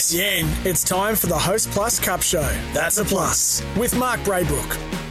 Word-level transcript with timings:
SEN, 0.00 0.48
it's 0.64 0.82
time 0.82 1.14
for 1.14 1.26
the 1.26 1.38
Host 1.38 1.70
Plus 1.72 2.00
Cup 2.00 2.22
Show. 2.22 2.48
That's 2.72 2.96
a 2.96 3.04
plus 3.04 3.62
with 3.76 3.94
Mark 3.94 4.18
Braybrook. 4.20 5.09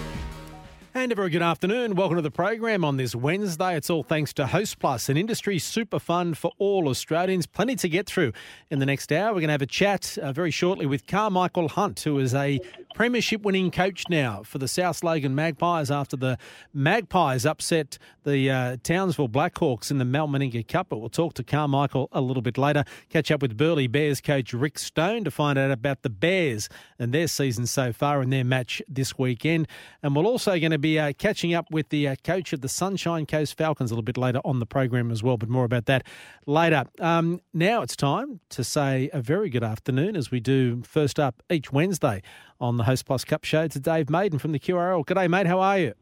And 1.00 1.14
a 1.14 1.16
very 1.16 1.30
good 1.30 1.42
afternoon. 1.42 1.96
Welcome 1.96 2.18
to 2.18 2.22
the 2.22 2.30
program 2.30 2.84
on 2.84 2.98
this 2.98 3.16
Wednesday. 3.16 3.78
It's 3.78 3.90
all 3.90 4.04
thanks 4.04 4.34
to 4.34 4.48
Host 4.48 4.80
Plus, 4.80 5.08
an 5.08 5.16
industry 5.16 5.58
super 5.58 5.98
fund 5.98 6.38
for 6.38 6.52
all 6.58 6.90
Australians. 6.90 7.48
Plenty 7.48 7.78
to 7.78 7.88
get 7.88 8.06
through 8.06 8.34
in 8.70 8.80
the 8.80 8.86
next 8.86 9.10
hour. 9.14 9.28
We're 9.30 9.40
going 9.40 9.48
to 9.48 9.54
have 9.54 9.62
a 9.62 9.66
chat 9.66 10.18
uh, 10.22 10.34
very 10.34 10.52
shortly 10.52 10.86
with 10.86 11.08
Carmichael 11.08 11.70
Hunt, 11.70 12.02
who 12.02 12.20
is 12.20 12.34
a 12.34 12.60
premiership 12.96 13.44
winning 13.44 13.72
coach 13.72 14.04
now 14.10 14.44
for 14.44 14.58
the 14.58 14.68
South 14.68 15.02
Logan 15.02 15.34
Magpies 15.34 15.90
after 15.90 16.18
the 16.18 16.38
Magpies 16.74 17.46
upset 17.46 17.98
the 18.26 18.52
uh, 18.52 18.78
Townsville 18.84 19.30
Blackhawks 19.30 19.90
in 19.90 20.00
the 20.00 20.06
Mal 20.06 20.28
Meninga 20.28 20.68
Cup. 20.68 20.88
But 20.90 20.98
we'll 20.98 21.08
talk 21.08 21.34
to 21.36 21.44
Carmichael 21.44 22.10
a 22.12 22.20
little 22.20 22.42
bit 22.42 22.58
later. 22.58 22.84
Catch 23.08 23.32
up 23.32 23.42
with 23.42 23.56
Burleigh 23.56 23.88
Bears 23.88 24.20
coach 24.20 24.54
Rick 24.54 24.78
Stone 24.78 25.24
to 25.24 25.32
find 25.32 25.58
out 25.58 25.72
about 25.72 26.02
the 26.02 26.10
Bears 26.10 26.68
and 27.00 27.14
their 27.14 27.28
season 27.28 27.68
so 27.68 27.94
far 27.94 28.20
and 28.20 28.34
their 28.34 28.44
match 28.44 28.82
this 28.90 29.18
weekend. 29.18 29.70
And 30.04 30.14
we're 30.14 30.26
also 30.26 30.60
going 30.60 30.72
to 30.72 30.78
be 30.78 30.89
uh, 30.98 31.14
catching 31.18 31.54
up 31.54 31.70
with 31.70 31.90
the 31.90 32.08
uh, 32.08 32.16
coach 32.24 32.54
of 32.54 32.62
the 32.62 32.70
Sunshine 32.70 33.26
Coast 33.26 33.58
Falcons 33.58 33.92
a 33.92 33.94
little 33.94 34.04
bit 34.04 34.18
later 34.18 34.40
on 34.46 34.60
the 34.60 34.66
program 34.66 35.12
as 35.12 35.22
well, 35.22 35.38
but 35.38 35.50
more 35.50 35.66
about 35.66 35.86
that 35.88 36.04
later. 36.48 36.86
Um, 37.00 37.42
now 37.54 37.82
it's 37.82 37.96
time 37.96 38.40
to 38.50 38.64
say 38.64 39.10
a 39.12 39.22
very 39.22 39.50
good 39.50 39.64
afternoon 39.64 40.16
as 40.16 40.32
we 40.32 40.40
do 40.40 40.82
first 40.84 41.20
up 41.20 41.44
each 41.52 41.72
Wednesday 41.72 42.22
on 42.60 42.78
the 42.78 42.86
Host 42.86 43.06
Plus 43.06 43.26
Cup 43.26 43.44
show 43.44 43.68
to 43.68 43.80
Dave 43.80 44.10
Maiden 44.10 44.40
from 44.40 44.54
the 44.54 44.60
QRL. 44.60 45.06
G'day, 45.06 45.30
mate. 45.30 45.46
How 45.46 45.60
are 45.60 45.78
you? 45.78 45.94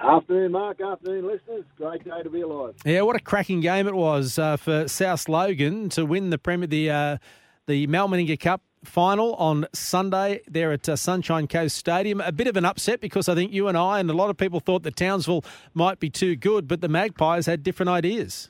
Afternoon, 0.00 0.50
Mark. 0.50 0.80
Afternoon, 0.80 1.26
listeners. 1.26 1.64
Great 1.76 2.04
day 2.04 2.22
to 2.22 2.30
be 2.30 2.40
alive. 2.40 2.74
Yeah, 2.84 3.02
what 3.02 3.14
a 3.14 3.20
cracking 3.20 3.60
game 3.60 3.86
it 3.86 3.94
was 3.94 4.38
uh, 4.38 4.56
for 4.56 4.88
South 4.88 5.28
Logan 5.28 5.90
to 5.90 6.04
win 6.04 6.30
the 6.30 6.38
Premier 6.38 6.66
the 6.66 6.90
uh, 6.90 7.18
the 7.66 7.86
Mal 7.86 8.08
Meninga 8.08 8.38
Cup 8.40 8.62
final 8.84 9.34
on 9.34 9.66
Sunday 9.72 10.40
there 10.48 10.72
at 10.72 10.88
uh, 10.88 10.96
Sunshine 10.96 11.46
Coast 11.46 11.76
Stadium. 11.76 12.20
A 12.20 12.32
bit 12.32 12.46
of 12.46 12.56
an 12.56 12.64
upset 12.64 13.00
because 13.00 13.28
I 13.28 13.34
think 13.34 13.52
you 13.52 13.68
and 13.68 13.76
I 13.76 14.00
and 14.00 14.10
a 14.10 14.14
lot 14.14 14.30
of 14.30 14.36
people 14.36 14.60
thought 14.60 14.82
that 14.82 14.96
Townsville 14.96 15.44
might 15.74 16.00
be 16.00 16.10
too 16.10 16.36
good, 16.36 16.68
but 16.68 16.80
the 16.80 16.88
Magpies 16.88 17.46
had 17.46 17.62
different 17.62 17.90
ideas. 17.90 18.48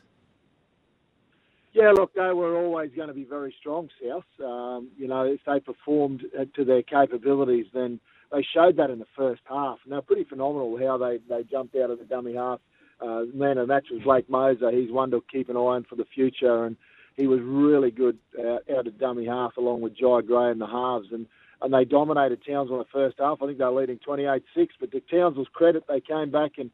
Yeah, 1.73 1.93
look, 1.93 2.13
they 2.15 2.33
were 2.33 2.63
always 2.63 2.91
going 2.95 3.09
to 3.09 3.15
be 3.15 3.25
very 3.25 3.55
strong, 3.59 3.89
South. 4.03 4.25
Um, 4.45 4.89
you 4.99 5.09
know, 5.09 5.23
if 5.23 5.41
they 5.47 5.59
performed 5.59 6.23
to 6.55 6.65
their 6.65 6.83
capabilities, 6.83 7.67
then 7.73 7.99
they 8.31 8.47
showed 8.55 8.77
that 8.77 8.91
in 8.91 8.99
the 8.99 9.07
first 9.17 9.41
half. 9.49 9.79
And 9.85 9.93
they're 9.93 10.03
pretty 10.03 10.25
phenomenal 10.25 10.79
how 10.79 10.99
they, 10.99 11.19
they 11.29 11.45
jumped 11.45 11.75
out 11.77 11.91
of 11.91 11.99
the 11.99 12.05
dummy 12.05 12.35
half. 12.35 12.61
Uh, 13.01 13.23
man 13.35 13.59
of 13.59 13.67
the 13.67 13.75
match 13.75 13.87
was 13.91 14.03
Blake 14.03 14.29
Moser. 14.29 14.71
He's 14.71 14.93
one 14.93 15.11
to 15.11 15.23
keep 15.33 15.49
an 15.49 15.57
eye 15.57 15.61
on 15.61 15.85
for 15.85 15.97
the 15.97 16.05
future. 16.15 16.67
And 16.67 16.77
he 17.17 17.27
was 17.27 17.41
really 17.43 17.91
good 17.91 18.19
uh, 18.39 18.59
out 18.77 18.87
of 18.87 18.99
dummy 18.99 19.27
half 19.27 19.57
along 19.57 19.81
with 19.81 19.97
Jai 19.97 20.23
Gray 20.23 20.51
in 20.51 20.59
the 20.59 20.67
halves. 20.67 21.09
And, 21.13 21.27
and 21.61 21.73
they 21.73 21.85
dominated 21.85 22.41
Townsville 22.47 22.77
in 22.77 22.83
the 22.83 22.93
first 22.93 23.17
half. 23.19 23.39
I 23.43 23.47
think 23.47 23.59
they 23.59 23.65
were 23.65 23.81
leading 23.81 23.99
28-6. 23.99 24.41
But 24.81 24.93
to 24.93 25.01
Townsville's 25.01 25.49
credit, 25.53 25.85
they 25.89 26.01
came 26.01 26.31
back 26.31 26.53
and 26.59 26.71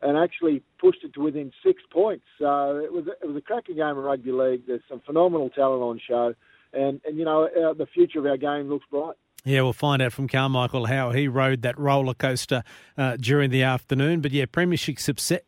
and 0.00 0.16
actually 0.16 0.62
pushed 0.78 1.02
it 1.02 1.12
to 1.14 1.20
within 1.20 1.50
six 1.64 1.82
points. 1.90 2.24
So 2.38 2.76
it 2.76 2.92
was 2.92 3.06
it 3.20 3.26
was 3.26 3.36
a 3.36 3.40
cracking 3.40 3.76
game 3.76 3.98
of 3.98 4.04
rugby 4.04 4.32
league. 4.32 4.62
There's 4.66 4.82
some 4.88 5.00
phenomenal 5.00 5.50
talent 5.50 5.82
on 5.82 6.00
show, 6.06 6.34
and 6.72 7.00
and 7.04 7.18
you 7.18 7.24
know 7.24 7.46
uh, 7.46 7.74
the 7.74 7.86
future 7.86 8.20
of 8.20 8.26
our 8.26 8.36
game 8.36 8.68
looks 8.68 8.86
bright. 8.90 9.16
Yeah, 9.44 9.62
we'll 9.62 9.72
find 9.72 10.02
out 10.02 10.12
from 10.12 10.28
Carmichael 10.28 10.86
how 10.86 11.12
he 11.12 11.28
rode 11.28 11.62
that 11.62 11.78
roller 11.78 12.14
coaster 12.14 12.64
uh, 12.96 13.16
during 13.16 13.50
the 13.50 13.62
afternoon. 13.62 14.20
But 14.20 14.32
yeah, 14.32 14.46
premiership 14.46 14.98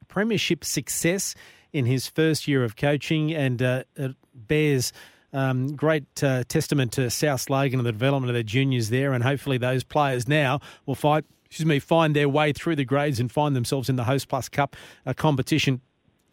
premiership 0.08 0.64
success 0.64 1.34
in 1.72 1.86
his 1.86 2.06
first 2.06 2.48
year 2.48 2.64
of 2.64 2.76
coaching, 2.76 3.32
and 3.32 3.62
uh, 3.62 3.84
it 3.96 4.14
bears. 4.34 4.92
Um, 5.32 5.76
great 5.76 6.24
uh, 6.24 6.42
testament 6.48 6.90
to 6.94 7.08
South 7.08 7.48
Logan 7.48 7.78
and 7.78 7.86
the 7.86 7.92
development 7.92 8.30
of 8.30 8.34
their 8.34 8.42
juniors 8.42 8.90
there, 8.90 9.12
and 9.12 9.22
hopefully 9.22 9.58
those 9.58 9.84
players 9.84 10.26
now 10.26 10.58
will 10.86 10.96
fight 10.96 11.24
excuse 11.44 11.66
me, 11.66 11.78
find 11.78 12.14
their 12.16 12.28
way 12.28 12.52
through 12.52 12.76
the 12.76 12.84
grades 12.84 13.18
and 13.18 13.30
find 13.30 13.56
themselves 13.56 13.88
in 13.88 13.96
the 13.96 14.04
Host 14.04 14.28
Plus 14.28 14.48
Cup 14.48 14.76
uh, 15.04 15.12
competition 15.12 15.80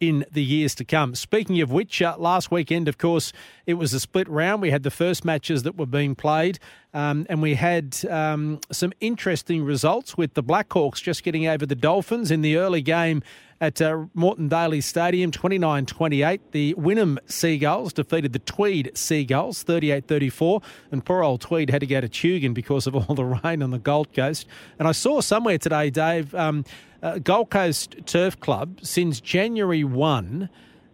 in 0.00 0.24
the 0.30 0.42
years 0.42 0.74
to 0.76 0.84
come. 0.84 1.14
Speaking 1.14 1.60
of 1.60 1.70
which, 1.70 2.00
uh, 2.02 2.16
last 2.18 2.50
weekend, 2.50 2.88
of 2.88 2.98
course, 2.98 3.32
it 3.66 3.74
was 3.74 3.92
a 3.92 4.00
split 4.00 4.28
round. 4.28 4.62
We 4.62 4.70
had 4.70 4.82
the 4.82 4.90
first 4.90 5.24
matches 5.24 5.62
that 5.64 5.76
were 5.76 5.86
being 5.86 6.14
played, 6.14 6.58
um, 6.94 7.26
and 7.28 7.42
we 7.42 7.54
had 7.54 7.96
um, 8.08 8.60
some 8.70 8.92
interesting 9.00 9.64
results 9.64 10.16
with 10.16 10.34
the 10.34 10.42
Blackhawks 10.42 11.02
just 11.02 11.22
getting 11.22 11.46
over 11.46 11.66
the 11.66 11.74
Dolphins 11.74 12.30
in 12.30 12.42
the 12.42 12.56
early 12.56 12.82
game 12.82 13.22
at 13.60 13.82
uh, 13.82 14.04
Moreton 14.14 14.48
Daily 14.48 14.80
Stadium, 14.80 15.30
29 15.30 15.86
28. 15.86 16.52
The 16.52 16.74
Wynnum 16.74 17.18
Seagulls 17.26 17.92
defeated 17.92 18.32
the 18.32 18.38
Tweed 18.38 18.92
Seagulls, 18.94 19.62
38 19.62 20.06
34. 20.06 20.62
And 20.92 21.04
poor 21.04 21.22
old 21.22 21.40
Tweed 21.40 21.70
had 21.70 21.80
to 21.80 21.86
go 21.86 22.00
to 22.00 22.08
Tugun 22.08 22.54
because 22.54 22.86
of 22.86 22.94
all 22.94 23.14
the 23.14 23.24
rain 23.44 23.62
on 23.62 23.70
the 23.70 23.78
Gold 23.78 24.12
Coast. 24.14 24.46
And 24.78 24.86
I 24.86 24.92
saw 24.92 25.20
somewhere 25.20 25.58
today, 25.58 25.90
Dave, 25.90 26.34
um, 26.34 26.64
uh, 27.02 27.18
Gold 27.18 27.50
Coast 27.50 27.96
Turf 28.06 28.38
Club, 28.40 28.80
since 28.82 29.20
January 29.20 29.84
1, 29.84 30.48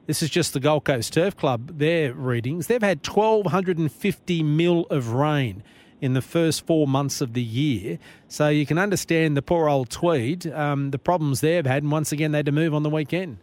this 0.06 0.22
is 0.22 0.30
just 0.30 0.52
the 0.52 0.60
Gold 0.60 0.84
Coast 0.84 1.12
Turf 1.12 1.36
Club, 1.36 1.78
their 1.78 2.12
readings, 2.12 2.66
they've 2.66 2.82
had 2.82 3.06
1,250 3.06 4.42
mil 4.42 4.86
of 4.90 5.12
rain 5.12 5.62
in 6.00 6.12
the 6.12 6.22
first 6.22 6.66
four 6.66 6.86
months 6.86 7.20
of 7.20 7.32
the 7.32 7.42
year. 7.42 7.98
So 8.28 8.48
you 8.48 8.66
can 8.66 8.78
understand 8.78 9.36
the 9.36 9.42
poor 9.42 9.68
old 9.68 9.88
Tweed, 9.88 10.46
um, 10.52 10.90
the 10.90 10.98
problems 10.98 11.40
they've 11.40 11.64
had, 11.64 11.82
and 11.82 11.90
once 11.90 12.12
again 12.12 12.32
they 12.32 12.38
had 12.38 12.46
to 12.46 12.52
move 12.52 12.74
on 12.74 12.82
the 12.82 12.90
weekend. 12.90 13.38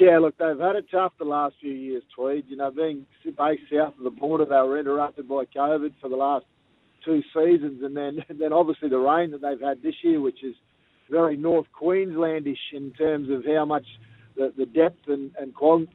Yeah, 0.00 0.18
look, 0.18 0.38
they've 0.38 0.58
had 0.58 0.76
it 0.76 0.86
tough 0.90 1.12
the 1.18 1.24
last 1.24 1.56
few 1.60 1.72
years, 1.72 2.04
Tweed. 2.14 2.44
You 2.48 2.56
know, 2.56 2.70
being 2.70 3.04
based 3.24 3.62
south 3.70 3.98
of 3.98 4.04
the 4.04 4.10
border, 4.10 4.44
they 4.44 4.54
were 4.54 4.78
interrupted 4.78 5.28
by 5.28 5.44
COVID 5.44 5.92
for 6.00 6.08
the 6.08 6.16
last 6.16 6.46
two 7.04 7.22
seasons, 7.34 7.82
and 7.82 7.96
then 7.96 8.24
then 8.38 8.52
obviously 8.52 8.88
the 8.88 8.98
rain 8.98 9.32
that 9.32 9.42
they've 9.42 9.60
had 9.60 9.82
this 9.82 9.96
year, 10.02 10.20
which 10.20 10.44
is 10.44 10.54
very 11.10 11.36
North 11.36 11.66
Queenslandish 11.78 12.72
in 12.72 12.92
terms 12.92 13.30
of 13.30 13.44
how 13.44 13.64
much 13.64 13.86
the, 14.36 14.52
the 14.56 14.66
depth 14.66 15.08
and, 15.08 15.30
and 15.38 15.54
quality, 15.54 15.90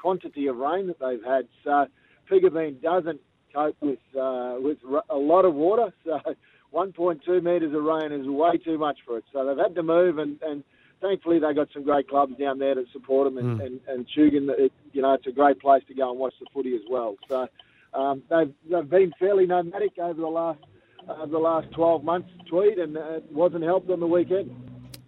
quantity 0.00 0.46
of 0.46 0.56
rain 0.56 0.88
that 0.88 0.98
they've 0.98 1.24
had. 1.24 1.48
So 1.62 1.86
Piggabeen 2.30 2.82
doesn't 2.82 3.20
cope 3.54 3.76
with 3.80 3.98
uh, 4.20 4.56
with 4.58 4.78
a 5.08 5.16
lot 5.16 5.44
of 5.44 5.54
water. 5.54 5.92
So 6.04 6.20
1.2 6.74 7.40
metres 7.40 7.72
of 7.72 7.84
rain 7.84 8.10
is 8.10 8.26
way 8.26 8.58
too 8.58 8.78
much 8.78 8.98
for 9.06 9.18
it. 9.18 9.24
So 9.32 9.46
they've 9.46 9.56
had 9.56 9.76
to 9.76 9.84
move, 9.84 10.18
and, 10.18 10.42
and 10.42 10.64
thankfully 11.00 11.38
they 11.38 11.54
got 11.54 11.68
some 11.72 11.84
great 11.84 12.08
clubs 12.08 12.36
down 12.36 12.58
there 12.58 12.74
to 12.74 12.84
support 12.92 13.32
them. 13.32 13.38
And, 13.38 13.60
mm. 13.60 13.64
and, 13.64 13.80
and 13.86 14.06
it, 14.58 14.72
you 14.92 15.00
know, 15.00 15.12
it's 15.12 15.26
a 15.28 15.30
great 15.30 15.60
place 15.60 15.84
to 15.86 15.94
go 15.94 16.10
and 16.10 16.18
watch 16.18 16.34
the 16.40 16.46
footy 16.52 16.74
as 16.74 16.82
well. 16.90 17.14
So 17.28 17.46
um, 17.94 18.24
they've 18.28 18.52
they've 18.68 18.90
been 18.90 19.12
fairly 19.20 19.46
nomadic 19.46 19.98
over 19.98 20.20
the 20.20 20.26
last 20.26 20.58
uh, 21.08 21.26
the 21.26 21.38
last 21.38 21.70
12 21.72 22.04
months, 22.04 22.30
Tweed, 22.48 22.78
and 22.78 22.96
it 22.96 23.24
wasn't 23.30 23.64
helped 23.64 23.90
on 23.90 24.00
the 24.00 24.06
weekend. 24.06 24.54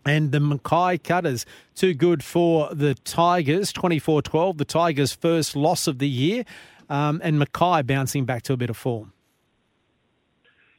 And 0.04 0.30
the 0.30 0.38
Mackay 0.38 0.98
Cutters, 0.98 1.44
too 1.74 1.92
good 1.92 2.22
for 2.22 2.72
the 2.72 2.94
Tigers, 2.94 3.72
24 3.72 4.22
12, 4.22 4.58
the 4.58 4.64
Tigers' 4.64 5.12
first 5.12 5.56
loss 5.56 5.86
of 5.86 5.98
the 5.98 6.08
year 6.08 6.44
um, 6.88 7.20
and 7.24 7.38
Mackay 7.38 7.82
bouncing 7.82 8.24
back 8.24 8.42
to 8.42 8.52
a 8.52 8.56
bit 8.56 8.70
of 8.70 8.76
form. 8.76 9.12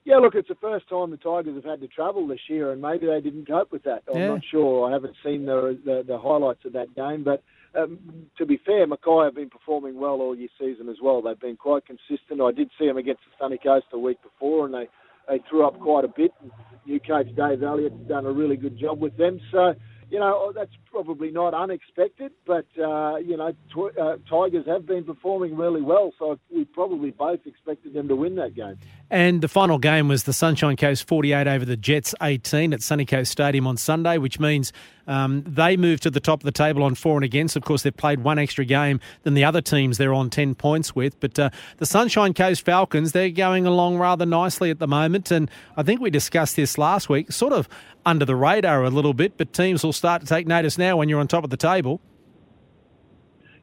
Yeah, 0.05 0.17
look, 0.17 0.35
it's 0.35 0.47
the 0.47 0.55
first 0.55 0.87
time 0.87 1.11
the 1.11 1.17
Tigers 1.17 1.55
have 1.55 1.65
had 1.65 1.81
to 1.81 1.87
travel 1.87 2.27
this 2.27 2.39
year, 2.47 2.71
and 2.71 2.81
maybe 2.81 3.07
they 3.07 3.19
didn't 3.19 3.45
cope 3.45 3.73
with 3.73 3.83
that. 3.83 4.03
I'm 4.09 4.17
yeah. 4.17 4.27
not 4.27 4.41
sure. 4.49 4.89
I 4.89 4.93
haven't 4.93 5.15
seen 5.21 5.45
the, 5.45 5.77
the, 5.83 6.03
the 6.07 6.17
highlights 6.17 6.63
of 6.63 6.71
that 6.73 6.95
game, 6.95 7.25
but 7.25 7.43
um, 7.77 7.99
to 8.37 8.45
be 8.45 8.57
fair, 8.65 8.87
Mackay 8.87 9.25
have 9.25 9.35
been 9.35 9.49
performing 9.49 9.99
well 9.99 10.21
all 10.21 10.33
year 10.33 10.47
season 10.57 10.87
as 10.87 10.95
well. 11.03 11.21
They've 11.21 11.37
been 11.37 11.57
quite 11.57 11.83
consistent. 11.85 12.39
I 12.41 12.53
did 12.53 12.69
see 12.79 12.87
them 12.87 12.95
against 12.95 13.23
the 13.25 13.35
Sunny 13.37 13.57
Coast 13.57 13.87
the 13.91 13.99
week 13.99 14.21
before, 14.23 14.65
and 14.65 14.73
they 14.73 14.87
they 15.27 15.41
threw 15.49 15.65
up 15.65 15.79
quite 15.79 16.05
a 16.05 16.09
bit. 16.09 16.31
And 16.41 16.51
New 16.85 16.99
coach 16.99 17.27
Dave 17.35 17.63
Elliott's 17.63 18.07
done 18.07 18.25
a 18.25 18.31
really 18.31 18.55
good 18.55 18.77
job 18.77 18.99
with 18.99 19.17
them. 19.17 19.39
So 19.51 19.73
you 20.09 20.19
know, 20.19 20.53
that's 20.55 20.71
probably 20.89 21.31
not 21.31 21.53
unexpected, 21.53 22.31
but, 22.45 22.65
uh, 22.81 23.17
you 23.17 23.35
know, 23.35 23.51
tw- 23.69 23.97
uh, 23.97 24.17
Tigers 24.29 24.65
have 24.65 24.85
been 24.85 25.03
performing 25.03 25.57
really 25.57 25.81
well, 25.81 26.13
so 26.17 26.39
we 26.49 26.63
probably 26.63 27.11
both 27.11 27.41
expected 27.45 27.93
them 27.93 28.07
to 28.07 28.15
win 28.15 28.35
that 28.35 28.55
game. 28.55 28.77
And 29.09 29.41
the 29.41 29.49
final 29.49 29.77
game 29.77 30.07
was 30.07 30.23
the 30.23 30.33
Sunshine 30.33 30.77
Coast 30.77 31.07
48 31.07 31.47
over 31.47 31.65
the 31.65 31.75
Jets 31.75 32.15
18 32.21 32.73
at 32.73 32.81
Sunny 32.81 33.05
Coast 33.05 33.31
Stadium 33.31 33.67
on 33.67 33.75
Sunday, 33.75 34.17
which 34.17 34.39
means 34.39 34.71
um, 35.07 35.43
they 35.47 35.77
moved 35.77 36.03
to 36.03 36.09
the 36.09 36.19
top 36.19 36.41
of 36.41 36.43
the 36.43 36.51
table 36.51 36.83
on 36.83 36.95
for 36.95 37.15
and 37.17 37.23
against. 37.23 37.55
Of 37.55 37.63
course, 37.63 37.83
they've 37.83 37.95
played 37.95 38.19
one 38.19 38.37
extra 38.37 38.65
game 38.65 38.99
than 39.23 39.33
the 39.33 39.43
other 39.43 39.61
teams 39.61 39.97
they're 39.97 40.13
on 40.13 40.29
10 40.29 40.55
points 40.55 40.95
with. 40.95 41.19
But 41.19 41.39
uh, 41.39 41.49
the 41.77 41.85
Sunshine 41.85 42.33
Coast 42.33 42.63
Falcons, 42.65 43.13
they're 43.13 43.29
going 43.29 43.65
along 43.65 43.97
rather 43.97 44.25
nicely 44.25 44.69
at 44.69 44.79
the 44.79 44.87
moment. 44.87 45.31
And 45.31 45.49
I 45.75 45.83
think 45.83 46.01
we 46.01 46.09
discussed 46.09 46.55
this 46.55 46.77
last 46.77 47.09
week, 47.09 47.31
sort 47.31 47.53
of 47.53 47.69
under 48.05 48.25
the 48.25 48.35
radar 48.35 48.83
a 48.83 48.89
little 48.89 49.13
bit, 49.13 49.37
but 49.37 49.53
teams 49.53 49.83
will 49.83 49.93
start 49.93 50.21
to 50.21 50.27
take 50.27 50.47
notice 50.47 50.77
now 50.77 50.97
when 50.97 51.09
you're 51.09 51.19
on 51.19 51.27
top 51.27 51.43
of 51.43 51.49
the 51.49 51.57
table. 51.57 52.01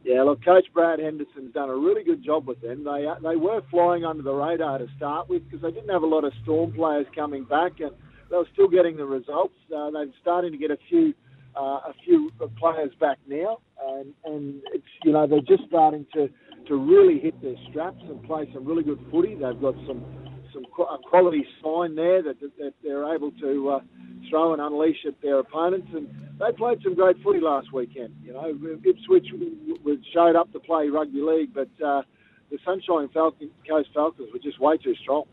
Yeah, 0.04 0.22
look, 0.22 0.44
Coach 0.44 0.66
Brad 0.74 0.98
Henderson's 0.98 1.54
done 1.54 1.70
a 1.70 1.74
really 1.74 2.04
good 2.04 2.22
job 2.22 2.46
with 2.46 2.60
them. 2.60 2.84
They 2.84 3.06
uh, 3.06 3.14
they 3.22 3.36
were 3.36 3.62
flying 3.70 4.04
under 4.04 4.22
the 4.22 4.34
radar 4.34 4.76
to 4.76 4.86
start 4.98 5.30
with 5.30 5.44
because 5.46 5.62
they 5.62 5.70
didn't 5.70 5.88
have 5.88 6.02
a 6.02 6.06
lot 6.06 6.24
of 6.24 6.34
Storm 6.42 6.72
players 6.72 7.06
coming 7.14 7.44
back, 7.44 7.80
and 7.80 7.92
they 8.30 8.36
were 8.36 8.46
still 8.52 8.68
getting 8.68 8.98
the 8.98 9.06
results. 9.06 9.54
Uh, 9.74 9.90
they're 9.92 10.06
starting 10.20 10.52
to 10.52 10.58
get 10.58 10.70
a 10.70 10.76
few 10.90 11.14
uh, 11.56 11.90
a 11.90 11.94
few 12.04 12.30
players 12.58 12.90
back 13.00 13.18
now, 13.26 13.58
and 13.88 14.12
and 14.24 14.62
it's 14.72 14.84
you 15.04 15.12
know 15.12 15.26
they're 15.26 15.40
just 15.40 15.68
starting 15.68 16.06
to 16.14 16.28
to 16.68 16.76
really 16.76 17.18
hit 17.18 17.40
their 17.42 17.56
straps 17.70 18.00
and 18.08 18.22
play 18.24 18.48
some 18.54 18.64
really 18.64 18.82
good 18.82 19.00
footy. 19.10 19.34
They've 19.34 19.60
got 19.60 19.74
some 19.86 20.04
some 20.54 20.64
quality 21.10 21.44
sign 21.62 21.96
there 21.96 22.22
that, 22.22 22.40
that, 22.40 22.56
that 22.58 22.74
they're 22.82 23.12
able 23.12 23.32
to 23.32 23.70
uh, 23.70 23.80
throw 24.30 24.52
and 24.52 24.62
unleash 24.62 25.04
at 25.06 25.20
their 25.20 25.40
opponents. 25.40 25.88
And 25.92 26.08
they 26.38 26.56
played 26.56 26.78
some 26.82 26.94
great 26.94 27.16
footy 27.22 27.40
last 27.40 27.72
weekend. 27.72 28.14
You 28.22 28.32
know, 28.32 28.56
Ipswich 28.84 29.26
showed 30.14 30.36
up 30.36 30.52
to 30.52 30.60
play 30.60 30.88
rugby 30.88 31.20
league, 31.20 31.52
but 31.52 31.68
uh, 31.84 32.02
the 32.50 32.58
Sunshine 32.64 33.08
Falcon, 33.12 33.50
Coast 33.68 33.88
Falcons 33.92 34.28
were 34.32 34.38
just 34.38 34.60
way 34.60 34.76
too 34.76 34.94
strong. 35.02 35.24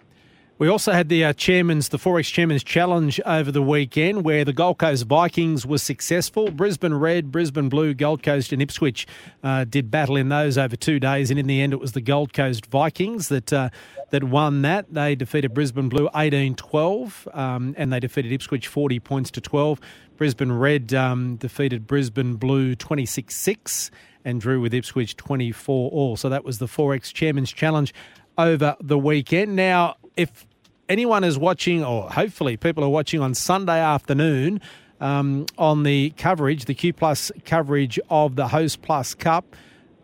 We 0.61 0.67
also 0.67 0.91
had 0.91 1.09
the 1.09 1.25
uh, 1.25 1.33
chairman's, 1.33 1.89
the 1.89 1.97
Forex 1.97 2.31
Chairman's 2.31 2.63
Challenge 2.63 3.19
over 3.25 3.51
the 3.51 3.63
weekend, 3.63 4.23
where 4.23 4.45
the 4.45 4.53
Gold 4.53 4.77
Coast 4.77 5.05
Vikings 5.05 5.65
were 5.65 5.79
successful. 5.79 6.51
Brisbane 6.51 6.93
Red, 6.93 7.31
Brisbane 7.31 7.67
Blue, 7.67 7.95
Gold 7.95 8.21
Coast, 8.21 8.53
and 8.53 8.61
Ipswich 8.61 9.07
uh, 9.43 9.63
did 9.63 9.89
battle 9.89 10.17
in 10.17 10.29
those 10.29 10.59
over 10.59 10.75
two 10.75 10.99
days, 10.99 11.31
and 11.31 11.39
in 11.39 11.47
the 11.47 11.59
end, 11.59 11.73
it 11.73 11.79
was 11.79 11.93
the 11.93 11.99
Gold 12.01 12.33
Coast 12.33 12.67
Vikings 12.67 13.29
that 13.29 13.51
uh, 13.51 13.69
that 14.11 14.23
won 14.23 14.61
that. 14.61 14.93
They 14.93 15.15
defeated 15.15 15.55
Brisbane 15.55 15.89
Blue 15.89 16.07
18-12, 16.13 17.35
um, 17.35 17.73
and 17.75 17.91
they 17.91 17.99
defeated 17.99 18.31
Ipswich 18.31 18.67
40 18.67 18.99
points 18.99 19.31
to 19.31 19.41
12. 19.41 19.79
Brisbane 20.15 20.51
Red 20.51 20.93
um, 20.93 21.37
defeated 21.37 21.87
Brisbane 21.87 22.35
Blue 22.35 22.75
26-6 22.75 23.89
and 24.23 24.39
drew 24.39 24.61
with 24.61 24.75
Ipswich 24.75 25.17
24 25.17 25.89
all. 25.89 26.17
So 26.17 26.29
that 26.29 26.45
was 26.45 26.59
the 26.59 26.67
Forex 26.67 27.11
Chairman's 27.11 27.51
Challenge 27.51 27.91
over 28.37 28.75
the 28.79 28.99
weekend. 28.99 29.55
Now, 29.55 29.95
if 30.15 30.45
anyone 30.91 31.23
is 31.23 31.39
watching, 31.39 31.83
or 31.83 32.09
hopefully 32.09 32.57
people 32.57 32.83
are 32.83 32.89
watching 32.89 33.21
on 33.21 33.33
Sunday 33.33 33.79
afternoon 33.79 34.59
um, 34.99 35.45
on 35.57 35.83
the 35.83 36.11
coverage, 36.17 36.65
the 36.65 36.73
Q 36.73 36.91
Plus 36.91 37.31
coverage 37.45 37.97
of 38.09 38.35
the 38.35 38.49
Host 38.49 38.81
Plus 38.81 39.15
Cup, 39.15 39.55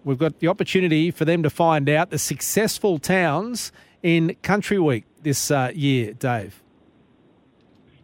we've 0.06 0.18
got 0.18 0.40
the 0.40 0.48
opportunity 0.48 1.12
for 1.12 1.26
them 1.26 1.44
to 1.44 1.50
find 1.50 1.90
out 1.90 2.10
the 2.10 2.18
successful 2.18 2.98
towns 2.98 3.72
in 4.02 4.36
Country 4.42 4.80
Week 4.80 5.04
this 5.22 5.52
uh, 5.52 5.72
year, 5.76 6.14
Dave. 6.14 6.64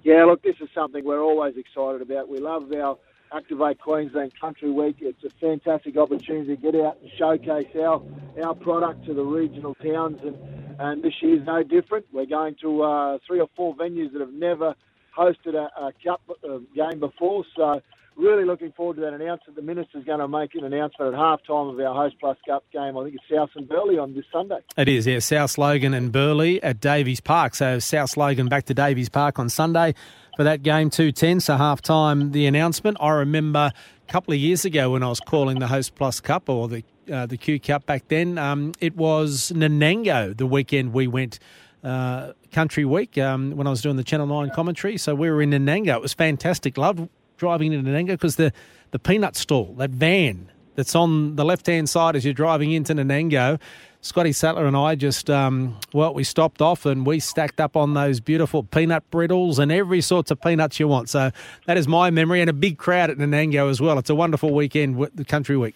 Yeah, 0.03 0.25
look, 0.25 0.43
this 0.43 0.57
is 0.59 0.67
something 0.75 1.05
we're 1.05 1.23
always 1.23 1.55
excited 1.55 2.01
about. 2.01 2.27
We 2.27 2.39
love 2.39 2.71
our 2.73 2.97
Activate 3.31 3.79
Queensland 3.79 4.37
Country 4.39 4.69
Week. 4.69 4.97
It's 4.99 5.23
a 5.23 5.29
fantastic 5.39 5.95
opportunity 5.95 6.57
to 6.57 6.61
get 6.61 6.75
out 6.75 6.97
and 7.01 7.09
showcase 7.17 7.69
our 7.81 8.03
our 8.43 8.53
product 8.53 9.05
to 9.05 9.13
the 9.13 9.23
regional 9.23 9.73
towns 9.75 10.19
and 10.21 10.35
and 10.79 11.03
this 11.03 11.13
year 11.21 11.39
is 11.39 11.45
no 11.45 11.63
different. 11.63 12.05
We're 12.11 12.25
going 12.25 12.55
to 12.61 12.83
uh, 12.83 13.17
three 13.25 13.39
or 13.39 13.49
four 13.55 13.75
venues 13.75 14.11
that 14.13 14.21
have 14.21 14.33
never 14.33 14.75
hosted 15.17 15.55
a, 15.55 15.69
a 15.79 15.93
cup 16.03 16.21
uh, 16.29 16.57
game 16.75 16.99
before. 16.99 17.45
So 17.55 17.81
really 18.15 18.45
looking 18.45 18.71
forward 18.71 18.95
to 18.95 19.01
that 19.01 19.13
announcement. 19.13 19.55
The 19.55 19.61
minister's 19.61 20.05
going 20.05 20.19
to 20.19 20.27
make 20.27 20.55
an 20.55 20.63
announcement 20.63 21.13
at 21.13 21.19
half 21.19 21.41
time 21.45 21.67
of 21.67 21.79
our 21.79 21.93
Host 21.93 22.15
Plus 22.19 22.37
Cup 22.47 22.63
game. 22.71 22.97
I 22.97 23.03
think 23.03 23.15
it's 23.15 23.23
South 23.31 23.49
and 23.55 23.67
Burleigh 23.67 23.99
on 23.99 24.13
this 24.13 24.25
Sunday. 24.31 24.59
It 24.77 24.87
is, 24.87 25.07
yeah. 25.07 25.19
South 25.19 25.57
Logan 25.57 25.93
and 25.93 26.11
Burleigh 26.11 26.59
at 26.61 26.79
Davies 26.79 27.21
Park. 27.21 27.55
So 27.55 27.79
South 27.79 28.17
Logan 28.17 28.47
back 28.47 28.65
to 28.65 28.73
Davies 28.73 29.09
Park 29.09 29.39
on 29.39 29.49
Sunday 29.49 29.95
for 30.35 30.43
that 30.43 30.63
game, 30.63 30.89
210. 30.89 31.39
So 31.39 31.57
half 31.57 31.81
time, 31.81 32.31
the 32.31 32.45
announcement. 32.45 32.97
I 32.99 33.11
remember 33.11 33.71
a 34.07 34.11
couple 34.11 34.33
of 34.33 34.39
years 34.39 34.65
ago 34.65 34.91
when 34.91 35.03
I 35.03 35.09
was 35.09 35.19
calling 35.19 35.59
the 35.59 35.67
Host 35.67 35.95
Plus 35.95 36.19
Cup 36.19 36.49
or 36.49 36.67
the 36.67 36.83
uh, 37.11 37.25
the 37.25 37.37
Q 37.37 37.59
Cup 37.59 37.85
back 37.85 38.07
then. 38.07 38.37
Um, 38.37 38.73
it 38.79 38.95
was 38.95 39.51
Nanango 39.55 40.35
the 40.35 40.45
weekend 40.45 40.93
we 40.93 41.07
went. 41.07 41.39
Uh, 41.83 42.31
country 42.53 42.85
week 42.85 43.17
um, 43.17 43.57
when 43.57 43.67
I 43.67 43.69
was 43.69 43.81
doing 43.81 43.97
the 43.97 44.05
Channel 44.05 44.25
9 44.25 44.51
commentary. 44.51 44.95
So 44.97 45.13
we 45.15 45.29
were 45.29 45.41
in 45.41 45.49
Nanango. 45.49 45.95
It 45.95 46.01
was 46.01 46.13
fantastic. 46.13 46.77
Loved 46.77 47.09
driving 47.35 47.73
into 47.73 47.89
Nanango 47.89 48.13
because 48.13 48.37
the, 48.37 48.53
the 48.91 48.99
peanut 48.99 49.35
stall, 49.35 49.73
that 49.79 49.89
van 49.89 50.49
that's 50.75 50.95
on 50.95 51.35
the 51.35 51.45
left 51.45 51.67
hand 51.67 51.89
side 51.89 52.15
as 52.15 52.25
you're 52.25 52.33
driving 52.33 52.71
into 52.71 52.93
Nanango, 52.93 53.59
Scotty 54.01 54.31
Sattler 54.31 54.65
and 54.65 54.75
I 54.75 54.95
just, 54.95 55.29
um, 55.29 55.77
well, 55.93 56.13
we 56.13 56.23
stopped 56.23 56.61
off 56.61 56.85
and 56.85 57.05
we 57.05 57.19
stacked 57.19 57.59
up 57.61 57.77
on 57.77 57.93
those 57.93 58.19
beautiful 58.19 58.63
peanut 58.63 59.09
brittles 59.11 59.59
and 59.59 59.71
every 59.71 60.01
sorts 60.01 60.29
of 60.31 60.41
peanuts 60.41 60.79
you 60.79 60.87
want. 60.87 61.09
So 61.09 61.31
that 61.67 61.77
is 61.77 61.87
my 61.87 62.09
memory 62.09 62.41
and 62.41 62.49
a 62.49 62.53
big 62.53 62.77
crowd 62.77 63.09
at 63.09 63.17
Nanango 63.17 63.69
as 63.69 63.79
well. 63.79 63.97
It's 63.99 64.09
a 64.09 64.15
wonderful 64.15 64.53
weekend, 64.53 65.09
the 65.15 65.25
country 65.25 65.57
week. 65.57 65.75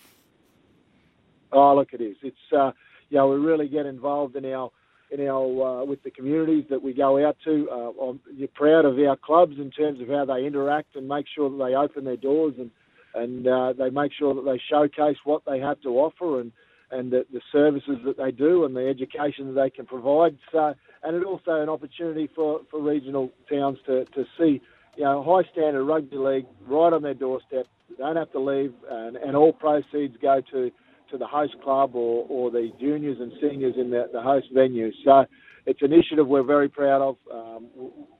Oh, 1.51 1.75
look, 1.75 1.93
it 1.93 2.01
is. 2.01 2.15
It's 2.23 2.35
uh, 2.55 2.71
you 3.09 3.17
know 3.17 3.29
we 3.29 3.37
really 3.37 3.67
get 3.67 3.85
involved 3.85 4.35
in 4.35 4.45
our 4.45 4.71
in 5.11 5.25
our 5.27 5.81
uh, 5.81 5.85
with 5.85 6.03
the 6.03 6.11
communities 6.11 6.65
that 6.69 6.81
we 6.81 6.93
go 6.93 7.25
out 7.25 7.37
to. 7.45 7.69
Uh, 7.69 8.13
you're 8.35 8.47
proud 8.49 8.85
of 8.85 8.97
our 8.99 9.15
clubs 9.15 9.55
in 9.57 9.71
terms 9.71 10.01
of 10.01 10.07
how 10.07 10.25
they 10.25 10.45
interact 10.45 10.95
and 10.95 11.07
make 11.07 11.25
sure 11.33 11.49
that 11.49 11.57
they 11.63 11.75
open 11.75 12.03
their 12.05 12.17
doors 12.17 12.53
and 12.57 12.71
and 13.15 13.47
uh, 13.47 13.73
they 13.73 13.89
make 13.89 14.11
sure 14.13 14.35
that 14.35 14.45
they 14.45 14.61
showcase 14.69 15.17
what 15.23 15.43
they 15.45 15.59
have 15.59 15.81
to 15.81 15.89
offer 15.89 16.41
and 16.41 16.51
and 16.89 17.11
the, 17.11 17.25
the 17.33 17.41
services 17.51 17.97
that 18.05 18.17
they 18.17 18.31
do 18.31 18.63
and 18.63 18.73
the 18.75 18.87
education 18.87 19.53
that 19.53 19.61
they 19.61 19.69
can 19.69 19.85
provide. 19.85 20.37
So 20.51 20.73
and 21.03 21.15
it's 21.15 21.25
also 21.25 21.61
an 21.61 21.69
opportunity 21.69 22.29
for, 22.33 22.61
for 22.71 22.81
regional 22.81 23.31
towns 23.49 23.77
to, 23.85 24.05
to 24.05 24.25
see 24.37 24.61
you 24.97 25.03
know 25.03 25.23
high 25.23 25.49
standard 25.51 25.85
rugby 25.85 26.17
league 26.17 26.45
right 26.67 26.91
on 26.93 27.01
their 27.01 27.13
doorstep. 27.13 27.67
They 27.89 28.03
don't 28.03 28.17
have 28.17 28.31
to 28.33 28.39
leave, 28.39 28.73
and, 28.89 29.15
and 29.15 29.35
all 29.35 29.53
proceeds 29.53 30.17
go 30.21 30.41
to 30.51 30.71
to 31.11 31.17
the 31.17 31.27
host 31.27 31.55
club 31.63 31.95
or, 31.95 32.25
or 32.29 32.51
the 32.51 32.71
juniors 32.79 33.17
and 33.19 33.31
seniors 33.41 33.75
in 33.77 33.89
the, 33.89 34.09
the 34.11 34.21
host 34.21 34.47
venue. 34.53 34.91
So 35.03 35.25
it's 35.65 35.81
an 35.81 35.91
initiative 35.91 36.27
we're 36.27 36.43
very 36.43 36.69
proud 36.69 37.01
of. 37.01 37.17
Um, 37.31 37.67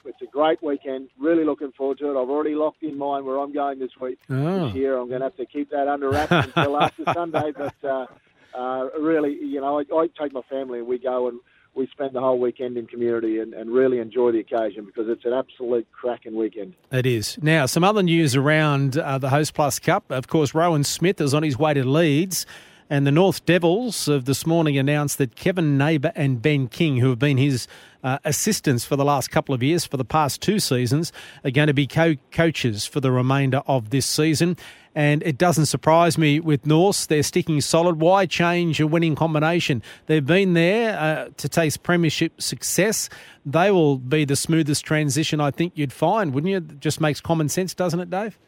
it's 0.05 0.21
a 0.21 0.25
great 0.25 0.61
weekend. 0.61 1.09
Really 1.17 1.45
looking 1.45 1.71
forward 1.71 1.97
to 1.99 2.07
it. 2.07 2.21
I've 2.21 2.29
already 2.29 2.55
locked 2.55 2.83
in 2.83 2.97
mind 2.97 3.25
where 3.25 3.39
I'm 3.39 3.53
going 3.53 3.79
this 3.79 3.91
week. 4.01 4.19
Oh. 4.29 4.67
This 4.67 4.75
year, 4.75 4.97
I'm 4.97 5.07
going 5.07 5.21
to 5.21 5.27
have 5.27 5.37
to 5.37 5.45
keep 5.45 5.69
that 5.71 5.87
under 5.87 6.09
wraps 6.09 6.31
until 6.31 6.77
after 6.81 7.03
Sunday. 7.13 7.53
But 7.57 7.75
uh, 7.83 8.05
uh, 8.53 8.89
really, 8.99 9.37
you 9.41 9.61
know, 9.61 9.79
I, 9.79 9.83
I 9.95 10.07
take 10.21 10.33
my 10.33 10.41
family 10.49 10.79
and 10.79 10.87
we 10.87 10.99
go 10.99 11.29
and 11.29 11.39
we 11.77 11.87
spend 11.87 12.13
the 12.13 12.19
whole 12.19 12.39
weekend 12.39 12.75
in 12.75 12.87
community 12.87 13.39
and, 13.39 13.53
and, 13.53 13.69
really 13.69 13.99
enjoy 13.99 14.31
the 14.31 14.39
occasion 14.39 14.83
because 14.83 15.05
it's 15.07 15.23
an 15.25 15.33
absolute 15.33 15.87
cracking 15.91 16.35
weekend. 16.35 16.73
It 16.91 17.05
is. 17.05 17.37
Now, 17.39 17.67
some 17.67 17.83
other 17.83 18.01
news 18.01 18.35
around 18.35 18.97
uh, 18.97 19.19
the 19.19 19.29
Host 19.29 19.53
Plus 19.53 19.77
Cup. 19.77 20.11
Of 20.11 20.27
course, 20.27 20.55
Rohan 20.55 20.83
Smith 20.83 21.21
is 21.21 21.35
on 21.35 21.43
his 21.43 21.57
way 21.57 21.75
to 21.75 21.87
Leeds. 21.87 22.47
And 22.89 23.05
the 23.05 23.11
North 23.11 23.45
Devils 23.45 24.07
of 24.07 24.23
this 24.23 24.45
morning 24.45 24.77
announced 24.77 25.17
that 25.17 25.35
Kevin 25.35 25.77
Neighbour 25.77 26.13
and 26.15 26.41
Ben 26.41 26.69
King, 26.69 26.97
who 26.97 27.09
have 27.09 27.19
been 27.19 27.37
his 27.37 27.67
uh, 28.01 28.19
assistants 28.23 28.85
for 28.85 28.95
the 28.95 29.03
last 29.03 29.29
couple 29.29 29.53
of 29.53 29.61
years, 29.61 29.85
for 29.85 29.97
the 29.97 30.05
past 30.05 30.41
two 30.41 30.57
seasons, 30.57 31.11
are 31.43 31.51
going 31.51 31.67
to 31.67 31.73
be 31.73 31.85
co 31.85 32.15
coaches 32.31 32.85
for 32.85 33.01
the 33.01 33.11
remainder 33.11 33.61
of 33.67 33.89
this 33.89 34.05
season. 34.05 34.55
And 34.95 35.21
it 35.23 35.37
doesn't 35.37 35.65
surprise 35.65 36.17
me 36.17 36.39
with 36.39 36.65
Norths. 36.65 37.07
They're 37.07 37.23
sticking 37.23 37.59
solid. 37.59 37.99
Why 37.99 38.25
change 38.25 38.79
a 38.79 38.87
winning 38.87 39.15
combination? 39.15 39.83
They've 40.05 40.25
been 40.25 40.53
there 40.53 40.97
uh, 40.97 41.29
to 41.35 41.49
taste 41.49 41.83
premiership 41.83 42.41
success. 42.41 43.09
They 43.45 43.69
will 43.69 43.97
be 43.97 44.23
the 44.23 44.37
smoothest 44.37 44.85
transition 44.85 45.41
I 45.41 45.51
think 45.51 45.73
you'd 45.75 45.93
find, 45.93 46.33
wouldn't 46.33 46.49
you? 46.49 46.57
It 46.57 46.79
just 46.79 47.01
makes 47.01 47.19
common 47.19 47.49
sense, 47.49 47.73
doesn't 47.73 47.99
it, 47.99 48.09
Dave? 48.09 48.39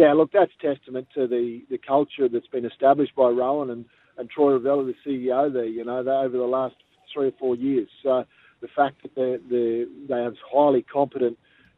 Yeah, 0.00 0.14
look, 0.14 0.32
that's 0.32 0.52
testament 0.62 1.08
to 1.14 1.26
the, 1.26 1.62
the 1.70 1.78
culture 1.78 2.26
that's 2.28 2.46
been 2.46 2.64
established 2.64 3.14
by 3.14 3.28
Rohan 3.28 3.70
and, 3.70 3.84
and 4.16 4.30
Troy 4.30 4.58
Ravella, 4.58 4.86
the 4.86 4.94
CEO 5.06 5.52
there, 5.52 5.66
you 5.66 5.84
know, 5.84 5.98
over 5.98 6.38
the 6.38 6.44
last 6.44 6.76
three 7.12 7.28
or 7.28 7.32
four 7.38 7.54
years. 7.54 7.88
So 8.02 8.24
the 8.62 8.68
fact 8.74 9.02
that 9.02 9.14
they 9.14 9.36
they 9.50 9.84
they 10.08 10.22
have 10.22 10.34
highly 10.50 10.82
competent 10.82 11.36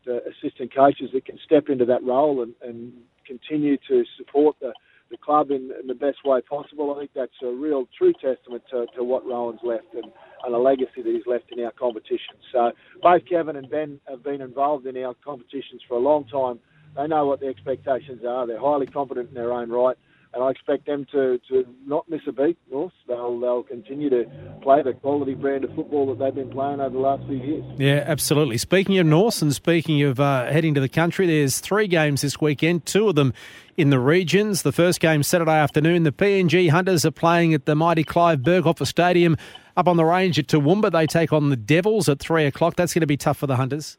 uh, 0.08 0.18
assistant 0.30 0.72
coaches 0.74 1.10
that 1.14 1.26
can 1.26 1.38
step 1.44 1.68
into 1.68 1.84
that 1.86 2.04
role 2.04 2.44
and, 2.44 2.54
and 2.62 2.92
continue 3.26 3.76
to 3.88 4.04
support 4.16 4.56
the, 4.60 4.72
the 5.10 5.16
club 5.16 5.50
in, 5.50 5.72
in 5.80 5.88
the 5.88 5.94
best 5.94 6.18
way 6.24 6.40
possible. 6.42 6.94
I 6.94 7.00
think 7.00 7.10
that's 7.16 7.42
a 7.42 7.50
real 7.50 7.88
true 7.98 8.12
testament 8.14 8.62
to, 8.70 8.86
to 8.96 9.04
what 9.04 9.26
Rohan's 9.26 9.60
left 9.64 9.94
and, 9.94 10.06
and 10.46 10.54
a 10.54 10.58
legacy 10.58 11.02
that 11.02 11.06
he's 11.12 11.26
left 11.26 11.46
in 11.56 11.64
our 11.64 11.72
competition. 11.72 12.38
So 12.52 12.72
both 13.02 13.22
Kevin 13.28 13.56
and 13.56 13.68
Ben 13.70 14.00
have 14.08 14.22
been 14.24 14.42
involved 14.42 14.86
in 14.86 14.96
our 15.04 15.14
competitions 15.24 15.82
for 15.88 15.96
a 15.96 16.00
long 16.00 16.24
time. 16.26 16.60
They 16.96 17.06
know 17.06 17.26
what 17.26 17.40
the 17.40 17.46
expectations 17.46 18.22
are. 18.26 18.46
They're 18.46 18.60
highly 18.60 18.86
competent 18.86 19.30
in 19.30 19.34
their 19.34 19.52
own 19.52 19.70
right 19.70 19.96
and 20.34 20.42
I 20.42 20.50
expect 20.50 20.86
them 20.86 21.06
to, 21.12 21.38
to 21.48 21.66
not 21.86 22.08
miss 22.08 22.22
a 22.26 22.32
beat. 22.32 22.56
North, 22.70 22.92
they'll 23.06 23.38
they'll 23.38 23.62
continue 23.62 24.08
to 24.10 24.24
play 24.62 24.82
the 24.82 24.94
quality 24.94 25.34
brand 25.34 25.64
of 25.64 25.74
football 25.74 26.06
that 26.06 26.18
they've 26.18 26.34
been 26.34 26.50
playing 26.50 26.80
over 26.80 26.90
the 26.90 26.98
last 26.98 27.26
few 27.26 27.36
years. 27.36 27.64
Yeah, 27.76 28.04
absolutely. 28.06 28.56
Speaking 28.58 28.98
of 28.98 29.06
North 29.06 29.42
and 29.42 29.54
speaking 29.54 30.02
of 30.02 30.20
uh, 30.20 30.46
heading 30.46 30.74
to 30.74 30.80
the 30.80 30.88
country, 30.88 31.26
there's 31.26 31.60
three 31.60 31.86
games 31.86 32.22
this 32.22 32.40
weekend. 32.40 32.86
Two 32.86 33.08
of 33.08 33.14
them 33.14 33.34
in 33.76 33.90
the 33.90 33.98
regions. 33.98 34.62
The 34.62 34.72
first 34.72 35.00
game 35.00 35.22
Saturday 35.22 35.58
afternoon. 35.58 36.04
The 36.04 36.12
PNG 36.12 36.70
Hunters 36.70 37.04
are 37.04 37.10
playing 37.10 37.52
at 37.52 37.66
the 37.66 37.74
mighty 37.74 38.04
Clive 38.04 38.40
Berghofer 38.40 38.86
Stadium 38.86 39.36
up 39.76 39.86
on 39.86 39.98
the 39.98 40.04
range 40.04 40.38
at 40.38 40.46
Toowoomba. 40.46 40.90
They 40.92 41.06
take 41.06 41.32
on 41.32 41.50
the 41.50 41.56
Devils 41.56 42.08
at 42.08 42.20
three 42.20 42.46
o'clock. 42.46 42.76
That's 42.76 42.94
going 42.94 43.02
to 43.02 43.06
be 43.06 43.18
tough 43.18 43.36
for 43.36 43.46
the 43.46 43.56
Hunters. 43.56 43.98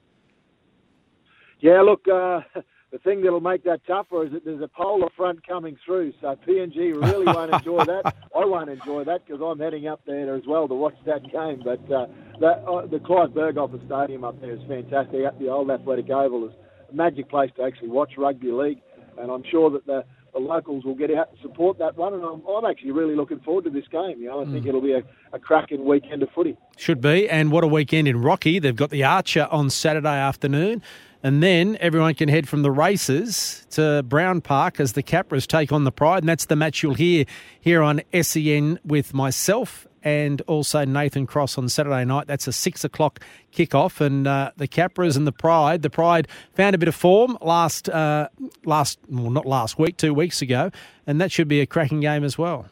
Yeah, 1.60 1.82
look. 1.82 2.08
Uh, 2.08 2.42
the 2.94 3.00
thing 3.00 3.24
that'll 3.24 3.42
make 3.42 3.64
that 3.64 3.82
tougher 3.88 4.24
is 4.24 4.32
that 4.34 4.46
there's 4.46 4.62
a 4.62 4.68
polar 4.68 5.10
front 5.18 5.46
coming 5.48 5.76
through. 5.84 6.14
So 6.22 6.38
PNG 6.48 6.94
really 6.96 7.26
won't 7.26 7.52
enjoy 7.52 7.84
that. 7.86 8.16
I 8.36 8.46
won't 8.46 8.70
enjoy 8.70 9.04
that 9.06 9.26
because 9.26 9.42
I'm 9.44 9.58
heading 9.60 9.88
up 9.88 10.02
there 10.06 10.36
as 10.36 10.44
well 10.48 10.68
to 10.68 10.76
watch 10.76 10.94
that 11.08 11.24
game. 11.24 11.64
But 11.66 11.92
uh, 11.92 12.06
that, 12.40 12.64
uh, 12.70 12.86
the 12.86 13.00
Clive 13.00 13.32
Berghofer 13.32 13.84
Stadium 13.88 14.24
up 14.24 14.40
there 14.40 14.54
is 14.54 14.62
fantastic. 14.68 15.26
At 15.26 15.40
the 15.40 15.50
old 15.50 15.72
Athletic 15.72 16.08
Oval 16.12 16.46
is 16.46 16.54
a 16.92 16.96
magic 16.96 17.30
place 17.30 17.50
to 17.58 17.64
actually 17.64 17.90
watch 17.90 18.12
rugby 18.16 18.52
league, 18.52 18.82
and 19.18 19.32
I'm 19.32 19.44
sure 19.50 19.72
that 19.72 19.88
the 19.88 20.06
the 20.34 20.40
locals 20.40 20.84
will 20.84 20.96
get 20.96 21.14
out 21.14 21.30
and 21.30 21.38
support 21.44 21.78
that 21.78 21.96
one. 21.96 22.16
And 22.16 22.24
I'm, 22.24 22.42
I'm 22.48 22.66
actually 22.66 22.90
really 22.90 23.16
looking 23.16 23.40
forward 23.42 23.66
to 23.66 23.70
this 23.70 23.88
game. 23.92 24.20
You 24.20 24.30
know, 24.30 24.42
I 24.42 24.46
think 24.46 24.66
mm. 24.66 24.70
it'll 24.70 24.82
be 24.82 24.94
a, 24.94 25.04
a 25.32 25.38
cracking 25.38 25.86
weekend 25.86 26.24
of 26.24 26.30
footy. 26.34 26.58
Should 26.76 27.02
be. 27.02 27.30
And 27.30 27.52
what 27.52 27.64
a 27.64 27.68
weekend 27.68 28.08
in 28.08 28.20
Rocky. 28.20 28.58
They've 28.58 28.76
got 28.76 28.90
the 28.90 29.04
Archer 29.04 29.48
on 29.52 29.70
Saturday 29.70 30.18
afternoon. 30.18 30.82
And 31.24 31.42
then 31.42 31.78
everyone 31.80 32.14
can 32.16 32.28
head 32.28 32.50
from 32.50 32.64
the 32.64 32.72
races 32.72 33.66
to 33.72 34.04
Brown 34.04 34.42
Park 34.42 34.82
as 34.82 34.92
the 34.92 35.02
Capras 35.02 35.48
take 35.48 35.72
on 35.72 35.86
the 35.86 35.92
Pride. 35.92 36.22
And 36.22 36.28
that's 36.28 36.46
the 36.46 36.58
match 36.58 36.84
you'll 36.84 36.96
hear 36.96 37.24
here 37.62 37.82
on 37.82 38.02
SEN 38.22 38.78
with 38.84 39.14
myself 39.14 39.88
and 40.04 40.42
also 40.42 40.84
Nathan 40.84 41.26
Cross 41.26 41.58
on 41.58 41.70
Saturday 41.70 42.04
night. 42.04 42.28
That's 42.28 42.46
a 42.48 42.52
six 42.52 42.84
o'clock 42.84 43.22
kickoff, 43.54 44.02
and 44.02 44.28
uh, 44.28 44.52
the 44.58 44.68
Capras 44.68 45.16
and 45.16 45.26
the 45.26 45.32
Pride. 45.32 45.82
The 45.82 45.90
Pride 45.90 46.28
found 46.56 46.76
a 46.76 46.78
bit 46.78 46.90
of 46.90 46.96
form 46.96 47.38
last, 47.42 47.88
uh, 47.88 48.28
last, 48.66 49.00
well, 49.08 49.30
not 49.30 49.46
last 49.46 49.80
week, 49.80 49.96
two 49.96 50.14
weeks 50.14 50.42
ago, 50.42 50.72
and 51.08 51.22
that 51.22 51.32
should 51.32 51.48
be 51.48 51.62
a 51.62 51.66
cracking 51.66 52.02
game 52.02 52.26
as 52.26 52.38
well. 52.38 52.66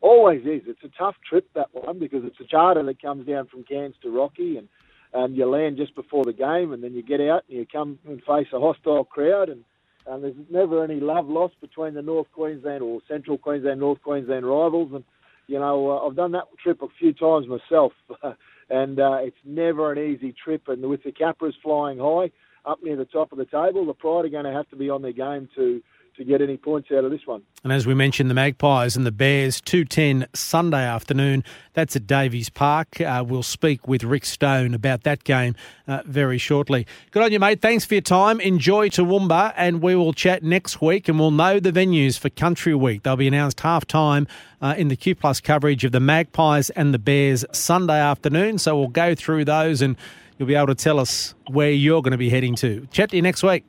Always 0.00 0.40
is. 0.46 0.62
It's 0.66 0.82
a 0.84 0.90
tough 0.98 1.16
trip 1.28 1.48
that 1.54 1.68
one 1.72 1.98
because 1.98 2.24
it's 2.24 2.40
a 2.40 2.44
charter 2.44 2.82
that 2.82 3.00
comes 3.00 3.26
down 3.26 3.46
from 3.46 3.64
Cairns 3.64 3.96
to 4.02 4.10
Rocky, 4.10 4.56
and 4.56 4.68
and 5.14 5.36
you 5.36 5.46
land 5.46 5.76
just 5.76 5.94
before 5.94 6.24
the 6.24 6.32
game, 6.32 6.72
and 6.72 6.82
then 6.82 6.92
you 6.92 7.02
get 7.02 7.20
out 7.20 7.44
and 7.48 7.58
you 7.58 7.66
come 7.70 7.98
and 8.06 8.20
face 8.24 8.48
a 8.52 8.58
hostile 8.58 9.04
crowd, 9.04 9.48
and, 9.48 9.64
and 10.06 10.24
there's 10.24 10.34
never 10.50 10.82
any 10.82 11.00
love 11.00 11.28
lost 11.28 11.54
between 11.60 11.94
the 11.94 12.02
North 12.02 12.26
Queensland 12.34 12.82
or 12.82 13.00
Central 13.08 13.38
Queensland, 13.38 13.80
North 13.80 14.02
Queensland 14.02 14.44
rivals, 14.44 14.92
and 14.92 15.04
you 15.46 15.58
know 15.58 15.92
uh, 15.92 16.06
I've 16.06 16.16
done 16.16 16.32
that 16.32 16.44
trip 16.62 16.82
a 16.82 16.88
few 16.98 17.12
times 17.12 17.46
myself, 17.46 17.92
and 18.70 18.98
uh, 18.98 19.18
it's 19.20 19.36
never 19.44 19.92
an 19.92 19.98
easy 19.98 20.34
trip, 20.44 20.68
and 20.68 20.82
with 20.82 21.04
the 21.04 21.12
Capras 21.12 21.54
flying 21.62 21.98
high 21.98 22.32
up 22.66 22.82
near 22.82 22.96
the 22.96 23.04
top 23.04 23.30
of 23.30 23.38
the 23.38 23.44
table, 23.44 23.86
the 23.86 23.94
Pride 23.94 24.24
are 24.24 24.30
going 24.30 24.44
to 24.44 24.52
have 24.52 24.68
to 24.70 24.76
be 24.76 24.90
on 24.90 25.02
their 25.02 25.12
game 25.12 25.48
to 25.54 25.80
to 26.16 26.24
get 26.24 26.40
any 26.40 26.56
points 26.56 26.90
out 26.92 27.04
of 27.04 27.10
this 27.10 27.26
one. 27.26 27.42
And 27.64 27.72
as 27.72 27.86
we 27.86 27.94
mentioned, 27.94 28.30
the 28.30 28.34
Magpies 28.34 28.96
and 28.96 29.04
the 29.04 29.12
Bears, 29.12 29.60
2.10 29.60 30.26
Sunday 30.34 30.84
afternoon. 30.84 31.42
That's 31.72 31.96
at 31.96 32.06
Davies 32.06 32.48
Park. 32.48 33.00
Uh, 33.00 33.24
we'll 33.26 33.42
speak 33.42 33.88
with 33.88 34.04
Rick 34.04 34.24
Stone 34.24 34.74
about 34.74 35.02
that 35.02 35.24
game 35.24 35.56
uh, 35.88 36.02
very 36.06 36.38
shortly. 36.38 36.86
Good 37.10 37.22
on 37.22 37.32
you, 37.32 37.40
mate. 37.40 37.60
Thanks 37.60 37.84
for 37.84 37.94
your 37.94 38.02
time. 38.02 38.40
Enjoy 38.40 38.88
Toowoomba, 38.88 39.54
and 39.56 39.82
we 39.82 39.94
will 39.94 40.12
chat 40.12 40.42
next 40.42 40.80
week, 40.80 41.08
and 41.08 41.18
we'll 41.18 41.30
know 41.30 41.58
the 41.58 41.72
venues 41.72 42.18
for 42.18 42.30
Country 42.30 42.74
Week. 42.74 43.02
They'll 43.02 43.16
be 43.16 43.28
announced 43.28 43.60
half-time 43.60 44.28
uh, 44.60 44.74
in 44.78 44.88
the 44.88 44.96
Q 44.96 45.14
Plus 45.14 45.40
coverage 45.40 45.84
of 45.84 45.92
the 45.92 46.00
Magpies 46.00 46.70
and 46.70 46.94
the 46.94 46.98
Bears 46.98 47.44
Sunday 47.52 47.98
afternoon. 47.98 48.58
So 48.58 48.78
we'll 48.78 48.88
go 48.88 49.14
through 49.14 49.46
those, 49.46 49.82
and 49.82 49.96
you'll 50.38 50.48
be 50.48 50.54
able 50.54 50.68
to 50.68 50.74
tell 50.74 51.00
us 51.00 51.34
where 51.48 51.70
you're 51.70 52.02
going 52.02 52.12
to 52.12 52.18
be 52.18 52.30
heading 52.30 52.54
to. 52.56 52.86
Chat 52.92 53.10
to 53.10 53.16
you 53.16 53.22
next 53.22 53.42
week. 53.42 53.64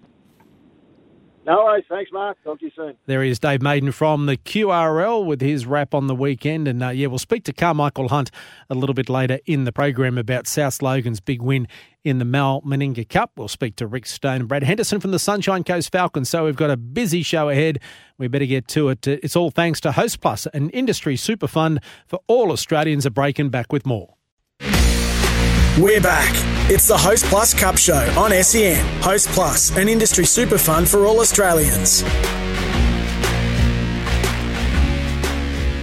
No 1.45 1.63
worries. 1.63 1.85
Thanks, 1.87 2.11
Mark. 2.11 2.37
Talk 2.43 2.59
to 2.59 2.65
you 2.65 2.71
soon. 2.75 2.95
There 3.05 3.21
is 3.21 3.37
Dave 3.37 3.61
Maiden 3.61 3.91
from 3.91 4.25
the 4.25 4.35
QRL 4.35 5.23
with 5.23 5.41
his 5.41 5.67
wrap 5.67 5.93
on 5.93 6.07
the 6.07 6.15
weekend. 6.15 6.67
And 6.67 6.81
uh, 6.83 6.89
yeah, 6.89 7.05
we'll 7.05 7.19
speak 7.19 7.43
to 7.43 7.53
Carmichael 7.53 8.07
Hunt 8.07 8.31
a 8.67 8.73
little 8.73 8.95
bit 8.95 9.09
later 9.09 9.39
in 9.45 9.63
the 9.63 9.71
program 9.71 10.17
about 10.17 10.47
South 10.47 10.81
Logan's 10.81 11.19
big 11.19 11.43
win 11.43 11.67
in 12.03 12.17
the 12.17 12.25
Mal 12.25 12.61
Meninga 12.61 13.07
Cup. 13.07 13.31
We'll 13.37 13.47
speak 13.47 13.75
to 13.75 13.85
Rick 13.85 14.07
Stone 14.07 14.41
and 14.41 14.47
Brad 14.47 14.63
Henderson 14.63 14.99
from 14.99 15.11
the 15.11 15.19
Sunshine 15.19 15.63
Coast 15.63 15.91
Falcons. 15.91 16.29
So 16.29 16.45
we've 16.45 16.55
got 16.55 16.71
a 16.71 16.77
busy 16.77 17.21
show 17.21 17.49
ahead. 17.49 17.79
We 18.17 18.27
better 18.27 18.47
get 18.47 18.67
to 18.69 18.89
it. 18.89 19.07
It's 19.07 19.35
all 19.35 19.51
thanks 19.51 19.79
to 19.81 19.91
Host 19.91 20.21
Plus, 20.21 20.47
an 20.47 20.71
industry 20.71 21.15
super 21.15 21.47
fund 21.47 21.79
for 22.07 22.19
all 22.25 22.51
Australians 22.51 23.05
are 23.05 23.11
breaking 23.11 23.49
back 23.49 23.71
with 23.71 23.85
more. 23.85 24.15
We're 25.77 26.01
back. 26.01 26.54
It's 26.67 26.87
the 26.87 26.97
Host 26.97 27.25
Plus 27.25 27.53
Cup 27.53 27.77
Show 27.77 27.93
on 28.17 28.31
SEN. 28.43 28.83
Host 28.99 29.27
Plus, 29.27 29.69
an 29.77 29.87
industry 29.87 30.25
super 30.25 30.57
fund 30.57 30.89
for 30.89 31.05
all 31.05 31.19
Australians. 31.19 32.03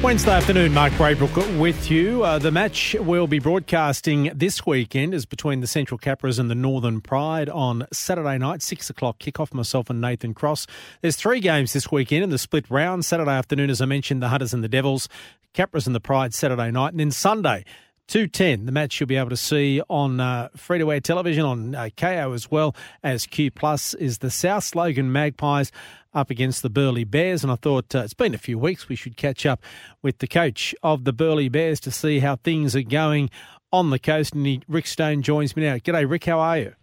Wednesday 0.02 0.32
afternoon, 0.32 0.74
Mark 0.74 0.92
Braybrook 0.94 1.60
with 1.60 1.88
you. 1.88 2.24
Uh, 2.24 2.40
the 2.40 2.50
match 2.50 2.96
we'll 2.98 3.28
be 3.28 3.38
broadcasting 3.38 4.32
this 4.34 4.66
weekend 4.66 5.14
is 5.14 5.24
between 5.24 5.60
the 5.60 5.68
Central 5.68 5.98
Capras 5.98 6.40
and 6.40 6.50
the 6.50 6.56
Northern 6.56 7.00
Pride 7.00 7.48
on 7.48 7.86
Saturday 7.92 8.36
night, 8.36 8.60
6 8.60 8.90
o'clock 8.90 9.20
kickoff, 9.20 9.54
myself 9.54 9.88
and 9.88 10.00
Nathan 10.00 10.34
Cross. 10.34 10.66
There's 11.00 11.14
three 11.14 11.38
games 11.38 11.74
this 11.74 11.92
weekend 11.92 12.24
in 12.24 12.30
the 12.30 12.38
split 12.38 12.68
round. 12.68 13.04
Saturday 13.04 13.30
afternoon, 13.30 13.70
as 13.70 13.80
I 13.80 13.84
mentioned, 13.84 14.20
the 14.20 14.30
Hunters 14.30 14.52
and 14.52 14.64
the 14.64 14.68
Devils, 14.68 15.08
Capras 15.54 15.86
and 15.86 15.94
the 15.94 16.00
Pride 16.00 16.34
Saturday 16.34 16.72
night, 16.72 16.88
and 16.88 16.98
then 16.98 17.12
Sunday, 17.12 17.64
210. 18.08 18.66
The 18.66 18.72
match 18.72 19.00
you'll 19.00 19.06
be 19.06 19.16
able 19.16 19.30
to 19.30 19.36
see 19.36 19.80
on 19.88 20.20
uh, 20.20 20.48
free 20.56 20.78
to 20.78 20.92
air 20.92 21.00
television 21.00 21.44
on 21.44 21.74
uh, 21.74 21.88
Kayo 21.96 22.34
as 22.34 22.50
well 22.50 22.74
as 23.02 23.26
Q 23.26 23.50
Plus 23.50 23.94
is 23.94 24.18
the 24.18 24.30
South 24.30 24.74
Logan 24.74 25.12
Magpies 25.12 25.72
up 26.14 26.30
against 26.30 26.62
the 26.62 26.70
Burleigh 26.70 27.04
Bears. 27.04 27.42
And 27.42 27.52
I 27.52 27.56
thought 27.56 27.94
uh, 27.94 28.00
it's 28.00 28.14
been 28.14 28.34
a 28.34 28.38
few 28.38 28.58
weeks. 28.58 28.88
We 28.88 28.96
should 28.96 29.16
catch 29.16 29.46
up 29.46 29.62
with 30.02 30.18
the 30.18 30.26
coach 30.26 30.74
of 30.82 31.04
the 31.04 31.12
Burleigh 31.12 31.48
Bears 31.48 31.80
to 31.80 31.90
see 31.90 32.18
how 32.18 32.36
things 32.36 32.76
are 32.76 32.82
going 32.82 33.30
on 33.72 33.90
the 33.90 33.98
coast. 33.98 34.34
And 34.34 34.46
he, 34.46 34.62
Rick 34.68 34.86
Stone 34.86 35.22
joins 35.22 35.56
me 35.56 35.62
now. 35.62 35.76
G'day, 35.76 36.08
Rick. 36.08 36.24
How 36.24 36.38
are 36.38 36.58
you? 36.58 36.74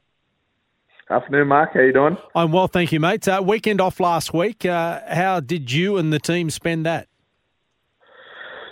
Afternoon, 1.12 1.48
Mark. 1.48 1.74
How 1.74 1.82
you 1.82 1.94
doing? 1.94 2.18
I'm 2.36 2.52
well, 2.52 2.68
thank 2.68 2.92
you, 2.92 3.00
mate. 3.00 3.28
Uh, 3.28 3.42
weekend 3.44 3.82
off 3.82 4.00
last 4.00 4.32
week. 4.32 4.64
Uh, 4.64 5.02
how 5.08 5.40
did 5.40 5.72
you 5.72 5.98
and 5.98 6.14
the 6.14 6.20
team 6.20 6.52
spend 6.52 6.86
that? 6.86 7.08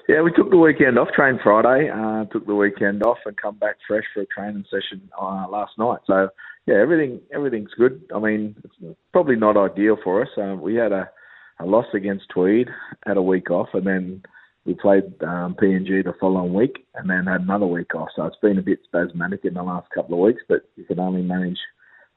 Yeah, 0.08 0.22
we 0.22 0.32
took 0.32 0.50
the 0.50 0.58
weekend 0.58 0.98
off, 0.98 1.10
trained 1.14 1.42
Friday, 1.44 1.90
uh, 1.90 2.24
took 2.32 2.46
the 2.46 2.56
weekend 2.56 3.04
off 3.04 3.18
and 3.26 3.36
come 3.36 3.58
back 3.58 3.76
fresh 3.86 4.06
for 4.14 4.22
a 4.22 4.26
training 4.28 4.64
session 4.72 5.10
uh, 5.22 5.48
last 5.50 5.74
night. 5.78 6.00
So, 6.08 6.30
yeah, 6.66 6.76
everything 6.76 7.20
everything's 7.34 7.74
good. 7.78 8.02
I 8.16 8.20
mean, 8.20 8.56
it's 8.64 8.98
probably 9.12 9.36
not 9.36 9.58
ideal 9.58 9.98
for 10.02 10.22
us. 10.22 10.30
Um, 10.38 10.62
we 10.62 10.76
had 10.76 10.94
a, 10.94 11.10
a 11.60 11.66
loss 11.66 11.88
against 11.94 12.30
Tweed, 12.30 12.70
had 13.06 13.18
a 13.18 13.22
week 13.22 13.52
off, 13.52 13.68
and 13.74 13.86
then 13.86 14.24
we 14.66 14.76
played 14.76 15.04
um, 15.24 15.58
PNG 15.62 16.06
the 16.06 16.14
following 16.22 16.54
week, 16.54 16.86
and 16.96 17.10
then 17.10 17.26
had 17.26 17.42
another 17.42 17.68
week 17.68 17.94
off. 17.94 18.08
So 18.16 18.24
it's 18.26 18.38
been 18.42 18.60
a 18.60 18.62
bit 18.62 18.80
spasmodic 18.86 19.44
in 19.44 19.56
the 19.56 19.64
last 19.64 19.90
couple 19.94 20.14
of 20.14 20.26
weeks, 20.26 20.44
but 20.48 20.62
you 20.78 20.86
can 20.86 21.00
only 21.00 21.22
manage, 21.22 21.60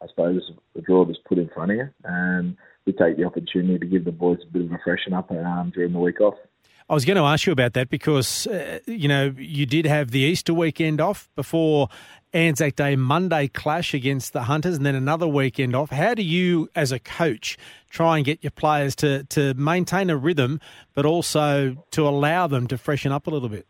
I 0.00 0.06
suppose, 0.06 0.48
the 0.76 0.82
draw 0.82 1.04
that's 1.04 1.18
put 1.28 1.38
in 1.38 1.50
front 1.52 1.72
of 1.72 1.76
you. 1.78 1.88
And 2.04 2.56
we 2.86 2.92
take 2.92 3.16
the 3.16 3.24
opportunity 3.24 3.80
to 3.80 3.86
give 3.86 4.04
the 4.04 4.12
boys 4.12 4.38
a 4.44 4.52
bit 4.52 4.62
of 4.62 4.70
a 4.70 4.78
freshen 4.84 5.12
up 5.12 5.32
um, 5.32 5.72
during 5.74 5.92
the 5.92 5.98
week 5.98 6.20
off. 6.20 6.34
I 6.88 6.94
was 6.94 7.04
going 7.04 7.16
to 7.16 7.22
ask 7.22 7.46
you 7.46 7.52
about 7.52 7.74
that 7.74 7.88
because, 7.88 8.46
uh, 8.46 8.80
you 8.86 9.08
know, 9.08 9.34
you 9.36 9.66
did 9.66 9.86
have 9.86 10.10
the 10.10 10.20
Easter 10.20 10.52
weekend 10.52 11.00
off 11.00 11.28
before 11.36 11.88
Anzac 12.32 12.76
Day 12.76 12.96
Monday 12.96 13.48
clash 13.48 13.94
against 13.94 14.32
the 14.32 14.42
Hunters 14.44 14.76
and 14.76 14.86
then 14.86 14.94
another 14.94 15.26
weekend 15.26 15.74
off. 15.74 15.90
How 15.90 16.14
do 16.14 16.22
you, 16.22 16.68
as 16.74 16.92
a 16.92 16.98
coach, 16.98 17.56
try 17.90 18.16
and 18.16 18.24
get 18.24 18.42
your 18.42 18.52
players 18.52 18.94
to, 18.96 19.24
to 19.24 19.54
maintain 19.54 20.10
a 20.10 20.16
rhythm 20.16 20.60
but 20.94 21.06
also 21.06 21.76
to 21.90 22.08
allow 22.08 22.46
them 22.46 22.66
to 22.68 22.78
freshen 22.78 23.12
up 23.12 23.26
a 23.26 23.30
little 23.30 23.48
bit? 23.48 23.66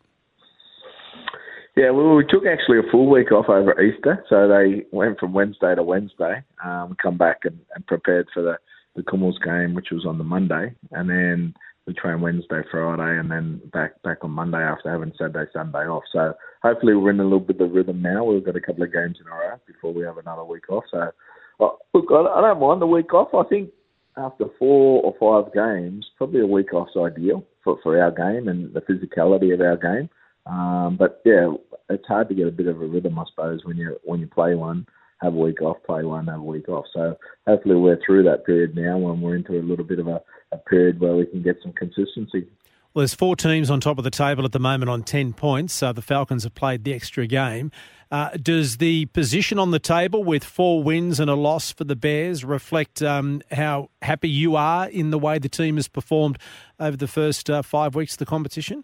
Yeah, 1.75 1.91
well, 1.91 2.15
we 2.15 2.25
took 2.25 2.43
actually 2.45 2.79
a 2.79 2.91
full 2.91 3.09
week 3.09 3.31
off 3.31 3.47
over 3.47 3.79
Easter, 3.81 4.23
so 4.29 4.47
they 4.47 4.85
went 4.91 5.19
from 5.19 5.33
Wednesday 5.33 5.73
to 5.73 5.81
Wednesday, 5.81 6.43
um, 6.63 6.97
come 7.01 7.17
back 7.17 7.39
and, 7.43 7.57
and 7.73 7.87
prepared 7.87 8.27
for 8.33 8.43
the, 8.43 8.57
the 8.95 9.03
Kumuls 9.03 9.41
game, 9.41 9.73
which 9.73 9.87
was 9.89 10.05
on 10.05 10.17
the 10.17 10.23
Monday, 10.23 10.75
and 10.91 11.09
then 11.09 11.53
we 11.91 11.99
train 12.01 12.21
Wednesday, 12.21 12.61
Friday, 12.71 13.19
and 13.19 13.29
then 13.29 13.61
back 13.73 14.01
back 14.03 14.19
on 14.23 14.31
Monday 14.31 14.57
after 14.57 14.89
having 14.89 15.11
Saturday, 15.17 15.49
Sunday 15.51 15.79
off. 15.79 16.03
So 16.11 16.33
hopefully 16.63 16.95
we're 16.95 17.09
in 17.09 17.19
a 17.19 17.23
little 17.23 17.39
bit 17.39 17.59
of 17.59 17.71
rhythm 17.71 18.01
now. 18.01 18.23
We've 18.23 18.45
got 18.45 18.55
a 18.55 18.61
couple 18.61 18.83
of 18.83 18.93
games 18.93 19.17
in 19.19 19.27
a 19.27 19.31
row 19.31 19.57
before 19.67 19.93
we 19.93 20.03
have 20.03 20.17
another 20.17 20.45
week 20.45 20.69
off. 20.69 20.85
So 20.89 21.11
uh, 21.59 21.69
look, 21.93 22.05
I, 22.11 22.21
I 22.21 22.41
don't 22.41 22.61
mind 22.61 22.81
the 22.81 22.87
week 22.87 23.13
off. 23.13 23.33
I 23.33 23.47
think 23.49 23.71
after 24.17 24.45
four 24.57 25.03
or 25.03 25.15
five 25.19 25.53
games, 25.53 26.05
probably 26.17 26.41
a 26.41 26.47
week 26.47 26.73
off's 26.73 26.95
ideal 26.97 27.45
for, 27.63 27.77
for 27.83 28.01
our 28.01 28.11
game 28.11 28.47
and 28.47 28.73
the 28.73 28.81
physicality 28.81 29.53
of 29.53 29.61
our 29.61 29.77
game. 29.77 30.09
Um, 30.45 30.97
but 30.97 31.21
yeah, 31.25 31.53
it's 31.89 32.07
hard 32.07 32.29
to 32.29 32.35
get 32.35 32.47
a 32.47 32.51
bit 32.51 32.67
of 32.67 32.81
a 32.81 32.85
rhythm, 32.85 33.19
I 33.19 33.25
suppose, 33.29 33.65
when 33.65 33.77
you 33.77 33.97
when 34.03 34.21
you 34.21 34.27
play 34.27 34.55
one, 34.55 34.87
have 35.21 35.33
a 35.33 35.37
week 35.37 35.61
off, 35.61 35.77
play 35.85 36.03
one, 36.03 36.27
have 36.27 36.39
a 36.39 36.43
week 36.43 36.67
off. 36.69 36.85
So 36.93 37.15
hopefully 37.47 37.75
we're 37.75 37.99
through 38.05 38.23
that 38.23 38.45
period 38.45 38.75
now, 38.75 38.97
when 38.97 39.21
we're 39.21 39.35
into 39.35 39.59
a 39.59 39.61
little 39.61 39.85
bit 39.85 39.99
of 39.99 40.07
a, 40.07 40.21
a 40.51 40.57
period 40.57 40.99
where 40.99 41.15
we 41.15 41.25
can 41.25 41.41
get 41.41 41.57
some 41.61 41.73
consistency. 41.73 42.47
Well, 42.93 43.01
there's 43.01 43.13
four 43.13 43.37
teams 43.37 43.69
on 43.69 43.79
top 43.79 43.97
of 43.99 44.03
the 44.03 44.11
table 44.11 44.43
at 44.43 44.51
the 44.51 44.59
moment 44.59 44.89
on 44.89 45.03
10 45.03 45.31
points. 45.33 45.81
Uh, 45.81 45.93
the 45.93 46.01
Falcons 46.01 46.43
have 46.43 46.55
played 46.55 46.83
the 46.83 46.93
extra 46.93 47.25
game. 47.25 47.71
Uh, 48.11 48.31
does 48.31 48.77
the 48.77 49.05
position 49.07 49.57
on 49.57 49.71
the 49.71 49.79
table 49.79 50.25
with 50.25 50.43
four 50.43 50.83
wins 50.83 51.17
and 51.17 51.29
a 51.29 51.35
loss 51.35 51.71
for 51.71 51.85
the 51.85 51.95
Bears 51.95 52.43
reflect 52.43 53.01
um, 53.01 53.41
how 53.51 53.89
happy 54.01 54.27
you 54.27 54.57
are 54.57 54.89
in 54.89 55.11
the 55.11 55.17
way 55.17 55.39
the 55.39 55.47
team 55.47 55.77
has 55.77 55.87
performed 55.87 56.37
over 56.77 56.97
the 56.97 57.07
first 57.07 57.49
uh, 57.49 57.61
five 57.61 57.95
weeks 57.95 58.15
of 58.15 58.17
the 58.17 58.25
competition? 58.25 58.83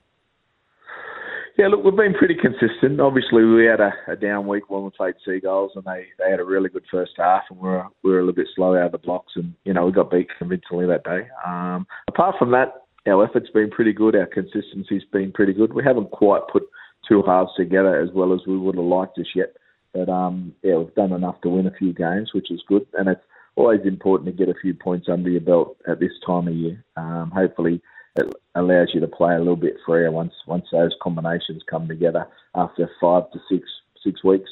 Yeah, 1.57 1.69
look, 1.69 1.83
we've 1.83 1.95
been 1.95 2.13
pretty 2.13 2.35
consistent. 2.35 3.01
Obviously, 3.01 3.43
we 3.43 3.65
had 3.65 3.79
a, 3.79 3.91
a 4.07 4.15
down 4.15 4.45
week 4.45 4.69
when 4.69 4.83
we 4.83 4.91
played 4.91 5.15
Seagulls, 5.25 5.71
and 5.75 5.83
they, 5.85 6.05
they 6.19 6.29
had 6.29 6.39
a 6.39 6.45
really 6.45 6.69
good 6.69 6.83
first 6.91 7.13
half, 7.17 7.43
and 7.49 7.59
we 7.59 7.67
were, 7.67 7.85
we 8.03 8.11
were 8.11 8.19
a 8.19 8.21
little 8.21 8.35
bit 8.35 8.47
slow 8.55 8.75
out 8.75 8.85
of 8.85 8.91
the 8.91 8.99
blocks, 8.99 9.33
and 9.35 9.55
you 9.63 9.73
know 9.73 9.87
we 9.87 9.91
got 9.91 10.11
beat 10.11 10.27
convincingly 10.37 10.85
that 10.85 11.03
day. 11.03 11.27
Um, 11.47 11.87
apart 12.07 12.35
from 12.37 12.51
that, 12.51 12.83
our 13.07 13.25
effort's 13.25 13.49
been 13.49 13.71
pretty 13.71 13.91
good. 13.91 14.15
Our 14.15 14.27
consistency's 14.27 15.01
been 15.11 15.31
pretty 15.31 15.53
good. 15.53 15.73
We 15.73 15.83
haven't 15.83 16.11
quite 16.11 16.43
put 16.51 16.63
two 17.07 17.23
halves 17.25 17.51
together 17.57 17.99
as 17.99 18.09
well 18.13 18.33
as 18.33 18.41
we 18.45 18.57
would 18.57 18.75
have 18.75 18.85
liked 18.85 19.15
just 19.17 19.35
yet. 19.35 19.53
But 19.93 20.09
um, 20.09 20.53
yeah, 20.61 20.75
we've 20.75 20.93
done 20.93 21.13
enough 21.13 21.41
to 21.41 21.49
win 21.49 21.65
a 21.65 21.71
few 21.71 21.91
games, 21.91 22.31
which 22.33 22.51
is 22.51 22.61
good. 22.67 22.85
And 22.93 23.09
it's 23.09 23.21
always 23.55 23.81
important 23.85 24.27
to 24.29 24.45
get 24.45 24.53
a 24.53 24.59
few 24.61 24.75
points 24.75 25.07
under 25.11 25.29
your 25.29 25.41
belt 25.41 25.77
at 25.87 25.99
this 25.99 26.11
time 26.25 26.47
of 26.47 26.53
year. 26.53 26.83
Um, 26.97 27.31
hopefully, 27.33 27.81
it 28.17 28.33
allows 28.55 28.89
you 28.93 29.00
to 29.00 29.07
play 29.07 29.36
a 29.36 29.39
little 29.39 29.55
bit 29.55 29.75
freer 29.86 30.12
once 30.12 30.33
once 30.47 30.65
those 30.71 30.95
combinations 31.01 31.62
come 31.69 31.88
together 31.88 32.27
after 32.55 32.89
five 33.00 33.29
to 33.31 33.39
six 33.50 33.63
six 34.03 34.24
weeks. 34.24 34.50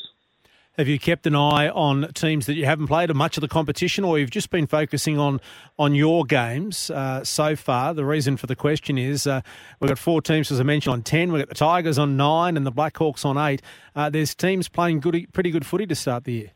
Have 0.78 0.90
you 0.90 1.00
kept 1.00 1.26
an 1.26 1.36
eye 1.36 1.70
on 1.70 2.12
teams 2.14 2.48
that 2.48 2.56
you 2.56 2.66
haven't 2.66 2.88
played 2.88 3.10
or 3.10 3.14
much 3.14 3.38
of 3.38 3.42
the 3.42 3.48
competition, 3.48 4.04
or 4.04 4.20
you've 4.20 4.30
just 4.30 4.50
been 4.50 4.68
focusing 4.68 5.18
on 5.18 5.40
on 5.80 5.96
your 5.96 6.26
games 6.26 6.90
uh, 6.90 7.24
so 7.24 7.56
far? 7.56 7.94
The 7.94 8.04
reason 8.04 8.36
for 8.36 8.46
the 8.46 8.58
question 8.58 8.98
is 8.98 9.26
uh, 9.26 9.40
we've 9.80 9.88
got 9.88 9.98
four 9.98 10.22
teams, 10.22 10.52
as 10.52 10.60
I 10.60 10.64
mentioned, 10.64 10.92
on 10.92 11.02
ten. 11.02 11.32
We've 11.32 11.42
got 11.42 11.48
the 11.48 11.56
Tigers 11.56 11.98
on 11.98 12.18
nine 12.18 12.58
and 12.58 12.66
the 12.66 12.74
Blackhawks 12.74 13.24
on 13.24 13.38
eight. 13.38 13.62
Uh, 13.96 14.10
there's 14.10 14.36
teams 14.36 14.68
playing 14.68 15.00
good, 15.00 15.28
pretty 15.32 15.50
good 15.50 15.66
footy 15.66 15.86
to 15.86 15.96
start 15.96 16.26
the 16.26 16.34
year. 16.34 16.52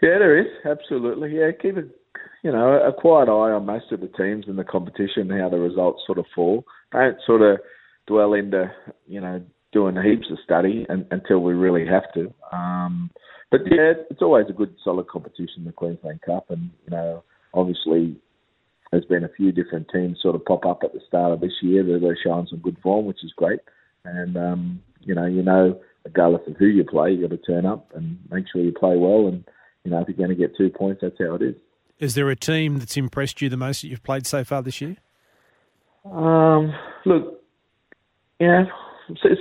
Yeah, 0.00 0.18
there 0.18 0.38
is 0.38 0.46
absolutely. 0.64 1.36
Yeah, 1.36 1.50
keep 1.50 1.76
a 1.76 1.82
you 2.44 2.52
know 2.52 2.78
a 2.86 2.92
quiet 2.92 3.28
eye 3.28 3.52
on 3.52 3.66
most 3.66 3.90
of 3.90 4.00
the 4.00 4.08
teams 4.08 4.44
in 4.46 4.56
the 4.56 4.64
competition, 4.64 5.30
how 5.30 5.48
the 5.48 5.58
results 5.58 6.02
sort 6.06 6.18
of 6.18 6.26
fall. 6.34 6.64
Don't 6.92 7.16
sort 7.26 7.42
of 7.42 7.58
dwell 8.06 8.34
into 8.34 8.70
you 9.08 9.20
know 9.20 9.42
doing 9.72 9.96
heaps 9.96 10.30
of 10.30 10.38
study 10.44 10.86
and, 10.88 11.04
until 11.10 11.40
we 11.40 11.54
really 11.54 11.84
have 11.86 12.04
to. 12.12 12.32
Um, 12.52 13.10
but 13.50 13.62
yeah, 13.66 13.94
it's 14.10 14.22
always 14.22 14.46
a 14.48 14.52
good 14.52 14.74
solid 14.84 15.08
competition, 15.08 15.64
the 15.64 15.72
Queensland 15.72 16.20
Cup, 16.20 16.50
and 16.50 16.70
you 16.84 16.90
know, 16.90 17.24
obviously 17.54 18.16
there's 18.90 19.06
been 19.06 19.24
a 19.24 19.34
few 19.36 19.50
different 19.50 19.88
teams 19.92 20.18
sort 20.22 20.36
of 20.36 20.44
pop 20.44 20.66
up 20.66 20.80
at 20.84 20.92
the 20.92 21.00
start 21.08 21.32
of 21.32 21.40
this 21.40 21.62
year 21.62 21.82
that 21.82 22.06
are 22.06 22.18
showing 22.22 22.46
some 22.48 22.60
good 22.60 22.76
form, 22.82 23.06
which 23.06 23.24
is 23.24 23.32
great. 23.36 23.60
And 24.04 24.36
um, 24.36 24.82
you 25.00 25.14
know, 25.14 25.26
you 25.26 25.42
know, 25.42 25.80
regardless 26.04 26.42
of 26.46 26.56
who 26.58 26.66
you 26.66 26.84
play, 26.84 27.12
you 27.12 27.26
got 27.26 27.34
to 27.34 27.38
turn 27.38 27.64
up 27.64 27.90
and 27.94 28.18
make 28.30 28.44
sure 28.52 28.60
you 28.60 28.72
play 28.72 28.96
well. 28.96 29.28
And 29.28 29.44
you 29.84 29.90
know, 29.90 30.00
if 30.00 30.08
you're 30.08 30.16
going 30.16 30.28
to 30.28 30.36
get 30.36 30.56
two 30.56 30.68
points, 30.68 31.00
that's 31.00 31.16
how 31.18 31.36
it 31.36 31.42
is. 31.42 31.54
Is 31.98 32.14
there 32.14 32.28
a 32.28 32.36
team 32.36 32.78
that's 32.78 32.96
impressed 32.96 33.40
you 33.40 33.48
the 33.48 33.56
most 33.56 33.82
that 33.82 33.88
you've 33.88 34.02
played 34.02 34.26
so 34.26 34.44
far 34.44 34.62
this 34.62 34.80
year? 34.80 34.96
Um, 36.04 36.74
look, 37.06 37.42
yeah, 38.40 38.64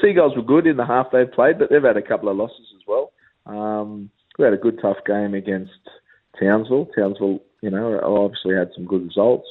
Seagulls 0.02 0.36
were 0.36 0.44
good 0.44 0.68
in 0.68 0.78
the 0.78 0.86
half 0.86 1.08
they've 1.12 1.32
played, 1.32 1.60
but 1.60 1.70
they've 1.70 1.84
had 1.84 1.98
a 1.98 2.02
couple 2.02 2.30
of 2.30 2.38
losses 2.38 2.68
as 2.76 2.82
well. 2.88 3.12
Um, 3.46 4.10
we 4.38 4.46
had 4.46 4.54
a 4.54 4.58
good 4.58 4.80
tough 4.82 4.98
game 5.06 5.34
against 5.34 5.72
Townsville. 6.40 6.90
Townsville, 6.96 7.40
you 7.62 7.70
know, 7.70 8.00
obviously 8.04 8.56
had 8.56 8.72
some 8.76 8.86
good 8.86 9.04
results. 9.04 9.48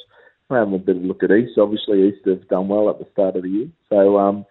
we 0.49 0.57
have 0.57 0.73
a 0.73 0.79
bit 0.79 0.97
of 0.97 1.03
a 1.03 1.07
look 1.07 1.23
at 1.23 1.31
East. 1.31 1.59
Obviously, 1.59 2.09
East 2.09 2.27
have 2.27 2.49
done 2.49 2.69
well 2.69 2.91
at 2.91 2.99
the 2.99 3.07
start 3.13 3.37
of 3.37 3.43
the 3.43 3.49
year. 3.49 3.69
So, 3.89 4.19
um, 4.19 4.47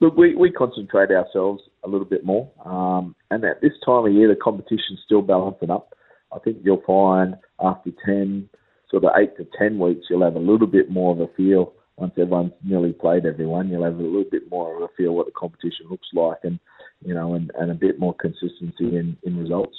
look, 0.00 0.16
we, 0.16 0.34
we 0.34 0.50
concentrate 0.50 1.10
ourselves 1.10 1.62
a 1.84 1.88
little 1.88 2.06
bit 2.06 2.24
more. 2.24 2.50
Um, 2.64 3.14
and 3.30 3.44
at 3.44 3.60
this 3.60 3.72
time 3.84 4.06
of 4.06 4.12
year, 4.12 4.28
the 4.28 4.36
competition's 4.36 5.00
still 5.04 5.22
balancing 5.22 5.70
up. 5.70 5.94
I 6.34 6.38
think 6.38 6.58
you'll 6.62 6.82
find 6.86 7.36
after 7.60 7.90
10, 8.04 8.48
sort 8.90 9.04
of 9.04 9.10
8 9.16 9.36
to 9.36 9.46
10 9.58 9.78
weeks, 9.78 10.06
you'll 10.08 10.24
have 10.24 10.36
a 10.36 10.40
little 10.40 10.66
bit 10.66 10.90
more 10.90 11.12
of 11.12 11.20
a 11.20 11.28
feel 11.36 11.72
once 11.96 12.12
everyone's 12.18 12.52
nearly 12.64 12.92
played 12.92 13.26
everyone, 13.26 13.68
you'll 13.68 13.84
have 13.84 13.98
a 13.98 14.02
little 14.02 14.24
bit 14.30 14.50
more 14.50 14.76
of 14.76 14.82
a 14.82 14.88
feel 14.96 15.12
what 15.14 15.26
the 15.26 15.32
competition 15.32 15.86
looks 15.90 16.08
like, 16.14 16.38
and 16.42 16.58
you 17.04 17.14
know, 17.14 17.34
and, 17.34 17.50
and 17.58 17.70
a 17.70 17.74
bit 17.74 17.98
more 17.98 18.14
consistency 18.14 18.96
in, 18.96 19.16
in 19.24 19.38
results. 19.38 19.76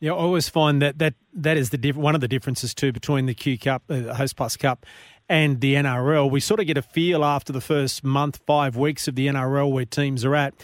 Yeah, 0.00 0.12
I 0.12 0.16
always 0.16 0.48
find 0.48 0.82
that 0.82 0.98
that, 0.98 1.14
that 1.34 1.56
is 1.56 1.70
the 1.70 1.78
diff- 1.78 1.96
one 1.96 2.14
of 2.14 2.20
the 2.20 2.28
differences 2.28 2.74
too 2.74 2.92
between 2.92 3.26
the 3.26 3.34
Q 3.34 3.58
Cup, 3.58 3.82
uh, 3.88 4.00
the 4.00 4.14
Host 4.14 4.36
Plus 4.36 4.56
Cup, 4.56 4.86
and 5.28 5.60
the 5.60 5.74
NRL. 5.74 6.30
We 6.30 6.40
sort 6.40 6.60
of 6.60 6.66
get 6.66 6.76
a 6.76 6.82
feel 6.82 7.24
after 7.24 7.52
the 7.52 7.60
first 7.60 8.02
month, 8.02 8.40
five 8.46 8.76
weeks 8.76 9.06
of 9.06 9.14
the 9.14 9.26
NRL 9.26 9.70
where 9.70 9.84
teams 9.84 10.24
are 10.24 10.34
at. 10.34 10.54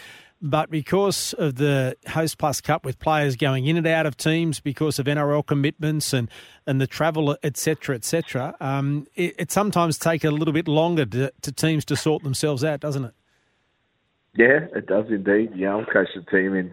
But 0.40 0.70
because 0.70 1.33
of 1.35 1.57
the 1.57 1.96
Host 2.09 2.38
Plus 2.38 2.61
Cup, 2.61 2.85
with 2.85 3.01
players 3.01 3.35
going 3.35 3.66
in 3.66 3.77
and 3.77 3.87
out 3.87 4.07
of 4.07 4.16
teams 4.16 4.61
because 4.61 5.01
of 5.01 5.07
NRL 5.07 5.44
commitments 5.44 6.12
and, 6.12 6.31
and 6.64 6.81
the 6.81 6.87
travel, 6.87 7.37
etc., 7.42 7.96
etc., 7.96 8.55
um, 8.61 9.09
it, 9.16 9.35
it, 9.37 9.51
sometimes 9.51 9.98
takes 9.98 10.24
a 10.24 10.31
little 10.31 10.55
bit 10.55 10.68
longer 10.68 11.05
to, 11.07 11.33
to, 11.42 11.51
teams 11.51 11.85
to 11.87 11.96
sort 11.96 12.22
themselves 12.22 12.62
out, 12.62 12.79
doesn't 12.79 13.07
it? 13.07 13.14
Yeah, 14.37 14.66
it 14.77 14.87
does 14.87 15.07
indeed. 15.09 15.51
Yeah, 15.57 15.74
I 15.74 15.85
coached 15.92 16.16
a 16.16 16.22
team 16.31 16.55
in 16.55 16.72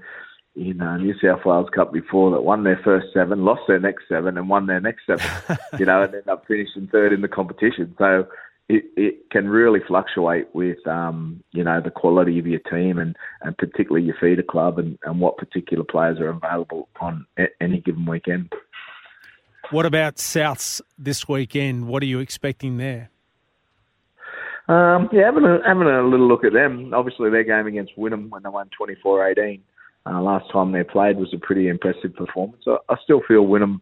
in 0.56 0.82
uh, 0.82 0.98
New 0.98 1.14
South 1.20 1.44
Wales 1.46 1.70
Cup 1.76 1.92
before 1.92 2.32
that 2.32 2.42
won 2.42 2.64
their 2.64 2.80
first 2.84 3.08
seven, 3.14 3.44
lost 3.44 3.64
their 3.68 3.80
next 3.80 4.08
seven, 4.08 4.38
and 4.38 4.48
won 4.48 4.68
their 4.68 4.80
next 4.80 5.06
seven. 5.06 5.26
you 5.80 5.86
know, 5.86 6.02
and 6.02 6.14
ended 6.14 6.30
up 6.30 6.46
finishing 6.48 6.88
third 6.88 7.12
in 7.12 7.22
the 7.22 7.28
competition. 7.28 7.94
So 7.98 8.28
it, 8.68 8.86
it 8.96 9.30
can 9.32 9.48
really 9.48 9.80
fluctuate 9.88 10.48
with 10.54 10.86
um, 10.88 11.44
you 11.52 11.64
know 11.64 11.82
the 11.82 11.92
quality 11.92 12.40
of 12.40 12.48
your 12.48 12.60
team 12.62 12.98
and, 12.98 13.16
and 13.42 13.58
particularly 13.58 14.06
your 14.06 14.16
feeder 14.20 14.44
club 14.44 14.80
and, 14.80 14.98
and 15.04 15.20
what 15.20 15.38
particular 15.38 15.84
players 15.84 16.20
are 16.20 16.30
available 16.30 16.90
on 17.00 17.26
any 17.62 17.80
given 17.80 18.06
weekend. 18.06 18.52
What 19.72 19.86
about 19.86 20.18
Souths 20.18 20.82
this 20.98 21.28
weekend? 21.28 21.88
What 21.88 22.04
are 22.04 22.08
you 22.08 22.20
expecting 22.20 22.78
there? 22.78 23.10
Um, 24.68 25.10
yeah, 25.12 25.26
having 25.26 25.44
a, 25.44 25.60
having 25.66 25.88
a 25.88 26.04
little 26.04 26.28
look 26.28 26.44
at 26.44 26.54
them. 26.54 26.94
Obviously, 26.94 27.30
their 27.30 27.44
game 27.44 27.68
against 27.68 27.96
Wynnum 27.98 28.30
when 28.30 28.42
they 28.44 28.50
won 28.50 28.70
24-18 28.80 29.62
uh, 30.06 30.22
last 30.22 30.52
time 30.52 30.72
they 30.72 30.84
played 30.84 31.18
was 31.18 31.34
a 31.34 31.38
pretty 31.38 31.68
impressive 31.68 32.16
performance. 32.16 32.64
I, 32.68 32.78
I 32.90 32.96
still 33.04 33.22
feel 33.28 33.46
Wynnum 33.46 33.82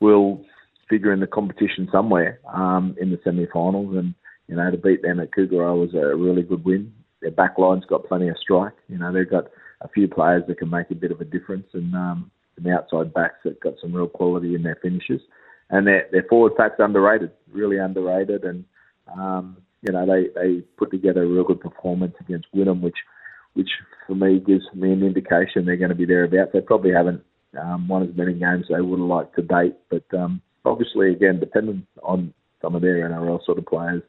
will 0.00 0.44
figure 0.92 1.12
in 1.14 1.20
the 1.20 1.26
competition 1.26 1.88
somewhere 1.90 2.38
um, 2.52 2.94
in 3.00 3.10
the 3.10 3.18
semi-finals, 3.24 3.96
and 3.96 4.14
you 4.46 4.54
know 4.54 4.70
to 4.70 4.76
beat 4.76 5.00
them 5.00 5.20
at 5.20 5.30
Kougari 5.30 5.80
was 5.80 5.94
a 5.94 6.14
really 6.14 6.42
good 6.42 6.62
win. 6.66 6.92
Their 7.22 7.30
backline's 7.30 7.86
got 7.86 8.06
plenty 8.06 8.28
of 8.28 8.36
strike. 8.38 8.74
You 8.88 8.98
know 8.98 9.10
they've 9.10 9.28
got 9.28 9.46
a 9.80 9.88
few 9.88 10.06
players 10.06 10.42
that 10.46 10.58
can 10.58 10.68
make 10.68 10.90
a 10.90 10.94
bit 10.94 11.10
of 11.10 11.22
a 11.22 11.24
difference, 11.24 11.68
and 11.72 11.94
um, 11.94 12.30
some 12.56 12.70
outside 12.70 13.14
backs 13.14 13.38
that 13.44 13.60
got 13.60 13.74
some 13.80 13.94
real 13.94 14.06
quality 14.06 14.54
in 14.54 14.64
their 14.64 14.78
finishes, 14.82 15.22
and 15.70 15.86
their 15.86 16.06
their 16.12 16.24
forward 16.28 16.56
pack's 16.56 16.78
underrated, 16.78 17.30
really 17.50 17.78
underrated, 17.78 18.44
and 18.44 18.62
um, 19.16 19.56
you 19.80 19.92
know 19.94 20.04
they 20.04 20.28
they 20.38 20.60
put 20.76 20.90
together 20.90 21.22
a 21.22 21.26
real 21.26 21.44
good 21.44 21.60
performance 21.60 22.14
against 22.20 22.52
Wynnum, 22.54 22.82
which 22.82 22.98
which 23.54 23.70
for 24.06 24.14
me 24.14 24.40
gives 24.40 24.64
me 24.74 24.92
an 24.92 25.02
indication 25.02 25.64
they're 25.64 25.76
going 25.76 25.88
to 25.88 26.02
be 26.02 26.04
thereabouts. 26.04 26.50
They 26.52 26.60
probably 26.60 26.92
haven't 26.92 27.22
um, 27.58 27.88
won 27.88 28.02
as 28.02 28.14
many 28.14 28.34
games 28.34 28.66
they 28.68 28.82
would 28.82 28.98
have 28.98 29.08
liked 29.08 29.36
to 29.36 29.42
date, 29.42 29.76
but 29.88 30.04
um, 30.12 30.42
obviously, 30.64 31.10
again, 31.10 31.40
dependent 31.40 31.86
on 32.02 32.32
some 32.60 32.74
of 32.74 32.82
their 32.82 33.08
NRL 33.08 33.44
sort 33.44 33.58
of 33.58 33.66
players' 33.66 34.02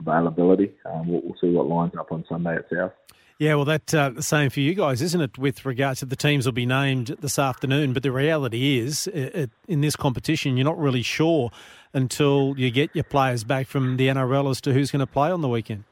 availability. 0.00 0.72
Um, 0.84 1.08
we'll, 1.08 1.22
we'll, 1.22 1.36
see 1.40 1.50
what 1.50 1.66
lines 1.66 1.92
up 1.98 2.12
on 2.12 2.24
Sunday 2.28 2.56
at 2.56 2.66
South. 2.72 2.92
Yeah, 3.38 3.54
well, 3.56 3.66
that's 3.66 3.92
uh, 3.92 4.10
the 4.10 4.22
same 4.22 4.48
for 4.48 4.60
you 4.60 4.74
guys, 4.74 5.02
isn't 5.02 5.20
it? 5.20 5.36
With 5.36 5.66
regards 5.66 6.00
to 6.00 6.06
the 6.06 6.16
teams 6.16 6.46
will 6.46 6.52
be 6.52 6.64
named 6.64 7.16
this 7.20 7.38
afternoon, 7.38 7.92
but 7.92 8.02
the 8.02 8.12
reality 8.12 8.78
is, 8.78 9.06
it, 9.08 9.34
it, 9.34 9.50
in 9.68 9.82
this 9.82 9.94
competition, 9.94 10.56
you're 10.56 10.64
not 10.64 10.78
really 10.78 11.02
sure 11.02 11.50
until 11.92 12.54
you 12.56 12.70
get 12.70 12.90
your 12.94 13.04
players 13.04 13.44
back 13.44 13.66
from 13.66 13.98
the 13.98 14.08
NRL 14.08 14.50
as 14.50 14.60
to 14.62 14.72
who's 14.72 14.90
going 14.90 15.00
to 15.00 15.06
play 15.06 15.30
on 15.30 15.42
the 15.42 15.48
weekend. 15.48 15.84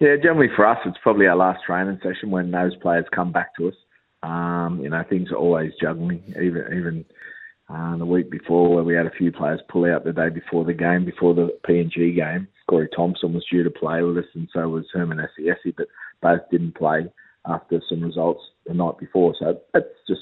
Yeah, 0.00 0.16
generally 0.16 0.48
for 0.54 0.66
us, 0.66 0.78
it's 0.84 0.98
probably 1.02 1.26
our 1.26 1.36
last 1.36 1.64
training 1.64 1.98
session 2.02 2.30
when 2.30 2.50
those 2.50 2.74
players 2.76 3.04
come 3.12 3.32
back 3.32 3.54
to 3.56 3.68
us. 3.68 3.74
Um, 4.22 4.80
you 4.82 4.88
know, 4.88 5.02
things 5.08 5.30
are 5.32 5.36
always 5.36 5.72
juggling, 5.80 6.22
even 6.28 6.64
even 6.76 7.04
uh, 7.72 7.96
the 7.96 8.04
week 8.04 8.30
before 8.30 8.74
where 8.74 8.84
we 8.84 8.94
had 8.94 9.06
a 9.06 9.16
few 9.16 9.32
players 9.32 9.60
pull 9.68 9.90
out 9.90 10.04
the 10.04 10.12
day 10.12 10.28
before 10.28 10.64
the 10.64 10.74
game, 10.74 11.04
before 11.04 11.34
the 11.34 11.48
PNG 11.66 12.14
game. 12.14 12.46
Corey 12.68 12.88
Thompson 12.94 13.32
was 13.32 13.44
due 13.50 13.62
to 13.62 13.70
play 13.70 14.02
with 14.02 14.18
us, 14.18 14.30
and 14.34 14.48
so 14.52 14.68
was 14.68 14.84
Herman 14.92 15.18
Ese'ese, 15.18 15.74
but 15.76 15.88
both 16.20 16.40
didn't 16.50 16.76
play 16.76 17.06
after 17.46 17.80
some 17.88 18.02
results 18.02 18.42
the 18.66 18.74
night 18.74 18.98
before. 18.98 19.34
So 19.38 19.58
that's 19.72 19.86
just 20.06 20.20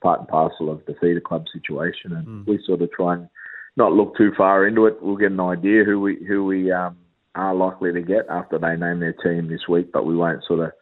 part 0.00 0.20
and 0.20 0.28
parcel 0.28 0.70
of 0.70 0.84
the 0.86 0.94
feeder 1.00 1.20
club 1.20 1.46
situation, 1.52 2.12
and 2.12 2.26
mm. 2.26 2.46
we 2.46 2.62
sort 2.64 2.82
of 2.82 2.92
try 2.92 3.14
and 3.14 3.28
not 3.76 3.92
look 3.92 4.16
too 4.16 4.32
far 4.36 4.66
into 4.66 4.86
it. 4.86 5.02
We'll 5.02 5.16
get 5.16 5.32
an 5.32 5.40
idea 5.40 5.84
who 5.84 6.00
we 6.00 6.24
who 6.26 6.44
we 6.44 6.70
um, 6.70 6.96
are 7.34 7.54
likely 7.54 7.92
to 7.92 8.02
get 8.02 8.26
after 8.30 8.58
they 8.58 8.76
name 8.76 9.00
their 9.00 9.14
team 9.14 9.48
this 9.48 9.66
week, 9.68 9.90
but 9.92 10.06
we 10.06 10.16
won't 10.16 10.44
sort 10.46 10.60
of, 10.60 10.72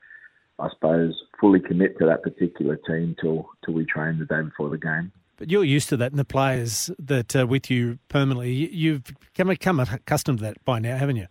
I 0.58 0.68
suppose, 0.70 1.14
fully 1.40 1.60
commit 1.60 1.98
to 1.98 2.06
that 2.06 2.22
particular 2.22 2.76
team 2.76 3.16
till 3.20 3.48
till 3.64 3.74
we 3.74 3.86
train 3.86 4.18
the 4.18 4.26
day 4.26 4.42
before 4.42 4.68
the 4.68 4.78
game. 4.78 5.12
But 5.40 5.50
you're 5.50 5.64
used 5.64 5.88
to 5.88 5.96
that, 5.96 6.12
and 6.12 6.18
the 6.18 6.24
players 6.26 6.90
that 6.98 7.34
are 7.34 7.46
with 7.46 7.70
you 7.70 7.98
permanently, 8.10 8.52
you've 8.52 9.04
come 9.34 9.48
become 9.48 9.80
accustomed 9.80 10.40
to 10.40 10.44
that 10.44 10.62
by 10.66 10.78
now, 10.78 10.98
haven't 10.98 11.16
you? 11.16 11.28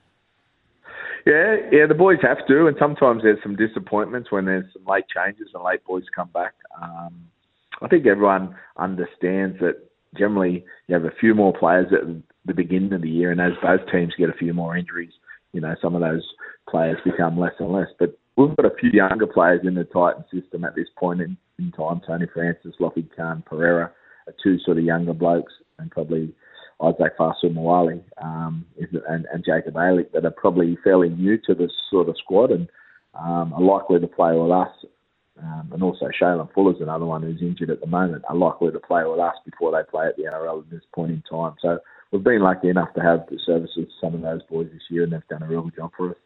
Yeah, 1.27 1.57
yeah, 1.71 1.85
the 1.85 1.93
boys 1.93 2.17
have 2.23 2.39
to, 2.47 2.65
and 2.65 2.75
sometimes 2.79 3.21
there's 3.21 3.37
some 3.43 3.55
disappointments 3.55 4.31
when 4.31 4.45
there's 4.45 4.65
some 4.73 4.83
late 4.87 5.05
changes 5.15 5.49
and 5.53 5.63
late 5.63 5.85
boys 5.85 6.05
come 6.15 6.29
back. 6.33 6.55
Um, 6.81 7.27
I 7.83 7.87
think 7.87 8.07
everyone 8.07 8.55
understands 8.77 9.59
that 9.59 9.75
generally 10.17 10.65
you 10.87 10.95
have 10.95 11.05
a 11.05 11.13
few 11.19 11.35
more 11.35 11.53
players 11.53 11.93
at 11.93 12.07
the 12.45 12.53
beginning 12.55 12.93
of 12.93 13.03
the 13.03 13.09
year, 13.11 13.29
and 13.29 13.39
as 13.39 13.51
both 13.61 13.81
teams 13.91 14.15
get 14.17 14.31
a 14.31 14.33
few 14.33 14.55
more 14.55 14.75
injuries, 14.75 15.13
you 15.53 15.61
know, 15.61 15.75
some 15.83 15.93
of 15.93 16.01
those 16.01 16.27
players 16.67 16.97
become 17.05 17.39
less 17.39 17.53
and 17.59 17.71
less. 17.71 17.89
But 17.99 18.17
we've 18.37 18.55
got 18.55 18.65
a 18.65 18.75
few 18.79 18.89
younger 18.89 19.27
players 19.27 19.61
in 19.65 19.75
the 19.75 19.83
Titan 19.83 20.25
system 20.33 20.63
at 20.63 20.73
this 20.73 20.87
point 20.97 21.21
in, 21.21 21.37
in 21.59 21.71
time. 21.73 22.01
Tony 22.07 22.25
Francis, 22.33 22.73
Lockie 22.79 23.07
Khan, 23.15 23.43
Pereira 23.45 23.91
two 24.41 24.59
sort 24.59 24.77
of 24.77 24.83
younger 24.83 25.13
blokes, 25.13 25.53
and 25.77 25.91
probably 25.91 26.33
Isaac 26.81 27.17
Fa'asuamaleaui 27.17 28.01
um, 28.21 28.65
and, 29.07 29.25
and 29.31 29.45
Jacob 29.45 29.75
Alick 29.75 30.11
that 30.13 30.25
are 30.25 30.31
probably 30.31 30.77
fairly 30.83 31.09
new 31.09 31.37
to 31.45 31.53
this 31.53 31.71
sort 31.89 32.07
of 32.07 32.15
squad 32.17 32.51
and 32.51 32.69
um, 33.15 33.53
are 33.53 33.61
likely 33.61 33.99
to 33.99 34.07
play 34.07 34.35
with 34.35 34.51
us. 34.51 34.71
Um, 35.41 35.69
and 35.73 35.81
also 35.81 36.09
Shaylin 36.21 36.51
Fuller's 36.53 36.81
another 36.81 37.05
one 37.05 37.23
who's 37.23 37.41
injured 37.41 37.69
at 37.69 37.79
the 37.79 37.87
moment, 37.87 38.25
are 38.27 38.35
likely 38.35 38.71
to 38.71 38.79
play 38.79 39.03
with 39.05 39.19
us 39.19 39.35
before 39.45 39.71
they 39.71 39.89
play 39.89 40.07
at 40.07 40.17
the 40.17 40.23
NRL 40.23 40.63
at 40.63 40.69
this 40.69 40.81
point 40.93 41.11
in 41.11 41.23
time. 41.29 41.55
So 41.61 41.79
we've 42.11 42.23
been 42.23 42.41
lucky 42.41 42.67
enough 42.67 42.93
to 42.95 43.01
have 43.01 43.25
the 43.29 43.39
services 43.45 43.77
of 43.77 43.87
some 44.01 44.15
of 44.15 44.21
those 44.21 44.41
boys 44.49 44.67
this 44.71 44.81
year 44.89 45.03
and 45.03 45.13
they've 45.13 45.27
done 45.29 45.43
a 45.43 45.47
real 45.47 45.61
good 45.61 45.77
job 45.77 45.91
for 45.95 46.09
us. 46.09 46.17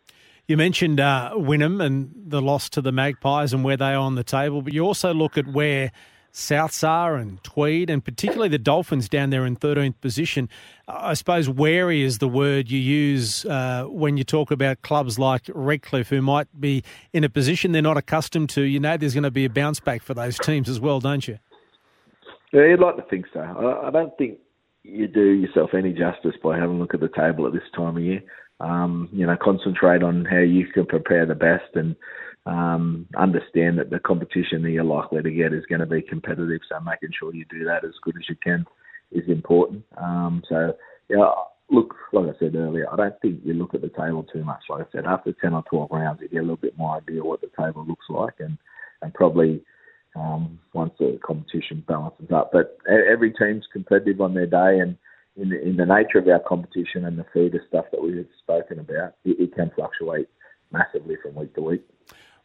You 0.47 0.57
mentioned 0.57 0.99
uh, 0.99 1.31
Wynnum 1.35 1.81
and 1.81 2.11
the 2.15 2.41
loss 2.41 2.69
to 2.69 2.81
the 2.81 2.91
Magpies 2.91 3.53
and 3.53 3.63
where 3.63 3.77
they 3.77 3.93
are 3.93 3.97
on 3.97 4.15
the 4.15 4.23
table, 4.23 4.61
but 4.61 4.73
you 4.73 4.83
also 4.83 5.13
look 5.13 5.37
at 5.37 5.47
where 5.47 5.91
South 6.35 6.73
SAR 6.73 7.15
and 7.15 7.41
Tweed, 7.43 7.91
and 7.91 8.03
particularly 8.03 8.49
the 8.49 8.57
Dolphins 8.57 9.07
down 9.07 9.29
there 9.29 9.45
in 9.45 9.55
13th 9.55 9.93
position. 10.01 10.49
I 10.87 11.13
suppose 11.13 11.47
wary 11.47 12.01
is 12.01 12.17
the 12.17 12.27
word 12.27 12.71
you 12.71 12.79
use 12.79 13.45
uh, 13.45 13.85
when 13.87 14.17
you 14.17 14.23
talk 14.23 14.49
about 14.49 14.81
clubs 14.81 15.19
like 15.19 15.43
Redcliffe, 15.53 16.09
who 16.09 16.23
might 16.23 16.47
be 16.59 16.83
in 17.13 17.23
a 17.23 17.29
position 17.29 17.71
they're 17.71 17.83
not 17.83 17.97
accustomed 17.97 18.49
to. 18.49 18.63
You 18.63 18.79
know 18.79 18.97
there's 18.97 19.13
going 19.13 19.23
to 19.23 19.31
be 19.31 19.45
a 19.45 19.49
bounce 19.49 19.79
back 19.79 20.01
for 20.01 20.15
those 20.15 20.39
teams 20.39 20.67
as 20.67 20.79
well, 20.79 20.99
don't 20.99 21.27
you? 21.27 21.37
Yeah, 22.51 22.65
you'd 22.65 22.79
like 22.79 22.95
to 22.95 23.03
think 23.03 23.25
so. 23.31 23.39
I, 23.85 23.91
don't 23.91 24.17
think 24.17 24.39
you 24.81 25.07
do 25.07 25.23
yourself 25.23 25.75
any 25.75 25.93
justice 25.93 26.35
by 26.43 26.57
having 26.57 26.77
a 26.77 26.79
look 26.79 26.95
at 26.95 26.99
the 26.99 27.09
table 27.09 27.45
at 27.45 27.53
this 27.53 27.61
time 27.75 27.97
of 27.97 28.03
year. 28.03 28.23
Um, 28.59 29.07
you 29.11 29.27
know, 29.27 29.37
concentrate 29.39 30.01
on 30.01 30.25
how 30.25 30.39
you 30.39 30.65
can 30.65 30.87
prepare 30.87 31.27
the 31.27 31.35
best 31.35 31.75
and 31.75 31.95
um, 32.45 33.07
understand 33.17 33.77
that 33.79 33.89
the 33.89 33.99
competition 33.99 34.63
that 34.63 34.71
you're 34.71 34.83
likely 34.83 35.21
to 35.21 35.31
get 35.31 35.53
is 35.53 35.65
going 35.65 35.79
to 35.79 35.85
be 35.85 36.01
competitive. 36.01 36.61
So 36.67 36.79
making 36.79 37.11
sure 37.17 37.33
you 37.33 37.45
do 37.49 37.63
that 37.65 37.85
as 37.85 37.93
good 38.01 38.15
as 38.17 38.27
you 38.27 38.35
can 38.35 38.65
is 39.11 39.27
important. 39.29 39.83
Um, 39.97 40.43
so 40.49 40.75
yeah, 41.09 41.31
look, 41.69 41.95
like 42.11 42.35
I 42.35 42.39
said 42.39 42.55
earlier, 42.55 42.91
I 42.91 42.95
don't 42.95 43.21
think 43.21 43.41
you 43.43 43.53
look 43.53 43.73
at 43.73 43.81
the 43.81 43.89
table 43.89 44.23
too 44.23 44.43
much. 44.43 44.63
Like 44.69 44.87
I 44.87 44.91
said, 44.91 45.05
after 45.05 45.33
ten 45.33 45.53
or 45.53 45.63
twelve 45.69 45.91
rounds, 45.91 46.21
you 46.21 46.27
get 46.27 46.39
a 46.39 46.41
little 46.41 46.57
bit 46.57 46.77
more 46.77 46.97
idea 46.97 47.23
what 47.23 47.41
the 47.41 47.49
table 47.57 47.85
looks 47.85 48.05
like, 48.09 48.35
and 48.39 48.57
and 49.01 49.13
probably 49.13 49.61
um, 50.15 50.59
once 50.73 50.93
the 50.99 51.19
competition 51.25 51.83
balances 51.87 52.31
up. 52.33 52.51
But 52.51 52.77
every 52.87 53.31
team's 53.31 53.65
competitive 53.71 54.21
on 54.21 54.33
their 54.33 54.45
day, 54.45 54.79
and 54.79 54.97
in 55.35 55.49
the, 55.49 55.61
in 55.61 55.77
the 55.77 55.85
nature 55.85 56.19
of 56.19 56.27
our 56.27 56.39
competition 56.39 57.05
and 57.05 57.17
the 57.17 57.25
feeder 57.33 57.63
stuff 57.67 57.85
that 57.91 58.01
we've 58.01 58.27
spoken 58.39 58.79
about, 58.79 59.15
it, 59.25 59.39
it 59.39 59.55
can 59.55 59.71
fluctuate 59.75 60.27
massively 60.71 61.15
from 61.21 61.35
week 61.35 61.53
to 61.55 61.61
week. 61.61 61.83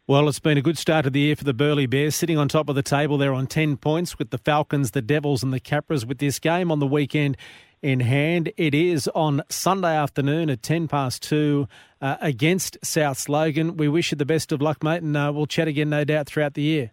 Well, 0.09 0.27
it's 0.27 0.39
been 0.39 0.57
a 0.57 0.61
good 0.63 0.79
start 0.79 1.05
of 1.05 1.13
the 1.13 1.19
year 1.19 1.35
for 1.35 1.43
the 1.43 1.53
Burleigh 1.53 1.85
Bears, 1.85 2.15
sitting 2.15 2.35
on 2.35 2.47
top 2.47 2.67
of 2.67 2.73
the 2.73 2.81
table. 2.81 3.19
They're 3.19 3.31
on 3.31 3.45
10 3.45 3.77
points 3.77 4.17
with 4.17 4.31
the 4.31 4.39
Falcons, 4.39 4.89
the 4.89 5.03
Devils, 5.03 5.43
and 5.43 5.53
the 5.53 5.59
Capras 5.59 6.03
with 6.03 6.17
this 6.17 6.39
game 6.39 6.71
on 6.71 6.79
the 6.79 6.87
weekend 6.87 7.37
in 7.83 7.99
hand. 7.99 8.51
It 8.57 8.73
is 8.73 9.07
on 9.09 9.43
Sunday 9.49 9.95
afternoon 9.95 10.49
at 10.49 10.63
10 10.63 10.87
past 10.87 11.21
2 11.21 11.67
uh, 12.01 12.15
against 12.21 12.79
South 12.83 13.29
Logan. 13.29 13.77
We 13.77 13.87
wish 13.87 14.11
you 14.11 14.15
the 14.15 14.25
best 14.25 14.51
of 14.51 14.63
luck, 14.63 14.83
mate, 14.83 15.03
and 15.03 15.15
uh, 15.15 15.31
we'll 15.31 15.45
chat 15.45 15.67
again, 15.67 15.91
no 15.91 16.03
doubt, 16.03 16.25
throughout 16.25 16.55
the 16.55 16.63
year. 16.63 16.89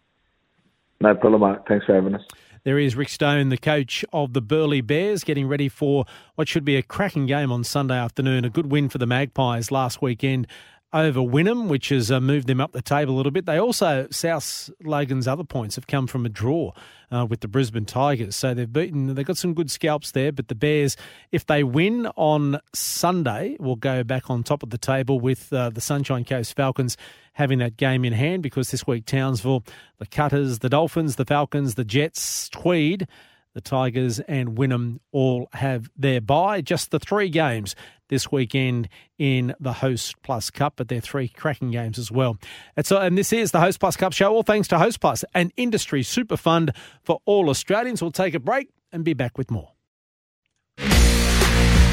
No 1.01 1.15
problem, 1.15 1.41
mate. 1.41 1.61
Thanks 1.67 1.87
for 1.87 1.95
having 1.95 2.17
us. 2.17 2.23
There 2.65 2.79
is 2.79 2.97
Rick 2.97 3.09
Stone, 3.09 3.49
the 3.49 3.57
coach 3.57 4.05
of 4.13 4.35
the 4.35 4.43
Burleigh 4.43 4.83
Bears, 4.83 5.25
getting 5.25 5.47
ready 5.47 5.69
for 5.69 6.05
what 6.35 6.49
should 6.49 6.65
be 6.65 6.77
a 6.77 6.83
cracking 6.83 7.25
game 7.25 7.51
on 7.51 7.65
Sunday 7.65 7.97
afternoon. 7.97 8.45
A 8.45 8.51
good 8.51 8.73
win 8.73 8.89
for 8.91 8.99
the 8.99 9.07
Magpies 9.07 9.71
last 9.71 10.03
weekend 10.03 10.49
over 10.93 11.21
Wynnum, 11.21 11.69
which 11.69 11.91
has 11.91 12.11
uh, 12.11 12.21
moved 12.21 12.47
them 12.47 12.61
up 12.61 12.73
the 12.73 12.83
table 12.83 13.15
a 13.15 13.17
little 13.17 13.33
bit. 13.33 13.47
They 13.47 13.59
also, 13.59 14.07
South 14.11 14.71
Logan's 14.83 15.29
other 15.29 15.45
points 15.45 15.75
have 15.77 15.87
come 15.87 16.07
from 16.07 16.25
a 16.25 16.29
draw 16.29 16.73
uh, 17.11 17.27
with 17.29 17.41
the 17.41 17.49
Brisbane 17.49 17.85
Tigers. 17.85 18.37
So 18.37 18.55
they've 18.55 18.73
beaten, 18.73 19.15
they've 19.15 19.27
got 19.27 19.37
some 19.37 19.55
good 19.55 19.71
scalps 19.71 20.13
there. 20.13 20.33
But 20.33 20.49
the 20.49 20.55
Bears, 20.55 20.97
if 21.33 21.47
they 21.47 21.65
win 21.65 22.07
on 22.17 22.61
Sunday, 22.73 23.57
will 23.59 23.77
go 23.77 24.05
back 24.05 24.31
on 24.31 24.43
top 24.43 24.63
of 24.63 24.71
the 24.71 24.79
table 24.79 25.21
with 25.21 25.53
uh, 25.53 25.71
the 25.71 25.81
Sunshine 25.81 26.25
Coast 26.25 26.55
Falcons 26.57 26.97
having 27.35 27.59
that 27.59 27.77
game 27.77 28.05
in 28.05 28.15
hand 28.15 28.43
because 28.43 28.71
this 28.71 28.87
week 28.87 29.05
Townsville, 29.05 29.63
the 29.99 30.07
Cutters, 30.07 30.61
the 30.61 30.71
Dolphins, 30.71 31.17
the 31.17 31.25
Falcons, 31.25 31.75
the 31.75 31.85
Jets, 31.85 32.49
Tweed, 32.49 33.07
the 33.57 33.63
Tigers 33.63 34.21
and 34.21 34.51
Wynnum 34.51 34.99
all 35.13 35.49
have 35.55 35.89
their 35.97 36.21
bye. 36.21 36.61
Just 36.61 36.91
the 36.91 36.99
three 36.99 37.31
games 37.31 37.75
this 38.11 38.31
weekend 38.31 38.87
in 39.19 39.55
the 39.59 39.73
Host 39.73 40.15
Plus 40.23 40.51
Cup, 40.51 40.75
but 40.77 40.89
they're 40.89 41.01
three 41.01 41.27
cracking 41.27 41.71
games 41.71 41.99
as 41.99 42.13
well. 42.13 42.37
And, 42.77 42.85
so, 42.85 42.99
uh, 42.99 43.07
and 43.07 43.17
this 43.17 43.33
is 43.33 43.53
the 43.53 43.61
Host 43.61 43.81
Plus 43.81 43.97
Cup 43.97 44.13
show, 44.13 44.31
all 44.31 44.43
thanks 44.43 44.69
to 44.69 44.79
Host 44.79 45.01
Plus, 45.01 45.25
an 45.35 45.53
industry 45.57 46.03
super 46.03 46.37
fund 46.37 46.73
for 47.03 47.19
all 47.25 47.49
Australians. 47.49 48.03
We'll 48.03 48.13
take 48.13 48.35
a 48.35 48.41
break 48.41 48.69
and 48.93 49.05
be 49.07 49.15
back 49.15 49.39
with 49.39 49.51
more. 49.51 49.71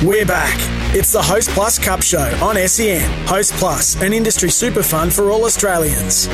We're 0.04 0.26
back. 0.26 0.58
It's 0.94 1.14
the 1.14 1.22
Host 1.22 1.50
Plus 1.52 1.80
Cup 1.80 2.02
show 2.02 2.38
on 2.42 2.58
SEN. 2.68 3.10
Host 3.26 3.54
Plus, 3.54 3.96
an 4.02 4.12
industry 4.12 4.50
super 4.50 4.84
fund 4.84 5.14
for 5.14 5.32
all 5.32 5.46
Australians. 5.46 6.28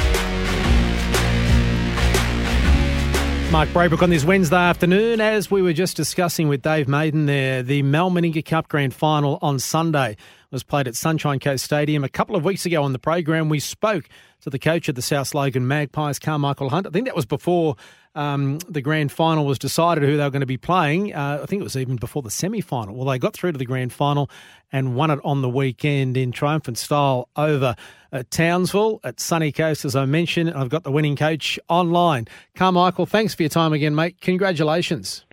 Mark 3.51 3.69
Braybrook 3.69 4.03
on 4.03 4.11
this 4.11 4.23
Wednesday 4.23 4.55
afternoon. 4.55 5.19
As 5.19 5.49
we 5.49 5.63
were 5.63 5.73
just 5.73 5.97
discussing 5.97 6.49
with 6.49 6.61
Dave 6.61 6.87
Maiden 6.87 7.25
there, 7.25 7.63
the 7.63 7.81
Mal 7.81 8.11
Meninga 8.11 8.45
Cup 8.45 8.67
Grand 8.67 8.93
Final 8.93 9.39
on 9.41 9.57
Sunday 9.57 10.17
was 10.51 10.63
played 10.63 10.87
at 10.87 10.95
Sunshine 10.95 11.39
Coast 11.39 11.63
Stadium. 11.63 12.03
A 12.03 12.09
couple 12.09 12.35
of 12.35 12.43
weeks 12.43 12.65
ago 12.65 12.83
on 12.83 12.93
the 12.93 12.99
program, 12.99 13.49
we 13.49 13.59
spoke 13.59 14.09
to 14.41 14.49
the 14.49 14.59
coach 14.59 14.89
of 14.89 14.95
the 14.95 15.01
South 15.01 15.33
Logan 15.33 15.67
Magpies, 15.67 16.19
Carmichael 16.19 16.69
Hunt. 16.69 16.87
I 16.87 16.89
think 16.89 17.05
that 17.05 17.15
was 17.15 17.25
before 17.25 17.75
um, 18.15 18.57
the 18.67 18.81
grand 18.81 19.11
final 19.11 19.45
was 19.45 19.59
decided 19.59 20.03
who 20.03 20.17
they 20.17 20.23
were 20.23 20.29
going 20.29 20.41
to 20.41 20.47
be 20.47 20.57
playing. 20.57 21.13
Uh, 21.13 21.39
I 21.43 21.45
think 21.45 21.61
it 21.61 21.63
was 21.63 21.77
even 21.77 21.97
before 21.97 22.21
the 22.21 22.31
semi 22.31 22.61
final. 22.61 22.95
Well, 22.95 23.05
they 23.05 23.19
got 23.19 23.33
through 23.33 23.51
to 23.51 23.57
the 23.57 23.65
grand 23.65 23.93
final 23.93 24.29
and 24.71 24.95
won 24.95 25.11
it 25.11 25.19
on 25.23 25.41
the 25.41 25.49
weekend 25.49 26.17
in 26.17 26.31
triumphant 26.31 26.77
style 26.77 27.29
over 27.35 27.75
at 28.11 28.31
Townsville 28.31 28.99
at 29.03 29.19
Sunny 29.19 29.51
Coast, 29.51 29.85
as 29.85 29.95
I 29.95 30.05
mentioned. 30.05 30.51
I've 30.51 30.69
got 30.69 30.83
the 30.83 30.91
winning 30.91 31.15
coach 31.15 31.59
online. 31.69 32.27
Carmichael, 32.55 33.05
thanks 33.05 33.35
for 33.35 33.43
your 33.43 33.49
time 33.49 33.73
again, 33.73 33.93
mate. 33.93 34.19
Congratulations. 34.21 35.25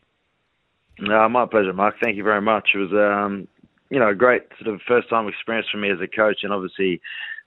Uh, 0.99 1.29
my 1.29 1.45
pleasure, 1.47 1.73
Mark. 1.73 1.97
Thank 2.03 2.17
you 2.17 2.23
very 2.23 2.41
much. 2.41 2.71
It 2.75 2.79
was, 2.79 2.93
um, 2.93 3.49
you 3.91 3.99
know, 3.99 4.09
a 4.09 4.15
great 4.15 4.43
sort 4.61 4.75
of 4.75 4.81
first 4.87 5.09
time 5.09 5.29
experience 5.29 5.69
for 5.71 5.79
me 5.79 5.91
as 5.91 5.99
a 6.01 6.09
coach, 6.09 6.41
and 6.43 6.53
obviously 6.53 7.01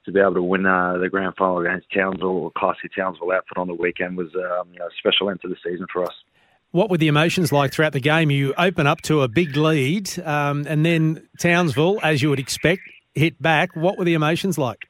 to 0.05 0.11
be 0.11 0.19
able 0.19 0.33
to 0.35 0.43
win 0.43 0.65
uh, 0.65 0.97
the 0.97 1.09
grand 1.09 1.35
final 1.37 1.59
against 1.59 1.87
Townsville 1.93 2.29
or 2.29 2.51
Classy 2.57 2.89
Townsville 2.95 3.31
outfit 3.31 3.57
on 3.57 3.67
the 3.67 3.73
weekend 3.73 4.17
was 4.17 4.29
um, 4.35 4.69
you 4.71 4.79
know, 4.79 4.85
a 4.85 4.95
special 4.97 5.29
end 5.29 5.41
to 5.41 5.47
the 5.47 5.57
season 5.63 5.87
for 5.91 6.03
us. 6.03 6.13
What 6.71 6.89
were 6.89 6.97
the 6.97 7.07
emotions 7.07 7.51
like 7.51 7.73
throughout 7.73 7.93
the 7.93 7.99
game? 7.99 8.29
You 8.29 8.53
open 8.57 8.85
up 8.85 9.01
to 9.03 9.23
a 9.23 9.27
big 9.27 9.55
lead, 9.55 10.11
um, 10.19 10.65
and 10.67 10.85
then 10.85 11.27
Townsville, 11.39 11.99
as 12.03 12.21
you 12.21 12.29
would 12.29 12.39
expect, 12.39 12.81
hit 13.15 13.41
back. 13.41 13.75
What 13.75 13.97
were 13.97 14.05
the 14.05 14.13
emotions 14.13 14.57
like? 14.57 14.87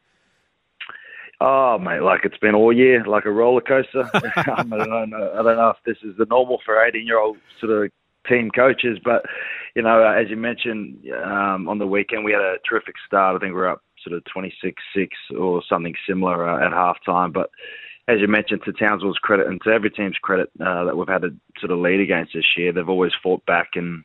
Oh, 1.41 1.77
mate, 1.79 2.01
like 2.01 2.25
it's 2.25 2.37
been 2.37 2.53
all 2.53 2.73
year, 2.73 3.05
like 3.05 3.23
a 3.23 3.31
roller 3.31 3.61
coaster. 3.61 4.03
I, 4.13 4.63
don't 4.63 4.69
know, 5.09 5.31
I 5.33 5.41
don't 5.41 5.55
know 5.55 5.69
if 5.69 5.77
this 5.85 5.97
is 6.03 6.17
the 6.17 6.25
normal 6.25 6.59
for 6.65 6.83
18 6.83 7.07
year 7.07 7.17
old 7.17 7.37
sort 7.61 7.71
of 7.71 7.91
team 8.27 8.51
coaches, 8.53 8.99
but, 9.03 9.23
you 9.79 9.83
know, 9.83 10.03
as 10.03 10.29
you 10.29 10.35
mentioned 10.35 10.97
um, 11.23 11.69
on 11.69 11.79
the 11.79 11.87
weekend, 11.87 12.25
we 12.25 12.33
had 12.33 12.41
a 12.41 12.57
terrific 12.69 12.95
start. 13.07 13.33
I 13.33 13.39
think 13.39 13.55
we 13.55 13.61
are 13.61 13.69
up 13.69 13.81
sort 14.03 14.13
of 14.13 14.25
26 14.25 14.75
6 14.93 15.15
or 15.39 15.63
something 15.69 15.95
similar 16.05 16.49
uh, 16.49 16.65
at 16.65 16.73
halftime. 16.73 17.31
But 17.31 17.49
as 18.09 18.19
you 18.19 18.27
mentioned, 18.27 18.63
to 18.65 18.73
Townsville's 18.73 19.19
credit 19.19 19.47
and 19.47 19.61
to 19.61 19.69
every 19.69 19.89
team's 19.89 20.17
credit 20.21 20.49
uh, 20.59 20.83
that 20.83 20.97
we've 20.97 21.07
had 21.07 21.23
a 21.23 21.29
sort 21.61 21.71
of 21.71 21.79
lead 21.79 22.01
against 22.01 22.33
this 22.33 22.57
year, 22.57 22.73
they've 22.73 22.89
always 22.89 23.13
fought 23.23 23.45
back 23.45 23.69
and 23.75 24.03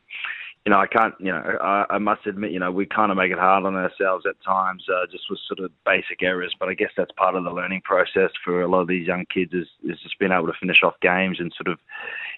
you 0.65 0.71
know, 0.71 0.79
I 0.79 0.87
can't, 0.87 1.15
you 1.19 1.31
know, 1.31 1.59
I, 1.61 1.85
I 1.91 1.99
must 1.99 2.27
admit, 2.27 2.51
you 2.53 2.59
know, 2.59 2.73
we 2.73 2.87
kind 2.87 3.11
of 3.11 3.19
make 3.19 3.31
it 3.31 3.39
hard 3.39 3.67
on 3.67 3.75
ourselves 3.75 4.25
at 4.27 4.43
times, 4.43 4.83
uh, 4.89 5.07
just 5.11 5.25
with 5.29 5.39
sort 5.47 5.61
of 5.61 5.71
basic 5.85 6.23
errors. 6.23 6.55
But 6.59 6.71
I 6.71 6.75
guess 6.75 6.91
that's 6.97 7.11
part 7.13 7.35
of 7.35 7.45
the 7.45 7.51
learning 7.51 7.83
process 7.85 8.31
for 8.43 8.63
a 8.63 8.69
lot 8.69 8.81
of 8.81 8.89
these 8.89 9.07
young 9.07 9.27
kids 9.33 9.53
is, 9.53 9.67
is 9.83 10.01
just 10.03 10.19
being 10.19 10.33
able 10.33 10.47
to 10.47 10.55
finish 10.59 10.83
off 10.83 10.95
games 11.03 11.39
and 11.39 11.53
sort 11.55 11.71
of, 11.71 11.79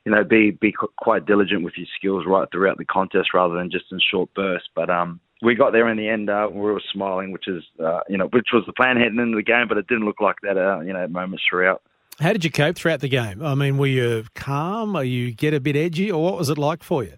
you 0.04 0.10
know, 0.10 0.24
be 0.24 0.50
be 0.50 0.74
quite 0.96 1.24
diligent 1.24 1.62
with 1.62 1.74
your 1.76 1.86
skills 1.96 2.24
right 2.26 2.48
throughout 2.50 2.78
the 2.78 2.84
contest 2.84 3.28
rather 3.32 3.54
than 3.54 3.70
just 3.70 3.86
in 3.92 4.00
short 4.00 4.28
bursts. 4.34 4.68
But 4.74 4.90
um, 4.90 5.20
we 5.40 5.54
got 5.54 5.72
there 5.72 5.88
in 5.88 5.96
the 5.96 6.08
end. 6.08 6.28
Uh, 6.28 6.48
we 6.50 6.60
were 6.60 6.82
smiling, 6.92 7.30
which 7.30 7.46
is, 7.46 7.62
uh, 7.84 8.00
you 8.08 8.18
know, 8.18 8.26
which 8.26 8.48
was 8.52 8.64
the 8.66 8.72
plan 8.72 8.96
heading 8.96 9.20
into 9.20 9.36
the 9.36 9.42
game, 9.42 9.68
but 9.68 9.78
it 9.78 9.86
didn't 9.86 10.04
look 10.04 10.20
like 10.20 10.36
that, 10.42 10.56
uh, 10.56 10.80
you 10.80 10.92
know, 10.92 11.06
moments 11.06 11.44
throughout. 11.48 11.80
How 12.18 12.32
did 12.32 12.44
you 12.44 12.50
cope 12.50 12.76
throughout 12.76 13.00
the 13.00 13.08
game? 13.08 13.40
I 13.44 13.54
mean, 13.54 13.76
were 13.76 13.86
you 13.86 14.24
calm? 14.34 14.96
Or 14.96 15.04
you 15.04 15.32
get 15.32 15.54
a 15.54 15.60
bit 15.60 15.76
edgy, 15.76 16.10
or 16.10 16.24
what 16.24 16.38
was 16.38 16.48
it 16.48 16.58
like 16.58 16.82
for 16.82 17.04
you? 17.04 17.12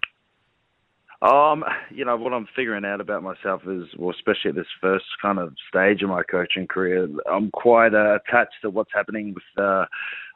Um, 1.21 1.65
you 1.91 2.05
know 2.05 2.15
what 2.15 2.31
I'm 2.31 2.47
figuring 2.55 2.85
out 2.85 3.01
about 3.01 3.23
myself 3.23 3.63
is, 3.67 3.83
well, 3.97 4.15
especially 4.15 4.49
at 4.49 4.55
this 4.55 4.65
first 4.79 5.05
kind 5.21 5.37
of 5.37 5.53
stage 5.67 6.01
of 6.01 6.09
my 6.09 6.23
coaching 6.23 6.65
career, 6.65 7.09
I'm 7.29 7.51
quite 7.51 7.93
uh, 7.93 8.15
attached 8.15 8.55
to 8.61 8.69
what's 8.69 8.93
happening 8.93 9.33
with 9.33 9.63
uh, 9.63 9.85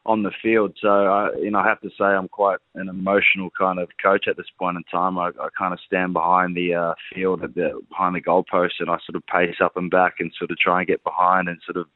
on 0.06 0.24
the 0.24 0.32
field. 0.42 0.76
So, 0.82 0.90
I, 0.90 1.30
you 1.40 1.52
know, 1.52 1.60
I 1.60 1.68
have 1.68 1.80
to 1.82 1.90
say 1.98 2.04
I'm 2.04 2.28
quite 2.28 2.60
an 2.76 2.90
emotional 2.90 3.50
kind 3.58 3.80
of 3.80 3.88
coach 4.04 4.26
at 4.28 4.36
this 4.36 4.52
point 4.60 4.76
in 4.76 4.84
time. 4.92 5.18
I, 5.18 5.30
I 5.30 5.48
kind 5.58 5.72
of 5.72 5.80
stand 5.88 6.12
behind 6.12 6.58
the 6.58 6.74
uh, 6.74 6.94
field, 7.14 7.42
the, 7.42 7.82
behind 7.88 8.16
the 8.16 8.22
goalpost, 8.22 8.80
and 8.80 8.90
I 8.90 8.98
sort 9.06 9.16
of 9.16 9.26
pace 9.28 9.56
up 9.64 9.78
and 9.78 9.90
back 9.90 10.16
and 10.20 10.34
sort 10.38 10.52
of 10.52 10.58
try 10.58 10.80
and 10.80 10.88
get 10.88 11.04
behind 11.06 11.48
and 11.48 11.60
sort 11.66 11.78
of, 11.78 11.88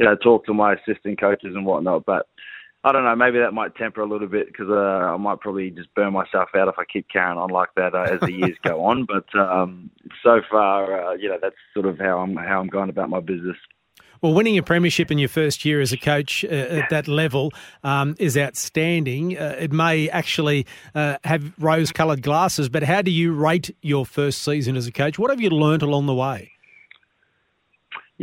you 0.00 0.06
know, 0.06 0.16
talk 0.16 0.46
to 0.46 0.54
my 0.54 0.72
assistant 0.74 1.20
coaches 1.20 1.52
and 1.54 1.66
whatnot. 1.66 2.06
But 2.06 2.28
I 2.84 2.90
don't 2.90 3.04
know. 3.04 3.14
Maybe 3.14 3.38
that 3.38 3.52
might 3.52 3.76
temper 3.76 4.00
a 4.00 4.08
little 4.08 4.26
bit 4.26 4.48
because 4.48 4.68
uh, 4.68 4.74
I 5.14 5.16
might 5.16 5.40
probably 5.40 5.70
just 5.70 5.94
burn 5.94 6.12
myself 6.12 6.48
out 6.56 6.68
if 6.68 6.78
I 6.78 6.84
keep 6.84 7.08
carrying 7.08 7.38
on 7.38 7.50
like 7.50 7.68
that 7.76 7.94
uh, 7.94 8.02
as 8.02 8.20
the 8.20 8.32
years 8.32 8.56
go 8.64 8.84
on. 8.84 9.06
But 9.12 9.38
um, 9.38 9.90
so 10.22 10.40
far, 10.50 11.10
uh, 11.10 11.12
you 11.14 11.28
know, 11.28 11.38
that's 11.40 11.56
sort 11.74 11.86
of 11.86 11.98
how 11.98 12.18
I'm 12.18 12.34
how 12.34 12.60
I'm 12.60 12.68
going 12.68 12.88
about 12.88 13.10
my 13.10 13.20
business. 13.20 13.56
Well, 14.22 14.34
winning 14.34 14.56
a 14.56 14.62
premiership 14.62 15.10
in 15.10 15.18
your 15.18 15.28
first 15.28 15.64
year 15.64 15.80
as 15.80 15.92
a 15.92 15.96
coach 15.96 16.44
uh, 16.44 16.48
at 16.48 16.90
that 16.90 17.08
level 17.08 17.50
um, 17.82 18.14
is 18.20 18.38
outstanding. 18.38 19.36
Uh, 19.36 19.56
it 19.58 19.72
may 19.72 20.08
actually 20.10 20.64
uh, 20.94 21.18
have 21.24 21.52
rose-coloured 21.58 22.22
glasses, 22.22 22.68
but 22.68 22.84
how 22.84 23.02
do 23.02 23.10
you 23.10 23.32
rate 23.32 23.74
your 23.82 24.06
first 24.06 24.42
season 24.42 24.76
as 24.76 24.86
a 24.86 24.92
coach? 24.92 25.18
What 25.18 25.30
have 25.30 25.40
you 25.40 25.50
learnt 25.50 25.82
along 25.82 26.06
the 26.06 26.14
way? 26.14 26.52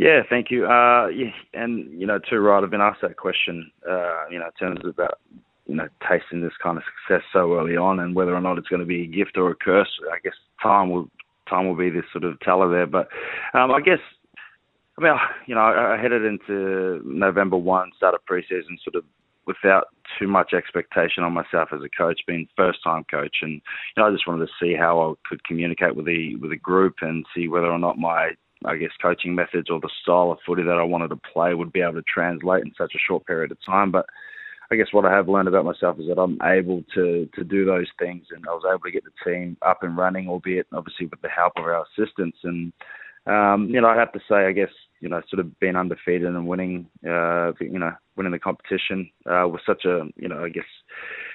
Yeah, 0.00 0.22
thank 0.30 0.50
you. 0.50 0.64
Uh, 0.64 1.08
yeah, 1.08 1.28
and 1.52 2.00
you 2.00 2.06
know, 2.06 2.18
too 2.18 2.38
right. 2.38 2.64
I've 2.64 2.70
been 2.70 2.80
asked 2.80 3.02
that 3.02 3.18
question. 3.18 3.70
Uh, 3.86 4.24
you 4.30 4.38
know, 4.38 4.46
in 4.46 4.52
terms 4.58 4.80
of 4.82 4.88
about 4.88 5.18
you 5.66 5.74
know 5.74 5.88
tasting 6.08 6.40
this 6.40 6.54
kind 6.62 6.78
of 6.78 6.84
success 6.88 7.22
so 7.34 7.52
early 7.52 7.76
on, 7.76 8.00
and 8.00 8.14
whether 8.14 8.34
or 8.34 8.40
not 8.40 8.56
it's 8.56 8.68
going 8.68 8.80
to 8.80 8.86
be 8.86 9.02
a 9.02 9.06
gift 9.06 9.36
or 9.36 9.50
a 9.50 9.54
curse. 9.54 9.90
I 10.10 10.16
guess 10.24 10.32
time 10.62 10.88
will 10.88 11.10
time 11.50 11.68
will 11.68 11.76
be 11.76 11.90
this 11.90 12.06
sort 12.12 12.24
of 12.24 12.40
teller 12.40 12.70
there. 12.70 12.86
But 12.86 13.08
um, 13.52 13.72
I 13.72 13.82
guess 13.82 13.98
I 14.98 15.02
mean, 15.02 15.12
you 15.46 15.54
know, 15.54 15.60
I, 15.60 15.98
headed 16.00 16.24
into 16.24 17.02
November 17.04 17.58
one, 17.58 17.90
started 17.94 18.20
preseason 18.26 18.82
sort 18.82 18.94
of 18.96 19.04
without 19.46 19.88
too 20.18 20.28
much 20.28 20.54
expectation 20.54 21.24
on 21.24 21.34
myself 21.34 21.70
as 21.74 21.80
a 21.84 21.90
coach, 21.94 22.22
being 22.26 22.48
first 22.56 22.78
time 22.82 23.04
coach, 23.10 23.36
and 23.42 23.52
you 23.52 23.98
know, 23.98 24.06
I 24.06 24.12
just 24.12 24.26
wanted 24.26 24.46
to 24.46 24.52
see 24.58 24.74
how 24.74 24.98
I 25.12 25.28
could 25.28 25.44
communicate 25.44 25.94
with 25.94 26.06
the 26.06 26.36
with 26.36 26.52
the 26.52 26.56
group 26.56 26.94
and 27.02 27.26
see 27.34 27.48
whether 27.48 27.70
or 27.70 27.78
not 27.78 27.98
my 27.98 28.30
I 28.64 28.76
guess, 28.76 28.90
coaching 29.00 29.34
methods 29.34 29.70
or 29.70 29.80
the 29.80 29.90
style 30.02 30.30
of 30.30 30.38
footy 30.46 30.62
that 30.62 30.78
I 30.78 30.82
wanted 30.82 31.08
to 31.08 31.20
play 31.32 31.54
would 31.54 31.72
be 31.72 31.80
able 31.80 31.94
to 31.94 32.02
translate 32.02 32.64
in 32.64 32.72
such 32.76 32.92
a 32.94 32.98
short 32.98 33.26
period 33.26 33.52
of 33.52 33.58
time. 33.64 33.90
But 33.90 34.06
I 34.70 34.76
guess 34.76 34.92
what 34.92 35.04
I 35.04 35.12
have 35.12 35.28
learned 35.28 35.48
about 35.48 35.64
myself 35.64 35.98
is 35.98 36.06
that 36.08 36.20
I'm 36.20 36.38
able 36.42 36.84
to 36.94 37.28
to 37.34 37.44
do 37.44 37.64
those 37.64 37.88
things, 37.98 38.26
and 38.30 38.44
I 38.46 38.52
was 38.52 38.64
able 38.68 38.84
to 38.84 38.90
get 38.90 39.04
the 39.04 39.30
team 39.30 39.56
up 39.62 39.82
and 39.82 39.96
running, 39.96 40.28
albeit 40.28 40.66
obviously 40.72 41.06
with 41.06 41.20
the 41.22 41.28
help 41.28 41.54
of 41.56 41.64
our 41.64 41.84
assistants. 41.84 42.38
And 42.44 42.72
um, 43.26 43.68
you 43.68 43.80
know, 43.80 43.88
I 43.88 43.96
have 43.96 44.12
to 44.12 44.20
say, 44.28 44.46
I 44.46 44.52
guess 44.52 44.70
you 45.00 45.08
know, 45.08 45.22
sort 45.30 45.40
of 45.40 45.58
being 45.58 45.76
undefeated 45.76 46.24
and 46.24 46.46
winning, 46.46 46.86
uh, 47.08 47.52
you 47.60 47.78
know, 47.78 47.92
winning 48.16 48.32
the 48.32 48.38
competition 48.38 49.10
uh, 49.26 49.48
with 49.48 49.62
such 49.66 49.84
a 49.86 50.04
you 50.16 50.28
know, 50.28 50.44
I 50.44 50.50
guess, 50.50 50.64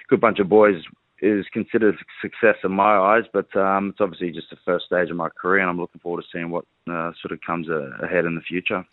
good 0.09 0.21
bunch 0.21 0.39
of 0.39 0.47
boys 0.47 0.81
is 1.21 1.45
considered 1.53 1.95
success 2.21 2.55
in 2.63 2.71
my 2.71 2.97
eyes, 2.97 3.23
but 3.31 3.55
um, 3.55 3.89
it's 3.89 4.01
obviously 4.01 4.31
just 4.31 4.49
the 4.49 4.57
first 4.65 4.85
stage 4.85 5.09
of 5.09 5.15
my 5.15 5.29
career, 5.29 5.61
and 5.61 5.69
I'm 5.69 5.79
looking 5.79 6.01
forward 6.01 6.23
to 6.23 6.27
seeing 6.31 6.49
what 6.49 6.65
uh, 6.89 7.11
sort 7.21 7.31
of 7.31 7.39
comes 7.45 7.67
ahead 7.69 8.25
in 8.25 8.35
the 8.35 8.41
future. 8.41 8.85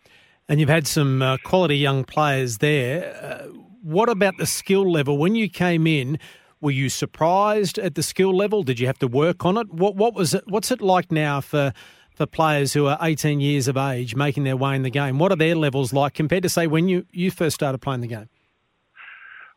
And 0.48 0.60
you've 0.60 0.68
had 0.68 0.86
some 0.86 1.22
uh, 1.22 1.36
quality 1.44 1.76
young 1.76 2.04
players 2.04 2.58
there. 2.58 3.14
Uh, 3.22 3.46
what 3.82 4.08
about 4.08 4.36
the 4.38 4.46
skill 4.46 4.90
level? 4.90 5.18
When 5.18 5.34
you 5.34 5.48
came 5.48 5.86
in, 5.86 6.18
were 6.60 6.70
you 6.70 6.88
surprised 6.88 7.78
at 7.78 7.94
the 7.94 8.02
skill 8.02 8.36
level? 8.36 8.62
Did 8.62 8.78
you 8.78 8.86
have 8.86 8.98
to 9.00 9.08
work 9.08 9.44
on 9.44 9.56
it? 9.56 9.72
What 9.72 9.96
what 9.96 10.14
was 10.14 10.34
it? 10.34 10.44
What's 10.46 10.70
it 10.70 10.80
like 10.80 11.10
now 11.10 11.40
for 11.40 11.72
for 12.14 12.26
players 12.26 12.72
who 12.72 12.86
are 12.86 12.98
18 13.00 13.40
years 13.40 13.68
of 13.68 13.76
age 13.76 14.14
making 14.14 14.44
their 14.44 14.56
way 14.56 14.76
in 14.76 14.82
the 14.82 14.90
game? 14.90 15.18
What 15.18 15.32
are 15.32 15.36
their 15.36 15.56
levels 15.56 15.92
like 15.92 16.14
compared 16.14 16.42
to 16.42 16.48
say 16.48 16.66
when 16.66 16.88
you, 16.88 17.06
you 17.10 17.30
first 17.30 17.54
started 17.54 17.78
playing 17.78 18.02
the 18.02 18.06
game? 18.06 18.28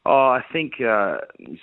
Oh, 0.05 0.29
I 0.29 0.41
think 0.53 0.73
uh, 0.81 1.17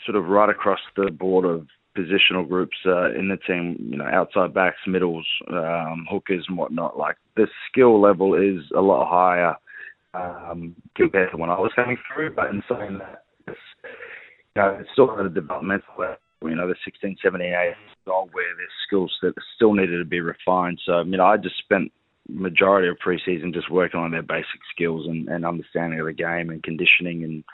sort 0.05 0.16
of 0.16 0.26
right 0.26 0.50
across 0.50 0.81
the 0.96 1.11
board 1.11 1.44
of 1.44 1.66
positional 1.96 2.48
groups 2.48 2.76
uh, 2.87 3.12
in 3.12 3.28
the 3.28 3.37
team, 3.37 3.76
you 3.78 3.96
know, 3.96 4.07
outside 4.07 4.55
backs, 4.55 4.78
middles, 4.87 5.26
um, 5.48 6.07
hookers, 6.11 6.44
and 6.48 6.59
whatnot. 6.59 6.98
Like 6.98 7.16
the 7.37 7.46
skill 7.68 8.00
level 8.00 8.35
is 8.35 8.64
a 8.76 8.81
lot 8.81 9.09
higher 9.09 9.55
um, 10.14 10.74
compared 10.96 11.31
to 11.31 11.37
when 11.37 11.50
I 11.50 11.59
was 11.59 11.70
coming 11.76 11.98
through. 12.12 12.35
But 12.35 12.50
in 12.50 12.62
saying 12.68 12.98
that, 12.98 13.24
it's, 13.46 13.59
you 14.57 14.62
know, 14.62 14.76
it's 14.81 14.90
still 14.92 15.12
at 15.18 15.24
a 15.24 15.28
developmental 15.28 15.94
level. 15.98 16.16
You 16.42 16.57
know, 16.57 16.66
the 16.66 16.74
16, 16.85 17.18
17, 17.22 17.46
18 17.46 17.74
old 18.09 18.31
where 18.33 18.44
there's 18.57 18.68
skills 18.87 19.12
that 19.22 19.35
still 19.55 19.74
needed 19.74 19.98
to 19.98 20.05
be 20.05 20.20
refined. 20.20 20.81
So, 20.85 21.02
you 21.02 21.16
know, 21.16 21.26
I 21.26 21.37
just 21.37 21.59
spent 21.59 21.92
majority 22.28 22.88
of 22.88 22.96
preseason 22.98 23.55
just 23.55 23.70
working 23.70 24.00
on 24.00 24.11
their 24.11 24.22
basic 24.22 24.61
skills 24.74 25.07
and, 25.07 25.28
and 25.28 25.46
understanding 25.46 26.00
of 26.00 26.07
the 26.07 26.12
game 26.12 26.50
and 26.50 26.62
conditioning 26.62 27.22
and 27.22 27.44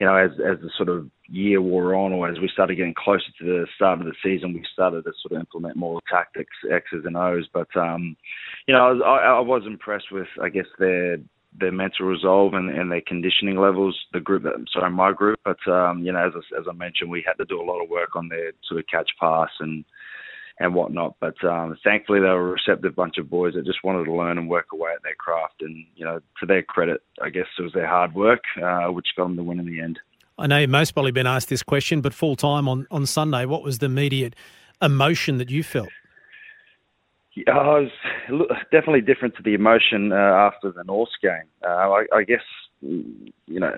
you 0.00 0.06
know, 0.06 0.16
as 0.16 0.30
as 0.32 0.60
the 0.60 0.70
sort 0.76 0.88
of 0.88 1.10
year 1.28 1.60
wore 1.60 1.94
on, 1.94 2.12
or 2.12 2.28
as 2.28 2.38
we 2.38 2.48
started 2.52 2.76
getting 2.76 2.94
closer 2.96 3.24
to 3.38 3.44
the 3.44 3.66
start 3.74 4.00
of 4.00 4.06
the 4.06 4.14
season, 4.22 4.52
we 4.52 4.64
started 4.72 5.04
to 5.04 5.12
sort 5.22 5.32
of 5.32 5.40
implement 5.40 5.76
more 5.76 6.00
tactics, 6.10 6.54
X's 6.70 7.04
and 7.04 7.16
O's. 7.16 7.48
But 7.52 7.74
um, 7.76 8.16
you 8.66 8.74
know, 8.74 8.86
I 8.86 8.92
was, 8.92 9.02
I, 9.04 9.26
I 9.38 9.40
was 9.40 9.62
impressed 9.66 10.12
with, 10.12 10.28
I 10.42 10.48
guess, 10.50 10.66
their 10.78 11.18
their 11.58 11.72
mental 11.72 12.06
resolve 12.06 12.52
and, 12.52 12.68
and 12.68 12.92
their 12.92 13.00
conditioning 13.00 13.56
levels. 13.56 13.98
The 14.12 14.20
group 14.20 14.44
sorry, 14.72 14.90
my 14.90 15.12
group. 15.12 15.40
But 15.44 15.66
um, 15.70 16.04
you 16.04 16.12
know, 16.12 16.26
as 16.26 16.32
I, 16.34 16.60
as 16.60 16.66
I 16.68 16.72
mentioned, 16.74 17.10
we 17.10 17.24
had 17.26 17.42
to 17.42 17.46
do 17.46 17.60
a 17.60 17.64
lot 17.64 17.82
of 17.82 17.88
work 17.88 18.14
on 18.14 18.28
their 18.28 18.52
sort 18.68 18.80
of 18.80 18.86
catch 18.88 19.10
pass 19.18 19.50
and 19.60 19.84
and 20.58 20.74
whatnot. 20.74 21.16
But 21.20 21.42
um, 21.44 21.76
thankfully, 21.84 22.20
they 22.20 22.26
were 22.26 22.48
a 22.48 22.52
receptive 22.52 22.94
bunch 22.94 23.18
of 23.18 23.30
boys 23.30 23.54
that 23.54 23.66
just 23.66 23.84
wanted 23.84 24.04
to 24.04 24.12
learn 24.12 24.38
and 24.38 24.48
work 24.48 24.66
away 24.72 24.92
at 24.94 25.02
their 25.02 25.14
craft. 25.14 25.60
And 25.60 25.84
you 25.94 26.04
know, 26.04 26.20
to 26.40 26.46
their 26.46 26.62
credit, 26.62 27.02
I 27.20 27.30
guess 27.30 27.46
it 27.58 27.62
was 27.62 27.72
their 27.72 27.86
hard 27.86 28.14
work 28.14 28.42
uh, 28.62 28.86
which 28.86 29.08
got 29.16 29.24
them 29.24 29.36
the 29.36 29.42
win 29.42 29.60
in 29.60 29.66
the 29.66 29.80
end. 29.80 29.98
I 30.38 30.46
know 30.46 30.58
you've 30.58 30.70
most 30.70 30.92
probably 30.92 31.12
been 31.12 31.26
asked 31.26 31.48
this 31.48 31.62
question, 31.62 32.00
but 32.00 32.12
full 32.12 32.36
time 32.36 32.68
on 32.68 32.86
on 32.90 33.06
Sunday, 33.06 33.44
what 33.44 33.62
was 33.62 33.78
the 33.78 33.86
immediate 33.86 34.34
emotion 34.82 35.38
that 35.38 35.50
you 35.50 35.62
felt? 35.62 35.88
Yeah, 37.34 37.84
it 38.28 38.32
was 38.32 38.48
definitely 38.72 39.02
different 39.02 39.36
to 39.36 39.42
the 39.42 39.52
emotion 39.52 40.10
uh, 40.10 40.16
after 40.16 40.72
the 40.72 40.84
Norse 40.84 41.10
game. 41.20 41.44
Uh, 41.62 41.68
I, 41.68 42.06
I 42.14 42.24
guess 42.24 42.40
you 42.82 43.60
know, 43.60 43.72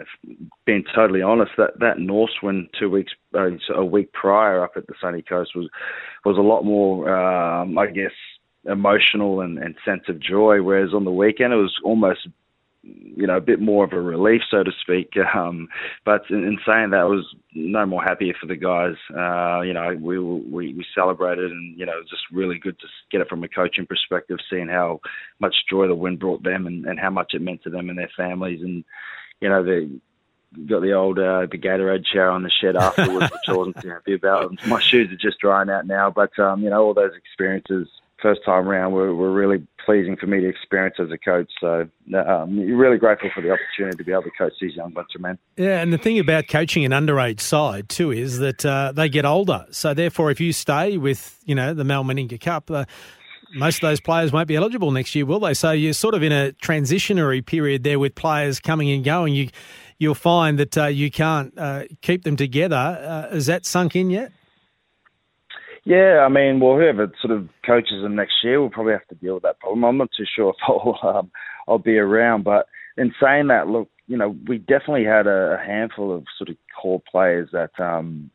being 0.65 0.85
totally 0.95 1.23
honest, 1.23 1.53
that 1.57 1.79
that 1.81 1.99
Norse 1.99 2.37
win 2.43 2.69
two 2.79 2.91
weeks, 2.91 3.13
uh, 3.35 3.51
a 3.75 3.85
week 3.85 4.13
prior 4.13 4.63
up 4.63 4.73
at 4.77 4.87
the 4.87 4.95
sunny 5.01 5.23
coast 5.23 5.53
was 5.55 5.69
was 6.25 6.37
a 6.37 6.41
lot 6.41 6.65
more, 6.65 7.15
um, 7.15 7.79
I 7.79 7.87
guess, 7.87 8.13
emotional 8.65 9.41
and, 9.41 9.59
and 9.59 9.75
sense 9.85 10.03
of 10.09 10.21
joy. 10.21 10.63
Whereas 10.63 10.93
on 10.95 11.05
the 11.05 11.11
weekend, 11.11 11.53
it 11.53 11.57
was 11.57 11.75
almost, 11.85 12.29
you 13.17 13.27
know, 13.27 13.37
a 13.37 13.41
bit 13.41 13.61
more 13.61 13.85
of 13.85 13.93
a 13.93 14.01
relief, 14.01 14.43
so 14.51 14.63
to 14.63 14.73
speak. 14.81 15.13
Um, 15.39 15.69
but 16.05 16.23
in, 16.31 16.43
in 16.43 16.59
saying 16.67 16.91
that, 16.91 17.01
I 17.01 17.05
was 17.05 17.25
no 17.55 17.87
more 17.87 18.03
happier 18.03 18.35
for 18.41 18.47
the 18.47 18.57
guys. 18.57 18.97
Uh, 19.15 19.61
you 19.61 19.73
know, 19.73 19.95
we, 20.01 20.19
we 20.19 20.75
we 20.75 20.85
celebrated, 20.95 21.53
and 21.53 21.79
you 21.79 21.87
know, 21.87 21.93
it 21.93 22.01
was 22.01 22.11
just 22.11 22.23
really 22.33 22.59
good 22.59 22.79
to 22.81 22.87
get 23.13 23.21
it 23.21 23.29
from 23.29 23.45
a 23.45 23.49
coaching 23.49 23.87
perspective, 23.87 24.39
seeing 24.51 24.69
how 24.69 25.01
much 25.39 25.55
joy 25.71 25.87
the 25.87 25.95
win 25.95 26.17
brought 26.17 26.43
them, 26.43 26.67
and, 26.67 26.87
and 26.87 26.99
how 26.99 27.11
much 27.11 27.35
it 27.35 27.43
meant 27.43 27.63
to 27.63 27.71
them 27.71 27.89
and 27.89 27.99
their 27.99 28.11
families, 28.17 28.63
and 28.63 28.85
you 29.41 29.49
know, 29.49 29.63
the 29.63 30.01
got 30.67 30.81
the 30.81 30.93
old 30.93 31.19
uh, 31.19 31.47
the 31.51 31.59
Gatorade 31.59 32.07
shower 32.07 32.31
on 32.31 32.43
the 32.43 32.51
shed 32.51 32.77
afterwards, 32.81 33.31
which 33.31 33.49
I 33.49 33.53
wasn't 33.53 33.81
too 33.81 33.91
happy 33.91 34.15
about. 34.15 34.55
My 34.67 34.81
shoes 34.81 35.13
are 35.13 35.17
just 35.17 35.39
drying 35.41 35.71
out 35.71 35.87
now, 35.87 36.11
but 36.11 36.37
um, 36.39 36.63
you 36.63 36.71
know, 36.71 36.83
all 36.83 36.95
those 36.95 37.15
experiences 37.15 37.89
first 38.21 38.41
time 38.45 38.69
around 38.69 38.93
were, 38.93 39.15
were 39.15 39.33
really 39.33 39.67
pleasing 39.85 40.17
for 40.17 40.27
me 40.27 40.41
to 40.41 40.49
experience 40.49 40.97
as 40.99 41.11
a 41.11 41.19
coach. 41.19 41.51
So 41.61 41.89
um, 42.15 42.59
really 42.59 42.99
grateful 42.99 43.31
for 43.35 43.41
the 43.41 43.51
opportunity 43.51 43.97
to 43.97 44.05
be 44.05 44.13
able 44.13 44.25
to 44.25 44.31
coach 44.37 44.53
these 44.61 44.75
young 44.75 44.91
bunch 44.91 45.15
of 45.15 45.21
men. 45.21 45.39
Yeah, 45.57 45.81
and 45.81 45.93
the 45.93 45.99
thing 45.99 46.19
about 46.19 46.49
coaching 46.49 46.85
an 46.85 46.93
underage 46.93 47.41
side 47.41 47.89
too 47.89 48.11
is 48.11 48.39
that 48.39 48.65
uh, 48.67 48.93
they 48.93 49.09
get 49.09 49.25
older. 49.25 49.67
So 49.71 49.95
therefore, 49.95 50.31
if 50.31 50.41
you 50.41 50.53
stay 50.53 50.99
with 50.99 51.41
you 51.45 51.55
know 51.55 51.75
the 51.75 51.85
Mal 51.85 52.05
Meninga 52.05 52.41
Cup. 52.41 52.71
Uh, 52.71 52.85
most 53.55 53.77
of 53.77 53.89
those 53.89 54.01
players 54.01 54.31
won't 54.31 54.47
be 54.47 54.57
eligible 54.57 54.91
next 54.91 55.15
year, 55.15 55.25
will 55.25 55.41
they? 55.41 55.55
So 55.55 55.71
you're 55.71 55.95
sort 55.95 56.15
of 56.15 56.23
in 56.23 56.33
a 56.33 56.53
transitionary 56.63 57.45
period 57.45 57.83
there 57.83 57.99
with 57.99 58.15
players 58.15 58.61
coming 58.61 58.91
and 58.91 59.03
going. 59.03 59.35
You, 59.35 59.49
you'll 59.99 60.15
find 60.15 60.59
that 60.59 60.77
uh, 60.77 60.87
you 60.87 61.11
can't 61.11 61.57
uh, 61.57 61.85
keep 62.03 62.25
them 62.25 62.37
together. 62.37 62.77
Uh, 62.77 63.35
is 63.35 63.47
that 63.47 63.65
sunk 63.65 63.97
in 63.97 64.11
yet? 64.11 64.33
Yeah, 65.89 66.19
I 66.19 66.29
mean, 66.29 66.61
well, 66.61 66.77
whoever 66.77 67.11
sort 67.19 67.35
of 67.35 67.49
coaches 67.65 68.03
them 68.03 68.15
next 68.15 68.35
year 68.45 68.61
will 68.61 68.69
probably 68.69 68.93
have 68.93 69.09
to 69.09 69.15
deal 69.15 69.33
with 69.33 69.45
that 69.45 69.59
problem. 69.59 69.85
I'm 69.85 69.97
not 69.97 70.11
too 70.15 70.27
sure 70.37 70.51
if 70.51 70.57
I'll 70.69 70.99
um, 71.03 71.31
I'll 71.67 71.79
be 71.79 71.97
around, 71.97 72.45
but 72.45 72.67
in 72.99 73.15
saying 73.23 73.47
that, 73.47 73.69
look, 73.69 73.89
you 74.07 74.19
know, 74.19 74.37
we 74.47 74.59
definitely 74.59 75.07
had 75.07 75.27
a, 75.27 75.57
handful 75.67 76.15
of 76.15 76.25
sort 76.37 76.51
of 76.51 76.57
core 76.79 77.01
players 77.11 77.49
that 77.53 77.71
um, 77.79 78.31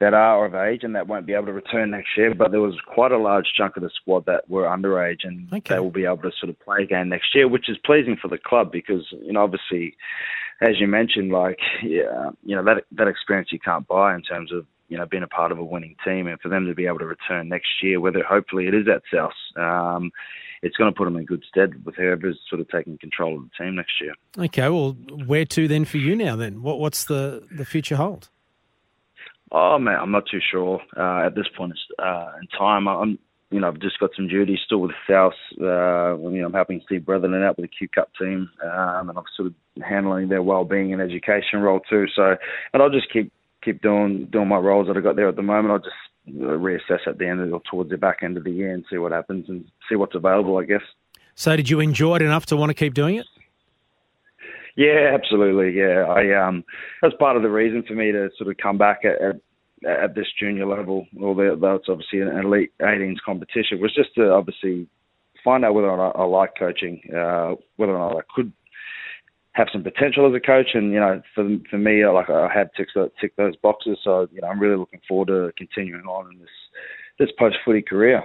that 0.00 0.12
are 0.12 0.44
of 0.44 0.56
age 0.56 0.80
and 0.82 0.96
that 0.96 1.06
won't 1.06 1.24
be 1.24 1.34
able 1.34 1.46
to 1.46 1.52
return 1.52 1.92
next 1.92 2.08
year. 2.16 2.34
But 2.34 2.50
there 2.50 2.60
was 2.60 2.74
quite 2.92 3.12
a 3.12 3.18
large 3.18 3.46
chunk 3.56 3.76
of 3.76 3.84
the 3.84 3.90
squad 3.94 4.26
that 4.26 4.50
were 4.50 4.64
underage 4.64 5.20
and 5.22 5.46
okay. 5.54 5.74
they 5.76 5.80
will 5.80 5.92
be 5.92 6.04
able 6.04 6.22
to 6.22 6.32
sort 6.40 6.50
of 6.50 6.58
play 6.58 6.82
again 6.82 7.08
next 7.08 7.32
year, 7.32 7.46
which 7.46 7.68
is 7.68 7.78
pleasing 7.84 8.16
for 8.20 8.26
the 8.26 8.38
club 8.38 8.72
because 8.72 9.06
you 9.22 9.32
know 9.32 9.44
obviously, 9.44 9.96
as 10.60 10.80
you 10.80 10.88
mentioned, 10.88 11.30
like 11.30 11.60
yeah, 11.84 12.30
you 12.42 12.56
know 12.56 12.64
that 12.64 12.82
that 12.90 13.06
experience 13.06 13.50
you 13.52 13.60
can't 13.60 13.86
buy 13.86 14.16
in 14.16 14.22
terms 14.22 14.52
of 14.52 14.66
you 14.88 14.96
know 14.96 15.06
being 15.06 15.22
a 15.22 15.28
part 15.28 15.52
of 15.52 15.58
a 15.58 15.64
winning 15.64 15.96
team 16.04 16.26
and 16.26 16.40
for 16.40 16.48
them 16.48 16.66
to 16.66 16.74
be 16.74 16.86
able 16.86 16.98
to 16.98 17.06
return 17.06 17.48
next 17.48 17.68
year, 17.82 18.00
whether 18.00 18.22
hopefully 18.22 18.66
it 18.66 18.74
is 18.74 18.86
at 18.88 19.02
South. 19.12 19.32
Um, 19.56 20.10
it's 20.62 20.76
going 20.76 20.92
to 20.92 20.96
put 20.96 21.04
them 21.04 21.16
in 21.16 21.24
good 21.24 21.44
stead 21.48 21.84
with 21.84 21.96
whoever's 21.96 22.38
sort 22.48 22.60
of 22.60 22.68
taking 22.68 22.98
control 22.98 23.36
of 23.36 23.42
the 23.44 23.64
team 23.64 23.76
next 23.76 24.00
year. 24.00 24.14
Okay, 24.38 24.68
well, 24.68 24.92
where 25.26 25.44
to 25.44 25.68
then 25.68 25.84
for 25.84 25.98
you 25.98 26.16
now? 26.16 26.34
Then 26.34 26.62
what, 26.62 26.80
what's 26.80 27.04
the 27.04 27.46
the 27.50 27.64
future 27.64 27.96
hold? 27.96 28.28
Oh 29.52 29.78
man, 29.78 29.98
I'm 30.00 30.10
not 30.10 30.24
too 30.30 30.40
sure 30.50 30.80
uh, 30.96 31.26
at 31.26 31.34
this 31.34 31.46
point 31.56 31.78
uh, 31.98 32.32
in 32.40 32.48
time. 32.58 32.88
I'm, 32.88 33.18
you 33.50 33.60
know, 33.60 33.68
I've 33.68 33.78
just 33.78 34.00
got 34.00 34.10
some 34.16 34.26
duties 34.26 34.58
still 34.66 34.80
with 34.80 34.90
South. 35.08 35.34
Uh, 35.60 36.18
you 36.18 36.40
know, 36.40 36.46
I'm 36.46 36.52
helping 36.52 36.82
Steve 36.84 37.02
Bretherton 37.02 37.44
out 37.44 37.56
with 37.56 37.70
the 37.70 37.76
Q 37.76 37.88
Cup 37.88 38.10
team, 38.20 38.50
um, 38.64 39.08
and 39.08 39.16
I'm 39.16 39.24
sort 39.36 39.48
of 39.48 39.54
handling 39.82 40.28
their 40.28 40.42
well-being 40.42 40.92
and 40.92 41.00
education 41.00 41.60
role 41.60 41.80
too. 41.88 42.06
So, 42.14 42.36
and 42.72 42.82
I'll 42.82 42.90
just 42.90 43.12
keep 43.12 43.32
keep 43.66 43.82
doing 43.82 44.28
doing 44.32 44.48
my 44.48 44.56
roles 44.56 44.86
that 44.86 44.96
I 44.96 45.00
got 45.00 45.16
there 45.16 45.28
at 45.28 45.36
the 45.36 45.42
moment. 45.42 45.72
I'll 45.72 45.78
just 45.78 45.96
reassess 46.34 47.06
at 47.06 47.18
the 47.18 47.28
end 47.28 47.40
of, 47.40 47.52
or 47.52 47.60
towards 47.70 47.90
the 47.90 47.98
back 47.98 48.18
end 48.22 48.36
of 48.36 48.44
the 48.44 48.50
year 48.50 48.72
and 48.72 48.84
see 48.90 48.96
what 48.96 49.12
happens 49.12 49.48
and 49.48 49.64
see 49.88 49.96
what's 49.96 50.14
available. 50.14 50.58
I 50.58 50.64
guess. 50.64 50.82
So, 51.34 51.54
did 51.54 51.68
you 51.68 51.80
enjoy 51.80 52.16
it 52.16 52.22
enough 52.22 52.46
to 52.46 52.56
want 52.56 52.70
to 52.70 52.74
keep 52.74 52.94
doing 52.94 53.16
it? 53.16 53.26
Yeah, 54.76 55.12
absolutely. 55.14 55.78
Yeah, 55.78 56.04
I 56.08 56.48
um, 56.48 56.64
that's 57.02 57.14
part 57.18 57.36
of 57.36 57.42
the 57.42 57.50
reason 57.50 57.82
for 57.86 57.94
me 57.94 58.12
to 58.12 58.30
sort 58.38 58.50
of 58.50 58.56
come 58.58 58.78
back 58.78 59.00
at, 59.04 59.20
at, 59.20 60.02
at 60.02 60.14
this 60.14 60.26
junior 60.38 60.66
level, 60.66 61.06
although 61.20 61.76
it's 61.76 61.88
obviously 61.88 62.20
an 62.20 62.28
elite 62.28 62.72
18s 62.80 63.16
competition, 63.24 63.80
was 63.80 63.94
just 63.94 64.14
to 64.14 64.30
obviously 64.30 64.86
find 65.42 65.64
out 65.64 65.74
whether 65.74 65.88
or 65.88 65.96
not 65.96 66.16
I 66.16 66.24
like 66.24 66.52
coaching, 66.58 67.00
uh, 67.14 67.54
whether 67.76 67.96
or 67.96 68.10
not 68.10 68.18
I 68.18 68.22
could 68.34 68.52
have 69.56 69.68
some 69.72 69.82
potential 69.82 70.28
as 70.28 70.34
a 70.34 70.46
coach, 70.46 70.68
and 70.74 70.92
you 70.92 71.00
know, 71.00 71.22
for 71.34 71.48
for 71.70 71.78
me, 71.78 72.06
like 72.06 72.28
I 72.28 72.48
have 72.54 72.68
ticked 72.76 72.92
tick 73.20 73.34
those 73.36 73.56
boxes, 73.56 73.98
so 74.04 74.28
you 74.30 74.42
know, 74.42 74.48
I'm 74.48 74.60
really 74.60 74.76
looking 74.76 75.00
forward 75.08 75.28
to 75.28 75.50
continuing 75.56 76.04
on 76.04 76.30
in 76.32 76.38
this 76.38 76.48
this 77.18 77.30
post 77.38 77.56
footy 77.64 77.80
career. 77.80 78.22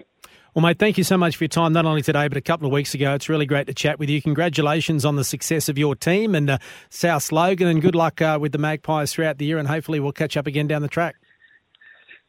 Well, 0.54 0.62
mate, 0.63 0.80
thank 0.80 0.98
you 0.98 1.06
so 1.06 1.17
much 1.17 1.38
for 1.38 1.46
your 1.46 1.50
time, 1.50 1.72
not 1.72 1.86
only 1.86 2.02
today, 2.02 2.28
but 2.28 2.38
a 2.38 2.41
couple 2.41 2.67
of 2.67 2.74
weeks 2.74 2.94
ago. 2.94 3.13
It's 3.13 3.30
really 3.30 3.46
great 3.46 3.67
to 3.67 3.74
chat 3.74 4.00
with 4.00 4.10
you. 4.10 4.22
Congratulations 4.22 5.06
on 5.06 5.15
the 5.15 5.24
success 5.24 5.70
of 5.70 5.78
your 5.78 5.96
team 5.96 6.36
and 6.36 6.50
uh, 6.50 6.58
South 6.89 7.32
Logan, 7.32 7.70
and 7.70 7.82
good 7.82 7.96
luck 7.96 8.22
uh, 8.22 8.38
with 8.39 8.52
the 8.52 8.58
Magpies 8.58 9.13
throughout 9.13 9.38
the 9.38 9.46
year. 9.46 9.58
And 9.58 9.70
hopefully, 9.70 10.02
we'll 10.02 10.12
catch 10.12 10.36
up 10.36 10.48
again 10.48 10.67
down 10.67 10.82
the 10.82 10.89
track. 10.89 11.15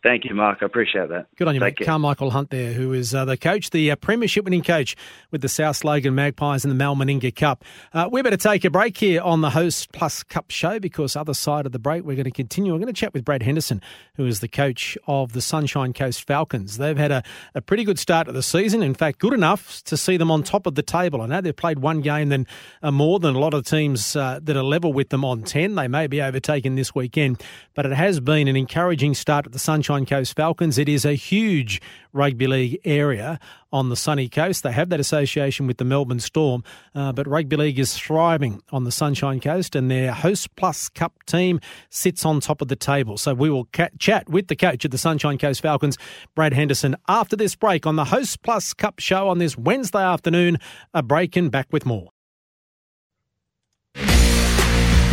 Thank 0.03 0.25
you, 0.25 0.35
Mark. 0.35 0.59
I 0.63 0.67
appreciate 0.67 1.11
that. 1.11 1.29
Good 1.37 1.47
on 1.47 1.55
you, 1.55 1.61
Take 1.61 1.79
mate. 1.79 1.87
Care. 1.87 1.95
Karmichael 1.95 2.33
Hunt 2.33 2.51
there, 2.51 2.73
who 2.73 2.93
is 2.93 3.15
uh, 3.15 3.25
the 3.25 3.37
coach, 3.37 3.71
the 3.71 3.93
uh, 3.93 3.97
premiership 3.97 4.45
winning 4.45 4.63
coach 4.63 4.97
with 5.31 5.43
the 5.43 5.49
South 5.49 5.85
Logan 5.85 6.17
Magpies 6.17 6.65
in 6.65 6.71
the 6.71 6.75
Mal 6.75 6.97
Meninga 6.97 7.35
Cup. 7.35 7.65
Uh, 7.93 8.09
we 8.11 8.21
better 8.21 8.37
take 8.37 8.65
a 8.65 8.71
break 8.71 8.99
here 8.99 9.23
on 9.23 9.43
the 9.43 9.51
Host 9.51 9.93
Plus 9.93 10.25
Cup 10.25 10.51
show 10.51 10.81
because 10.81 11.15
other 11.15 11.35
side 11.35 11.67
of 11.67 11.73
the 11.73 11.79
break, 11.79 12.03
we're 12.03 12.17
going 12.17 12.25
to 12.25 12.33
continue. 12.33 12.73
We're 12.73 12.81
going 12.81 12.93
to 12.93 13.01
chat 13.01 13.15
with 13.15 13.25
Brad 13.25 13.45
Henderson, 13.45 13.81
who 14.17 14.27
is 14.27 14.41
the 14.41 14.49
coach 14.49 14.99
of 15.07 15.35
the 15.35 15.41
Sunshine 15.41 15.93
Coast 15.93 16.27
Falcons. 16.27 16.79
They've 16.79 16.99
had 16.99 17.13
a, 17.13 17.23
a 17.55 17.61
pretty 17.61 17.85
good 17.85 18.01
start 18.01 18.27
to 18.27 18.33
the 18.33 18.43
season. 18.43 18.83
In 18.83 18.95
fact, 18.95 19.21
good 19.21 19.33
enough 19.33 19.85
to 19.85 19.97
see 19.97 20.17
them 20.17 20.33
on 20.33 20.43
top 20.43 20.67
of 20.67 20.75
the 20.75 20.83
table. 20.83 21.23
I 21.23 21.27
know 21.27 21.41
they've 21.41 21.55
played 21.55 21.79
one 21.79 22.01
game 22.01 22.29
than 22.29 22.49
uh, 22.83 22.91
more 22.91 23.21
than 23.21 23.37
a 23.37 23.39
lot 23.39 23.55
of 23.55 23.65
teams 23.65 24.17
uh, 24.17 24.41
that 24.43 24.57
are 24.57 24.65
level 24.65 24.93
with 24.93 25.11
them 25.11 25.25
on 25.25 25.45
10. 25.45 25.77
They 25.77 25.87
may 25.87 26.09
be 26.09 26.21
overtaken 26.21 26.75
this 26.75 26.93
weekend, 26.93 27.41
but 27.77 27.87
it 27.87 27.93
has 27.93 28.19
been 28.19 28.49
an 28.49 28.57
encouraging 28.57 29.15
start 29.15 29.47
at 29.47 29.53
the 29.53 29.61
Sunshine 29.61 29.92
Coast 30.01 30.35
Falcons. 30.35 30.79
It 30.79 30.89
is 30.89 31.05
a 31.05 31.13
huge 31.13 31.81
rugby 32.13 32.47
league 32.47 32.81
area 32.85 33.39
on 33.71 33.91
the 33.91 33.97
sunny 33.97 34.29
coast. 34.29 34.63
They 34.63 34.73
have 34.73 34.89
that 34.89 34.99
association 35.01 35.67
with 35.67 35.77
the 35.77 35.85
Melbourne 35.85 36.19
Storm, 36.19 36.65
uh, 36.95 37.13
but 37.13 37.27
rugby 37.27 37.57
league 37.57 37.79
is 37.79 37.97
thriving 37.97 38.63
on 38.71 38.85
the 38.85 38.91
Sunshine 38.91 39.39
Coast, 39.39 39.77
and 39.77 39.91
their 39.91 40.13
Host 40.13 40.57
Plus 40.57 40.89
Cup 40.89 41.23
team 41.27 41.61
sits 41.91 42.25
on 42.25 42.41
top 42.41 42.63
of 42.63 42.69
the 42.69 42.77
table. 42.77 43.19
So 43.19 43.35
we 43.35 43.51
will 43.51 43.67
ca- 43.73 43.91
chat 43.99 44.29
with 44.29 44.49
the 44.49 44.57
coach 44.57 44.85
of 44.85 44.91
the 44.91 44.99
Sunshine 44.99 45.39
Coast 45.39 45.61
Falcons, 45.61 45.99
Brad 46.35 46.55
Henderson, 46.55 46.97
after 47.07 47.37
this 47.37 47.55
break 47.55 47.87
on 47.87 47.97
the 47.97 48.07
Host 48.07 48.43
Plus 48.43 48.73
Cup 48.73 48.99
show 48.99 49.29
on 49.29 49.39
this 49.39 49.57
Wednesday 49.57 50.03
afternoon. 50.03 50.59
A 50.95 51.03
break 51.03 51.37
and 51.37 51.51
back 51.51 51.69
with 51.71 51.85
more. 51.85 52.09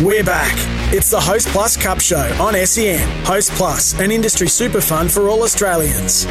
We're 0.02 0.24
back. 0.24 0.54
It's 0.94 1.10
the 1.10 1.20
Host 1.20 1.48
Plus 1.48 1.76
Cup 1.76 2.00
Show 2.00 2.34
on 2.40 2.54
SEN. 2.66 3.06
Host 3.26 3.50
Plus, 3.52 3.92
an 4.00 4.10
industry 4.10 4.48
super 4.48 4.80
fund 4.80 5.12
for 5.12 5.28
all 5.28 5.42
Australians. 5.42 6.24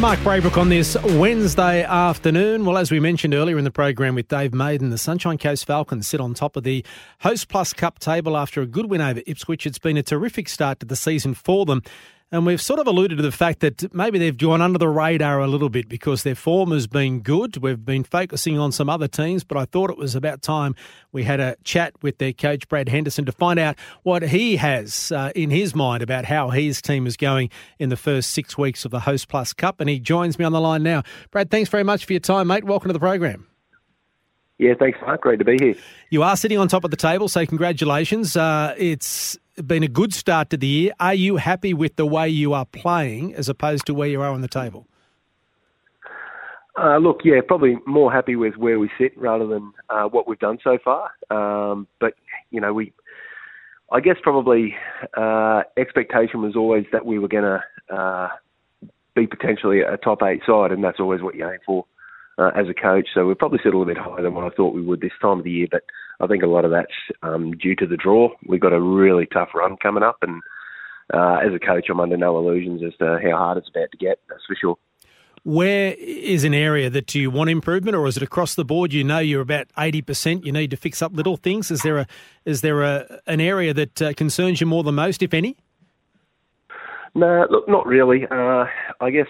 Mark 0.00 0.18
Braybrook 0.24 0.58
on 0.58 0.68
this 0.68 0.96
Wednesday 1.04 1.84
afternoon. 1.84 2.64
Well, 2.64 2.76
as 2.76 2.90
we 2.90 2.98
mentioned 2.98 3.34
earlier 3.34 3.56
in 3.56 3.62
the 3.62 3.70
program 3.70 4.16
with 4.16 4.26
Dave 4.26 4.52
Maiden, 4.52 4.90
the 4.90 4.98
Sunshine 4.98 5.38
Coast 5.38 5.64
Falcons 5.64 6.08
sit 6.08 6.20
on 6.20 6.34
top 6.34 6.56
of 6.56 6.64
the 6.64 6.84
Host 7.20 7.48
Plus 7.48 7.72
Cup 7.72 8.00
table 8.00 8.36
after 8.36 8.62
a 8.62 8.66
good 8.66 8.86
win 8.86 9.00
over 9.00 9.22
Ipswich. 9.28 9.64
It's 9.64 9.78
been 9.78 9.96
a 9.96 10.02
terrific 10.02 10.48
start 10.48 10.80
to 10.80 10.86
the 10.86 10.96
season 10.96 11.34
for 11.34 11.66
them. 11.66 11.84
And 12.32 12.46
we've 12.46 12.62
sort 12.62 12.80
of 12.80 12.86
alluded 12.86 13.18
to 13.18 13.22
the 13.22 13.30
fact 13.30 13.60
that 13.60 13.92
maybe 13.94 14.18
they've 14.18 14.36
gone 14.36 14.62
under 14.62 14.78
the 14.78 14.88
radar 14.88 15.40
a 15.40 15.46
little 15.46 15.68
bit 15.68 15.86
because 15.86 16.22
their 16.22 16.34
form 16.34 16.70
has 16.70 16.86
been 16.86 17.20
good. 17.20 17.58
We've 17.58 17.84
been 17.84 18.04
focusing 18.04 18.58
on 18.58 18.72
some 18.72 18.88
other 18.88 19.06
teams, 19.06 19.44
but 19.44 19.58
I 19.58 19.66
thought 19.66 19.90
it 19.90 19.98
was 19.98 20.14
about 20.14 20.40
time 20.40 20.74
we 21.12 21.24
had 21.24 21.40
a 21.40 21.56
chat 21.62 21.92
with 22.00 22.16
their 22.16 22.32
coach, 22.32 22.66
Brad 22.68 22.88
Henderson, 22.88 23.26
to 23.26 23.32
find 23.32 23.58
out 23.58 23.76
what 24.02 24.22
he 24.22 24.56
has 24.56 25.12
uh, 25.12 25.30
in 25.34 25.50
his 25.50 25.74
mind 25.74 26.02
about 26.02 26.24
how 26.24 26.48
his 26.48 26.80
team 26.80 27.06
is 27.06 27.18
going 27.18 27.50
in 27.78 27.90
the 27.90 27.98
first 27.98 28.30
six 28.30 28.56
weeks 28.56 28.86
of 28.86 28.90
the 28.90 29.00
Host 29.00 29.28
Plus 29.28 29.52
Cup. 29.52 29.78
And 29.78 29.90
he 29.90 30.00
joins 30.00 30.38
me 30.38 30.46
on 30.46 30.52
the 30.52 30.60
line 30.60 30.82
now. 30.82 31.02
Brad, 31.32 31.50
thanks 31.50 31.68
very 31.68 31.84
much 31.84 32.06
for 32.06 32.14
your 32.14 32.20
time, 32.20 32.46
mate. 32.46 32.64
Welcome 32.64 32.88
to 32.88 32.94
the 32.94 32.98
program. 32.98 33.46
Yeah, 34.62 34.74
thanks, 34.78 34.96
Mark. 35.04 35.22
Great 35.22 35.40
to 35.40 35.44
be 35.44 35.56
here. 35.60 35.74
You 36.10 36.22
are 36.22 36.36
sitting 36.36 36.56
on 36.56 36.68
top 36.68 36.84
of 36.84 36.92
the 36.92 36.96
table, 36.96 37.26
so 37.26 37.44
congratulations. 37.44 38.36
Uh, 38.36 38.76
it's 38.78 39.36
been 39.66 39.82
a 39.82 39.88
good 39.88 40.14
start 40.14 40.50
to 40.50 40.56
the 40.56 40.68
year. 40.68 40.92
Are 41.00 41.14
you 41.14 41.34
happy 41.34 41.74
with 41.74 41.96
the 41.96 42.06
way 42.06 42.28
you 42.28 42.52
are 42.52 42.64
playing 42.64 43.34
as 43.34 43.48
opposed 43.48 43.86
to 43.86 43.94
where 43.94 44.06
you 44.06 44.22
are 44.22 44.30
on 44.30 44.40
the 44.40 44.46
table? 44.46 44.86
Uh, 46.80 46.98
look, 46.98 47.22
yeah, 47.24 47.40
probably 47.44 47.76
more 47.88 48.12
happy 48.12 48.36
with 48.36 48.56
where 48.56 48.78
we 48.78 48.88
sit 48.98 49.18
rather 49.18 49.48
than 49.48 49.72
uh, 49.90 50.04
what 50.04 50.28
we've 50.28 50.38
done 50.38 50.58
so 50.62 50.78
far. 50.84 51.10
Um, 51.28 51.88
but 51.98 52.14
you 52.52 52.60
know, 52.60 52.72
we, 52.72 52.92
I 53.90 53.98
guess, 53.98 54.16
probably 54.22 54.76
uh, 55.16 55.64
expectation 55.76 56.40
was 56.40 56.54
always 56.54 56.86
that 56.92 57.04
we 57.04 57.18
were 57.18 57.26
going 57.26 57.42
to 57.42 57.92
uh, 57.92 58.28
be 59.16 59.26
potentially 59.26 59.80
a 59.80 59.96
top 59.96 60.22
eight 60.22 60.42
side, 60.46 60.70
and 60.70 60.84
that's 60.84 61.00
always 61.00 61.20
what 61.20 61.34
you 61.34 61.50
aim 61.50 61.58
for 61.66 61.84
uh, 62.38 62.50
as 62.54 62.68
a 62.68 62.74
coach. 62.74 63.08
So 63.14 63.26
we're 63.26 63.34
probably 63.34 63.58
sit 63.58 63.74
a 63.74 63.78
little 63.78 63.92
bit 63.92 63.98
higher 63.98 64.22
than 64.22 64.34
what 64.34 64.44
I 64.44 64.54
thought 64.54 64.74
we 64.74 64.82
would 64.82 65.00
this 65.00 65.12
time 65.20 65.38
of 65.38 65.44
the 65.44 65.50
year. 65.50 65.68
But 65.70 65.84
I 66.20 66.26
think 66.26 66.42
a 66.42 66.46
lot 66.46 66.64
of 66.64 66.70
that's 66.70 66.92
um, 67.22 67.52
due 67.52 67.76
to 67.76 67.86
the 67.86 67.96
draw. 67.96 68.30
We've 68.46 68.60
got 68.60 68.72
a 68.72 68.80
really 68.80 69.26
tough 69.26 69.50
run 69.54 69.76
coming 69.76 70.02
up, 70.02 70.18
and 70.22 70.40
uh, 71.12 71.38
as 71.44 71.52
a 71.54 71.58
coach, 71.58 71.86
I'm 71.90 72.00
under 72.00 72.16
no 72.16 72.38
illusions 72.38 72.82
as 72.86 72.96
to 72.98 73.18
how 73.22 73.36
hard 73.36 73.58
it's 73.58 73.68
about 73.68 73.90
to 73.92 73.98
get. 73.98 74.18
That's 74.28 74.44
for 74.46 74.56
sure. 74.60 74.76
Where 75.44 75.96
is 75.98 76.44
an 76.44 76.54
area 76.54 76.88
that 76.88 77.16
you 77.16 77.28
want 77.28 77.50
improvement, 77.50 77.96
or 77.96 78.06
is 78.06 78.16
it 78.16 78.22
across 78.22 78.54
the 78.54 78.64
board? 78.64 78.92
You 78.92 79.02
know, 79.02 79.18
you're 79.18 79.40
about 79.40 79.66
eighty 79.76 80.00
percent. 80.00 80.46
You 80.46 80.52
need 80.52 80.70
to 80.70 80.76
fix 80.76 81.02
up 81.02 81.12
little 81.12 81.36
things. 81.36 81.68
Is 81.72 81.82
there 81.82 81.98
a 81.98 82.06
is 82.44 82.60
there 82.60 82.82
a 82.82 83.20
an 83.26 83.40
area 83.40 83.74
that 83.74 84.00
uh, 84.00 84.12
concerns 84.12 84.60
you 84.60 84.68
more 84.68 84.84
than 84.84 84.94
most, 84.94 85.20
if 85.20 85.34
any? 85.34 85.56
No, 87.16 87.46
look, 87.50 87.68
not 87.68 87.86
really. 87.86 88.24
Uh, 88.30 88.66
I 89.00 89.10
guess 89.10 89.26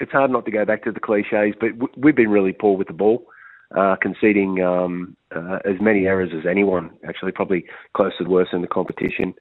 it's 0.00 0.12
hard 0.12 0.30
not 0.30 0.44
to 0.46 0.50
go 0.50 0.64
back 0.64 0.82
to 0.84 0.92
the 0.92 1.00
cliches, 1.00 1.54
but 1.60 1.70
we've 1.96 2.16
been 2.16 2.30
really 2.30 2.52
poor 2.52 2.76
with 2.76 2.88
the 2.88 2.94
ball, 2.94 3.26
uh, 3.76 3.96
conceding 4.00 4.62
um, 4.62 5.16
uh, 5.34 5.58
as 5.64 5.80
many 5.80 6.06
errors 6.06 6.30
as 6.36 6.46
anyone. 6.46 6.90
Actually, 7.06 7.32
probably 7.32 7.64
close 7.94 8.12
to 8.18 8.24
the 8.24 8.30
worst 8.30 8.52
in 8.52 8.62
the 8.62 8.68
competition. 8.68 9.34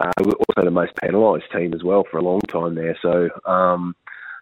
Uh, 0.00 0.10
we're 0.24 0.32
also 0.32 0.64
the 0.64 0.70
most 0.70 0.92
penalised 1.02 1.44
team 1.52 1.74
as 1.74 1.82
well 1.82 2.04
for 2.10 2.18
a 2.18 2.22
long 2.22 2.40
time 2.42 2.74
there. 2.74 2.96
So, 3.02 3.28
um, 3.44 3.94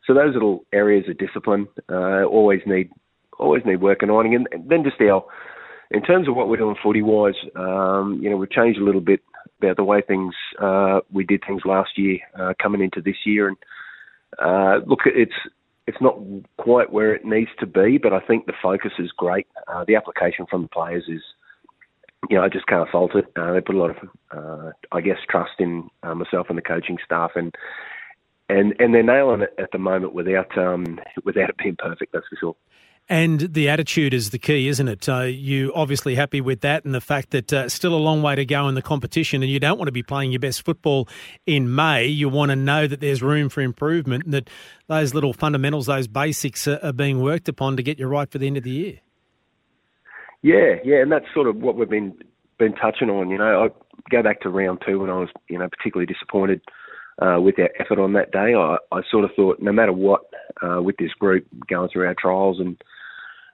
so 0.06 0.14
those 0.14 0.35
little 0.35 0.64
areas 0.72 1.08
of 1.08 1.18
discipline 1.18 1.68
uh, 1.90 2.25
always 2.25 2.60
need 2.66 2.90
always 3.38 3.62
need 3.64 3.81
working 3.81 4.10
on. 4.10 4.33
And 4.33 4.46
then 4.68 4.85
just 4.85 5.00
our, 5.00 5.25
in 5.90 6.02
terms 6.02 6.29
of 6.29 6.37
what 6.37 6.48
we're 6.48 6.58
doing 6.58 6.77
footy 6.83 7.02
wise, 7.02 7.35
um, 7.56 8.20
you 8.23 8.31
know, 8.31 8.37
we've 8.37 8.50
changed 8.50 8.81
a 8.81 8.85
little 8.85 9.00
bit 9.00 9.20
about 9.60 9.77
the 9.77 9.85
way 9.85 10.00
things 10.00 10.35
uh, 10.60 11.00
we 11.12 11.25
did 11.25 11.42
things 11.46 11.62
last 11.64 11.90
year 11.96 12.18
uh, 12.38 12.52
coming 12.62 12.83
into 12.83 13.00
this 13.00 13.16
year. 13.25 13.48
And 13.48 13.56
uh, 14.38 14.85
look, 14.87 15.00
it's 15.06 15.33
it's 15.93 16.01
not 16.03 16.19
quite 16.57 16.93
where 16.93 17.15
it 17.15 17.25
needs 17.25 17.51
to 17.61 17.67
be, 17.67 17.99
but 17.99 18.13
I 18.13 18.21
think 18.21 18.47
the 18.47 18.55
focus 18.63 18.93
is 18.99 19.11
great. 19.17 19.47
Uh, 19.69 19.85
the 19.87 19.97
application 19.97 20.47
from 20.49 20.63
the 20.63 20.69
players 20.69 21.05
is 21.09 21.21
you 22.31 22.37
know, 22.37 22.45
I 22.45 22.49
just 22.49 22.67
can't 22.67 22.88
fault 22.88 23.15
it. 23.15 23.27
Uh, 23.37 23.53
they 23.53 23.61
put 23.61 23.75
a 23.75 23.79
lot 23.79 23.90
of, 23.90 23.97
uh, 24.31 24.71
I 24.93 25.01
guess, 25.01 25.19
trust 25.29 25.53
in 25.59 25.88
uh, 26.03 26.15
myself 26.15 26.47
and 26.49 26.57
the 26.57 26.63
coaching 26.63 26.99
staff, 27.05 27.33
and 27.35 27.55
and 28.49 28.75
and 28.79 28.95
they're 28.95 29.03
nailing 29.03 29.43
it 29.43 29.55
at 29.59 29.73
the 29.73 29.79
moment 29.79 30.15
without 30.15 30.57
um, 30.57 31.01
without 31.25 31.51
it 31.51 31.59
being 31.59 31.77
perfect. 31.77 32.13
That's 32.13 32.27
for 32.29 32.37
sure. 32.37 32.57
And 33.09 33.40
the 33.40 33.69
attitude 33.69 34.15
is 34.15 34.31
the 34.31 34.38
key, 34.38 34.69
isn't 34.69 34.88
it? 34.88 35.09
Uh, 35.09 35.23
you 35.23 35.73
obviously 35.75 36.15
happy 36.15 36.40
with 36.40 36.61
that, 36.61 36.85
and 36.85 36.94
the 36.94 37.00
fact 37.00 37.31
that 37.31 37.53
uh, 37.53 37.69
still 37.69 37.94
a 37.94 37.98
long 37.98 38.23
way 38.23 38.37
to 38.37 38.46
go 38.46 38.69
in 38.69 38.75
the 38.75 38.83
competition, 38.83 39.42
and 39.42 39.50
you 39.50 39.59
don't 39.61 39.77
want 39.77 39.88
to 39.88 39.92
be 39.92 40.03
playing 40.03 40.33
your 40.33 40.38
best 40.38 40.65
football 40.65 41.09
in 41.44 41.75
May. 41.75 42.07
You 42.07 42.29
want 42.29 42.50
to 42.50 42.57
know 42.57 42.87
that 42.87 43.00
there's 43.00 43.21
room 43.21 43.48
for 43.48 43.61
improvement, 43.61 44.25
and 44.25 44.33
that 44.33 44.48
those 44.87 45.15
little 45.15 45.33
fundamentals, 45.33 45.87
those 45.87 46.07
basics, 46.07 46.67
are, 46.69 46.79
are 46.83 46.92
being 46.92 47.21
worked 47.21 47.48
upon 47.48 47.77
to 47.77 47.83
get 47.83 47.98
you 47.98 48.07
right 48.07 48.31
for 48.31 48.38
the 48.38 48.46
end 48.46 48.57
of 48.57 48.63
the 48.63 48.71
year. 48.71 49.00
Yeah, 50.42 50.77
yeah, 50.85 51.03
and 51.03 51.11
that's 51.11 51.27
sort 51.35 51.48
of 51.48 51.57
what 51.57 51.77
we've 51.77 51.90
been 51.90 52.17
been 52.59 52.75
touching 52.75 53.11
on. 53.11 53.31
You 53.31 53.38
know, 53.38 53.65
I 53.65 53.69
go 54.11 54.23
back 54.23 54.40
to 54.42 54.48
round 54.48 54.83
two 54.87 55.00
when 55.00 55.11
I 55.11 55.19
was, 55.19 55.29
you 55.48 55.59
know, 55.59 55.69
particularly 55.69 56.07
disappointed 56.07 56.61
uh, 57.21 57.40
with 57.40 57.58
our 57.58 57.71
effort 57.79 57.98
on 57.98 58.13
that 58.15 58.33
day. 58.33 58.54
I, 58.54 58.77
I 58.90 59.00
sort 59.10 59.25
of 59.25 59.31
thought, 59.37 59.60
no 59.60 59.73
matter 59.73 59.92
what, 59.92 60.23
uh, 60.63 60.81
with 60.83 60.96
this 60.98 61.13
group 61.19 61.46
going 61.69 61.88
through 61.90 62.06
our 62.06 62.17
trials 62.19 62.60
and 62.60 62.81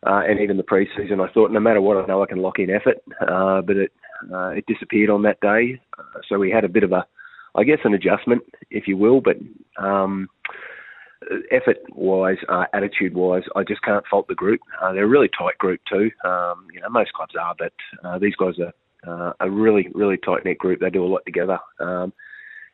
uh, 0.07 0.23
and 0.29 0.39
even 0.39 0.57
the 0.57 0.63
preseason, 0.63 1.27
I 1.27 1.33
thought, 1.33 1.51
no 1.51 1.59
matter 1.59 1.81
what, 1.81 1.97
I 1.97 2.07
know 2.07 2.23
I 2.23 2.27
can 2.27 2.39
lock 2.39 2.61
in 2.61 2.71
effort. 2.71 2.99
Uh, 3.21 3.61
but 3.63 3.77
it 3.77 3.93
uh, 4.33 4.51
it 4.51 4.65
disappeared 4.67 5.11
on 5.11 5.23
that 5.23 5.41
day, 5.41 5.81
uh, 5.99 6.21
so 6.29 6.39
we 6.39 6.51
had 6.51 6.65
a 6.65 6.69
bit 6.69 6.85
of 6.85 6.93
a, 6.93 7.05
I 7.55 7.65
guess, 7.65 7.79
an 7.85 7.95
adjustment, 7.95 8.43
if 8.71 8.87
you 8.87 8.97
will. 8.97 9.21
But 9.21 9.37
um, 9.77 10.29
effort 11.51 11.79
wise, 11.91 12.37
uh, 12.49 12.65
attitude 12.73 13.15
wise, 13.15 13.43
I 13.57 13.63
just 13.65 13.83
can't 13.83 14.05
fault 14.11 14.29
the 14.29 14.35
group. 14.35 14.61
Uh, 14.81 14.93
they're 14.93 15.05
a 15.05 15.09
really 15.09 15.29
tight 15.37 15.59
group 15.59 15.81
too. 15.89 16.11
Um, 16.25 16.67
you 16.73 16.81
know, 16.81 16.89
most 16.89 17.13
clubs 17.13 17.35
are, 17.41 17.55
but 17.59 17.73
uh, 18.05 18.19
these 18.19 18.35
guys 18.37 18.55
are 18.59 18.73
uh, 19.07 19.33
a 19.41 19.51
really, 19.51 19.89
really 19.95 20.17
tight 20.17 20.45
knit 20.45 20.59
group. 20.59 20.81
They 20.81 20.91
do 20.91 21.05
a 21.05 21.07
lot 21.07 21.23
together. 21.25 21.59
Um, 21.81 22.13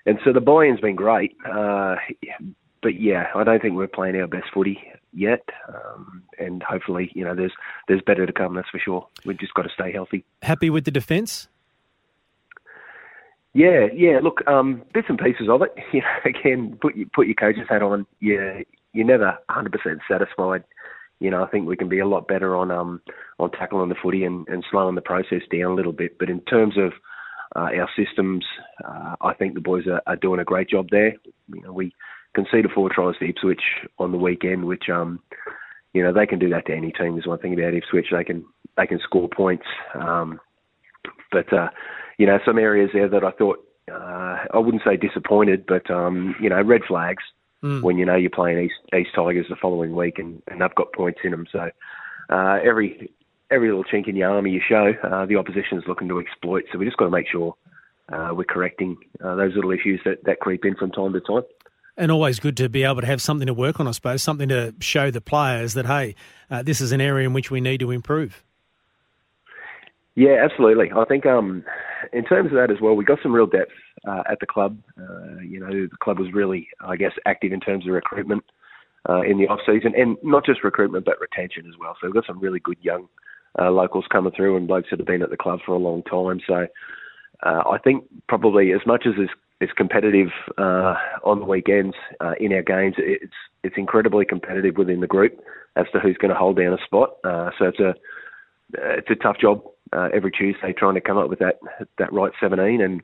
and 0.07 0.18
so 0.24 0.32
the 0.32 0.40
buy-in's 0.40 0.80
been 0.80 0.96
great. 0.96 1.36
Uh, 1.46 1.96
but 2.82 3.00
yeah, 3.00 3.28
I 3.34 3.44
don't 3.44 3.62
think 3.62 3.74
we're 3.74 3.86
playing 3.88 4.16
our 4.16 4.26
best 4.26 4.46
footy 4.52 4.78
yet. 5.12 5.48
Um, 5.68 6.22
and 6.38 6.62
hopefully, 6.62 7.11
you 7.14 7.24
know, 7.24 7.34
there's 7.34 7.52
there's 7.88 8.02
better 8.02 8.26
to 8.26 8.32
come. 8.32 8.55
That's 8.55 8.68
for 8.68 8.78
sure. 8.78 9.09
We've 9.24 9.38
just 9.38 9.55
got 9.55 9.62
to 9.62 9.70
stay 9.70 9.92
healthy. 9.92 10.24
Happy 10.42 10.70
with 10.70 10.84
the 10.84 10.90
defence? 10.90 11.48
Yeah, 13.55 13.86
yeah. 13.94 14.18
Look, 14.22 14.46
um, 14.46 14.82
bits 14.92 15.07
and 15.09 15.18
pieces 15.18 15.48
of 15.48 15.62
it. 15.62 15.74
You 15.92 16.00
know, 16.00 16.30
again, 16.30 16.78
put 16.80 16.96
your 16.96 17.09
put 17.14 17.26
your 17.26 17.36
coach's 17.36 17.68
hat 17.68 17.82
on. 17.82 18.07
Yeah, 18.20 18.61
you're 18.92 19.07
never 19.07 19.38
100% 19.48 19.72
satisfied. 20.09 20.64
You 21.20 21.30
know, 21.30 21.42
I 21.42 21.46
think 21.46 21.66
we 21.66 21.76
can 21.76 21.88
be 21.88 22.00
a 22.00 22.07
lot 22.07 22.28
better 22.28 22.57
on 22.57 22.70
um 22.70 23.00
on 23.38 23.50
tackling 23.52 23.88
the 23.88 23.94
footy 23.94 24.24
and, 24.24 24.46
and 24.48 24.64
slowing 24.70 24.96
the 24.96 25.00
process 25.00 25.42
down 25.50 25.70
a 25.70 25.74
little 25.74 25.92
bit. 25.92 26.18
But 26.18 26.28
in 26.28 26.40
terms 26.42 26.76
of 26.76 26.92
uh, 27.57 27.70
our 27.78 27.88
systems, 27.97 28.45
uh, 28.84 29.16
I 29.20 29.34
think 29.34 29.55
the 29.55 29.61
boys 29.61 29.86
are, 29.86 30.03
are 30.07 30.16
doing 30.16 30.40
a 30.40 30.45
great 30.45 30.68
job 30.68 30.88
there. 30.90 31.14
You 31.53 31.62
know, 31.62 31.72
we 31.72 31.95
conceded 32.34 32.70
four 32.72 32.90
tries 32.92 33.16
to 33.18 33.28
Ipswich 33.28 33.62
on 33.99 34.12
the 34.12 34.18
weekend, 34.18 34.64
which 34.64 34.84
um, 34.92 35.20
you 35.92 36.03
know, 36.03 36.12
they 36.12 36.26
can 36.26 36.38
do 36.38 36.51
that 36.51 36.66
to 36.66 36.74
any 36.74 36.92
team. 36.92 37.14
There's 37.14 37.26
one 37.26 37.38
thing 37.38 37.55
about 37.55 37.74
Ipswich; 37.74 38.07
they 38.11 38.24
can 38.24 38.45
they 38.76 38.86
can 38.86 38.99
score 38.99 39.28
points. 39.28 39.66
Um, 39.95 40.40
but 41.30 41.53
uh, 41.53 41.70
you 42.18 42.26
know, 42.26 42.38
some 42.45 42.59
areas 42.59 42.90
there 42.92 43.09
that 43.09 43.24
I 43.24 43.30
thought 43.30 43.59
uh, 43.90 44.45
I 44.53 44.59
wouldn't 44.59 44.82
say 44.84 44.97
disappointed, 44.97 45.64
but 45.66 45.90
um, 45.90 46.34
you 46.40 46.49
know, 46.49 46.61
red 46.62 46.82
flags 46.86 47.22
mm. 47.62 47.82
when 47.82 47.99
you 47.99 48.05
know 48.05 48.16
you're 48.16 48.30
playing 48.30 48.59
East 48.59 48.95
East 48.95 49.11
Tigers 49.14 49.47
the 49.49 49.57
following 49.57 49.95
week 49.95 50.18
and, 50.18 50.42
and 50.49 50.61
they've 50.61 50.74
got 50.74 50.92
points 50.92 51.20
in 51.24 51.30
them. 51.30 51.47
So 51.51 51.70
uh, 52.30 52.59
every 52.64 53.11
every 53.55 53.68
little 53.68 53.84
chink 53.84 54.09
in 54.09 54.16
your 54.16 54.30
armour 54.30 54.48
you 54.48 54.61
show, 54.66 54.92
uh, 55.05 55.24
the 55.26 55.38
is 55.72 55.84
looking 55.86 56.09
to 56.09 56.18
exploit. 56.18 56.64
So 56.72 56.78
we 56.78 56.84
just 56.84 56.96
got 56.96 57.07
to 57.07 57.11
make 57.11 57.28
sure 57.30 57.55
uh, 58.12 58.30
we're 58.32 58.44
correcting 58.44 58.96
uh, 59.24 59.36
those 59.36 59.55
little 59.55 59.70
issues 59.70 60.00
that, 60.05 60.24
that 60.24 60.40
creep 60.40 60.64
in 60.64 60.74
from 60.74 60.90
time 60.90 61.12
to 61.12 61.20
time. 61.20 61.42
And 61.96 62.11
always 62.11 62.40
good 62.40 62.57
to 62.57 62.68
be 62.68 62.82
able 62.82 63.00
to 63.02 63.07
have 63.07 63.22
something 63.22 63.46
to 63.46 63.55
work 63.55 63.78
on, 63.78 63.86
I 63.86 63.92
suppose, 63.92 64.22
something 64.22 64.48
to 64.48 64.74
show 64.80 65.12
the 65.12 65.20
players 65.20 65.74
that, 65.74 65.86
hey, 65.86 66.16
uh, 66.50 66.62
this 66.62 66.80
is 66.80 66.90
an 66.90 67.00
area 67.00 67.26
in 67.26 67.32
which 67.32 67.52
we 67.52 67.61
need 67.61 67.78
to 67.80 67.92
improve. 67.92 68.42
Yeah, 70.16 70.44
absolutely. 70.44 70.90
I 70.94 71.05
think 71.05 71.24
um, 71.24 71.64
in 72.12 72.24
terms 72.24 72.46
of 72.46 72.57
that 72.57 72.70
as 72.70 72.80
well, 72.80 72.94
we 72.94 73.05
got 73.05 73.20
some 73.22 73.32
real 73.32 73.46
depth 73.46 73.72
uh, 74.07 74.22
at 74.28 74.40
the 74.40 74.46
club. 74.46 74.78
Uh, 74.98 75.40
you 75.40 75.61
know, 75.61 75.70
the 75.70 75.96
club 76.00 76.18
was 76.18 76.32
really, 76.32 76.68
I 76.80 76.96
guess, 76.96 77.12
active 77.26 77.52
in 77.52 77.61
terms 77.61 77.86
of 77.86 77.92
recruitment 77.92 78.44
uh, 79.09 79.22
in 79.22 79.38
the 79.38 79.46
off 79.46 79.61
season, 79.66 79.92
and 79.96 80.16
not 80.22 80.44
just 80.44 80.64
recruitment 80.64 81.05
but 81.05 81.20
retention 81.20 81.66
as 81.66 81.74
well. 81.78 81.96
So 82.00 82.07
we've 82.07 82.14
got 82.14 82.26
some 82.26 82.40
really 82.40 82.61
good 82.61 82.78
young 82.80 83.09
uh, 83.59 83.70
locals 83.70 84.05
coming 84.11 84.32
through 84.32 84.57
and 84.57 84.66
blokes 84.66 84.88
that 84.90 84.98
have 84.98 85.07
been 85.07 85.22
at 85.22 85.30
the 85.30 85.36
club 85.36 85.61
for 85.64 85.72
a 85.72 85.78
long 85.78 86.02
time. 86.02 86.40
So 86.46 86.66
uh, 87.44 87.62
I 87.70 87.78
think 87.78 88.05
probably 88.28 88.72
as 88.72 88.80
much 88.86 89.05
as 89.07 89.14
it's, 89.18 89.32
it's 89.61 89.72
competitive 89.72 90.28
uh, 90.59 90.94
on 91.24 91.40
the 91.40 91.46
weekends 91.46 91.96
uh, 92.20 92.34
in 92.40 92.52
our 92.52 92.62
games, 92.62 92.96
it's 92.98 93.32
it's 93.62 93.76
incredibly 93.78 94.26
competitive 94.26 94.76
within 94.76 95.00
the 95.00 95.07
group 95.07 95.40
as 95.76 95.86
to 95.92 96.00
who's 96.00 96.18
going 96.18 96.30
to 96.30 96.36
hold 96.36 96.59
down 96.59 96.74
a 96.74 96.84
spot. 96.84 97.16
Uh, 97.24 97.50
so 97.59 97.66
it's 97.66 97.80
a 97.80 97.94
it's 98.74 99.11
a 99.11 99.14
tough 99.14 99.38
job 99.40 99.62
uh, 99.92 100.09
every 100.12 100.30
Tuesday 100.30 100.72
trying 100.72 100.94
to 100.94 101.00
come 101.00 101.16
up 101.16 101.30
with 101.30 101.38
that 101.38 101.61
that 101.98 102.12
right 102.12 102.32
17 102.40 102.80
and 102.80 103.00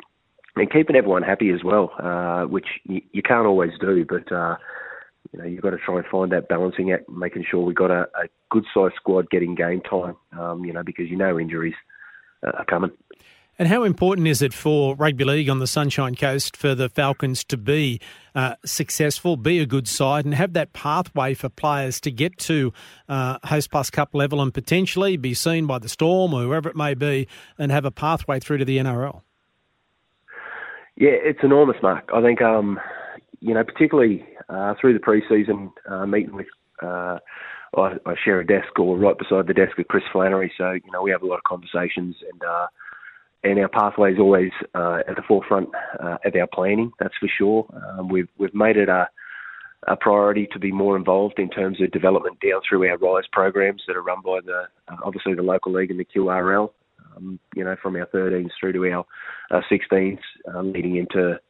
and 0.57 0.71
keeping 0.71 0.97
everyone 0.97 1.23
happy 1.23 1.51
as 1.51 1.63
well, 1.65 1.93
uh, 2.01 2.43
which 2.43 2.67
you, 2.85 3.01
you 3.13 3.23
can't 3.23 3.47
always 3.47 3.71
do, 3.81 4.05
but 4.05 4.31
uh, 4.33 4.57
you 5.33 5.39
know 5.39 5.45
you've 5.45 5.63
got 5.63 5.71
to 5.71 5.79
try 5.79 5.97
and 5.97 6.07
find 6.07 6.33
that 6.33 6.49
balancing 6.49 6.93
act, 6.93 7.09
making 7.09 7.45
sure 7.49 7.61
we've 7.61 7.77
got 7.77 7.91
a, 7.91 8.03
a 8.15 8.29
good 8.51 8.65
sized 8.75 8.95
squad 8.97 9.31
getting 9.31 9.55
game 9.55 9.81
time, 9.81 10.17
um, 10.39 10.65
you 10.65 10.73
know, 10.73 10.83
because 10.83 11.09
you 11.09 11.17
know 11.17 11.39
injuries 11.39 11.75
uh, 12.47 12.51
are 12.51 12.65
coming. 12.65 12.91
And 13.61 13.69
how 13.69 13.83
important 13.83 14.27
is 14.27 14.41
it 14.41 14.55
for 14.55 14.97
rugby 14.97 15.25
league 15.25 15.51
on 15.51 15.59
the 15.59 15.67
Sunshine 15.67 16.15
Coast 16.15 16.57
for 16.57 16.75
the 16.75 16.89
Falcons 16.89 17.45
to 17.45 17.59
be 17.59 18.01
uh, 18.35 18.55
successful, 18.65 19.37
be 19.37 19.59
a 19.59 19.67
good 19.67 19.87
side, 19.87 20.25
and 20.25 20.33
have 20.35 20.55
that 20.55 20.73
pathway 20.73 21.35
for 21.35 21.51
players 21.51 22.01
to 22.01 22.11
get 22.11 22.39
to 22.39 22.73
uh, 23.07 23.37
Host 23.45 23.71
Plus 23.71 23.91
Cup 23.91 24.15
level 24.15 24.41
and 24.41 24.55
potentially 24.55 25.19
be 25.19 25.35
seen 25.35 25.67
by 25.67 25.79
the 25.79 25.91
Storm 25.91 26.33
or 26.33 26.41
whoever 26.45 26.71
it 26.71 26.77
may 26.77 26.95
be, 26.95 27.29
and 27.59 27.71
have 27.71 27.85
a 27.85 27.91
pathway 27.91 28.41
through 28.41 28.57
to 28.57 28.65
the 28.65 28.79
NRL? 28.79 29.21
Yeah, 30.97 31.11
it's 31.13 31.41
enormous, 31.43 31.77
Mark. 31.83 32.09
I 32.15 32.23
think 32.23 32.41
um, 32.41 32.81
you 33.41 33.55
know, 33.55 33.65
particularly 33.65 34.25
uh, 34.49 34.75
through 34.81 34.95
the 34.95 35.01
preseason 35.01 35.73
uh, 35.89 36.07
meeting 36.07 36.35
with. 36.35 36.47
Uh, 36.83 37.19
I, 37.77 37.93
I 38.05 38.15
share 38.25 38.41
a 38.41 38.47
desk 38.47 38.79
or 38.79 38.99
right 38.99 39.17
beside 39.17 39.47
the 39.47 39.55
desk 39.55 39.77
with 39.79 39.87
Chris 39.87 40.03
Flannery, 40.13 40.53
so 40.59 40.73
you 40.73 40.91
know 40.93 41.03
we 41.03 41.13
have 41.13 41.23
a 41.23 41.27
lot 41.27 41.37
of 41.37 41.45
conversations, 41.45 42.17
and 42.33 42.43
uh, 42.43 42.67
and 43.45 43.59
our 43.59 43.69
pathway 43.69 44.13
is 44.13 44.19
always 44.19 44.51
uh, 44.75 45.01
at 45.09 45.17
the 45.17 45.23
forefront 45.27 45.69
uh, 46.03 46.17
of 46.25 46.35
our 46.35 46.49
planning. 46.53 46.91
That's 46.99 47.15
for 47.21 47.29
sure. 47.39 47.67
Um, 47.97 48.09
we've 48.09 48.29
we've 48.39 48.55
made 48.55 48.77
it 48.77 48.89
a 48.89 49.09
a 49.89 49.97
priority 49.97 50.47
to 50.53 50.59
be 50.59 50.73
more 50.73 50.97
involved 50.97 51.39
in 51.39 51.49
terms 51.49 51.81
of 51.81 51.91
development 51.91 52.39
down 52.41 52.61
through 52.69 52.89
our 52.89 52.99
RISE 52.99 53.27
programs 53.33 53.83
that 53.87 53.97
are 53.97 54.03
run 54.03 54.21
by 54.25 54.41
the 54.45 54.65
uh, 54.89 54.97
obviously 55.05 55.35
the 55.35 55.43
local 55.43 55.73
league 55.73 55.91
and 55.91 56.01
the 56.01 56.05
QRL. 56.05 56.71
Um, 57.17 57.41
you 57.57 57.65
know, 57.65 57.77
from 57.83 57.97
our 57.97 58.07
13s 58.07 58.51
through 58.59 58.73
to 58.75 58.93
our 58.93 59.05
uh, 59.51 59.61
16s, 59.71 60.19
um, 60.55 60.73
leading 60.73 60.97
into 60.97 61.41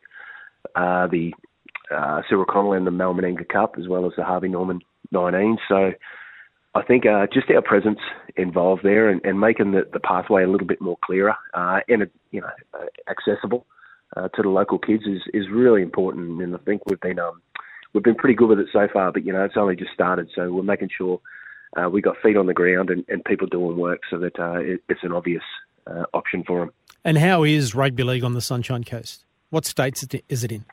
uh, 0.75 1.07
the 1.09 1.35
uh, 1.95 2.23
Cyril 2.29 2.45
Connell 2.45 2.73
and 2.73 2.87
the 2.87 2.91
Mal 2.91 3.15
Meninga 3.15 3.49
Cup, 3.49 3.77
as 3.79 3.89
well 3.89 4.07
as 4.07 4.13
the 4.17 4.25
Harvey 4.25 4.49
Norman 4.49 4.81
19. 5.13 5.59
So 5.69 5.93
I 6.75 6.83
think 6.83 7.05
uh, 7.05 7.27
just 7.33 7.51
our 7.51 7.63
presence 7.63 7.99
involved 8.37 8.83
there 8.85 9.09
and, 9.09 9.21
and 9.25 9.41
making 9.41 9.73
the, 9.73 9.89
the, 9.93 9.99
pathway 9.99 10.45
a 10.45 10.49
little 10.49 10.67
bit 10.67 10.81
more 10.81 10.97
clearer 11.05 11.35
uh, 11.53 11.81
and 11.89 12.09
you 12.31 12.41
know 12.41 12.51
uh, 12.75 12.87
accessible 13.11 13.67
uh, 14.17 14.29
to 14.29 14.43
the 14.43 14.49
local 14.49 14.79
kids 14.79 15.05
is, 15.05 15.23
is 15.35 15.49
really 15.51 15.83
important. 15.83 16.41
And 16.41 16.55
I 16.55 16.59
think 16.59 16.83
we've 16.87 17.01
been 17.01 17.19
um, 17.19 17.43
we've 17.93 18.05
been 18.05 18.15
pretty 18.15 18.37
good 18.37 18.49
with 18.49 18.61
it 18.61 18.69
so 18.73 18.87
far, 18.93 19.11
but 19.11 19.25
you 19.27 19.33
know 19.33 19.45
it's 19.45 19.57
only 19.57 19.75
just 19.75 19.93
started, 19.93 20.29
so 20.35 20.53
we're 20.53 20.63
making 20.63 20.91
sure 20.97 21.21
uh, 21.77 21.89
we 21.89 22.01
got 22.01 22.17
feet 22.23 22.37
on 22.37 22.47
the 22.47 22.55
ground 22.55 22.91
and, 22.91 23.05
and 23.09 23.25
people 23.25 23.49
doing 23.49 23.77
work 23.77 24.03
so 24.09 24.19
that 24.19 24.33
it, 24.61 24.81
it's 24.89 25.03
an 25.03 25.13
obvious 25.13 25.45
option 26.15 26.45
for 26.47 26.61
them. 26.61 26.73
And 27.05 27.19
how 27.19 27.43
is 27.43 27.75
rugby 27.75 28.05
league 28.05 28.23
on 28.23 28.35
the 28.35 28.41
Sunshine 28.41 28.85
Coast? 28.85 29.25
What 29.49 29.65
states 29.65 30.07
is 30.29 30.45
it 30.45 30.53
in? 30.53 30.65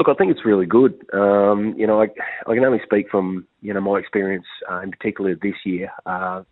Look, 0.00 0.08
I 0.08 0.14
think 0.14 0.30
it's 0.30 0.46
really 0.46 0.64
good. 0.64 0.94
Um, 1.12 1.74
you 1.76 1.86
know, 1.86 2.00
I, 2.00 2.06
I 2.46 2.54
can 2.54 2.64
only 2.64 2.80
speak 2.82 3.10
from 3.10 3.46
you 3.60 3.74
know 3.74 3.82
my 3.82 3.98
experience, 3.98 4.46
uh, 4.70 4.80
in 4.80 4.90
particular 4.90 5.34
this 5.34 5.56
year. 5.66 5.90
Uh, 6.06 6.42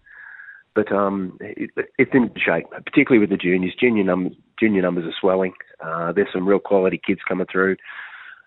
but 0.74 0.92
um, 0.92 1.38
it, 1.40 1.70
it's 1.96 2.10
in 2.12 2.30
shape, 2.36 2.66
particularly 2.84 3.20
with 3.20 3.30
the 3.30 3.38
juniors. 3.38 3.74
Junior 3.80 4.04
numbers, 4.04 4.34
junior 4.60 4.82
numbers 4.82 5.06
are 5.06 5.16
swelling. 5.18 5.54
Uh, 5.82 6.12
there's 6.12 6.28
some 6.30 6.46
real 6.46 6.58
quality 6.58 7.00
kids 7.06 7.20
coming 7.26 7.46
through. 7.50 7.76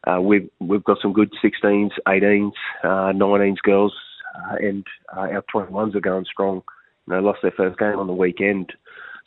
Uh, 0.06 0.22
we've 0.22 0.48
we've 0.60 0.84
got 0.84 1.00
some 1.02 1.14
good 1.14 1.34
16s, 1.44 1.94
18s, 2.08 2.52
uh, 2.84 3.12
19s 3.12 3.58
girls, 3.64 3.96
uh, 4.36 4.58
and 4.58 4.86
uh, 5.18 5.22
our 5.22 5.44
21s 5.52 5.96
are 5.96 6.00
going 6.00 6.26
strong. 6.32 6.62
You 7.08 7.16
know, 7.16 7.22
lost 7.22 7.40
their 7.42 7.54
first 7.58 7.80
game 7.80 7.98
on 7.98 8.06
the 8.06 8.14
weekend. 8.14 8.72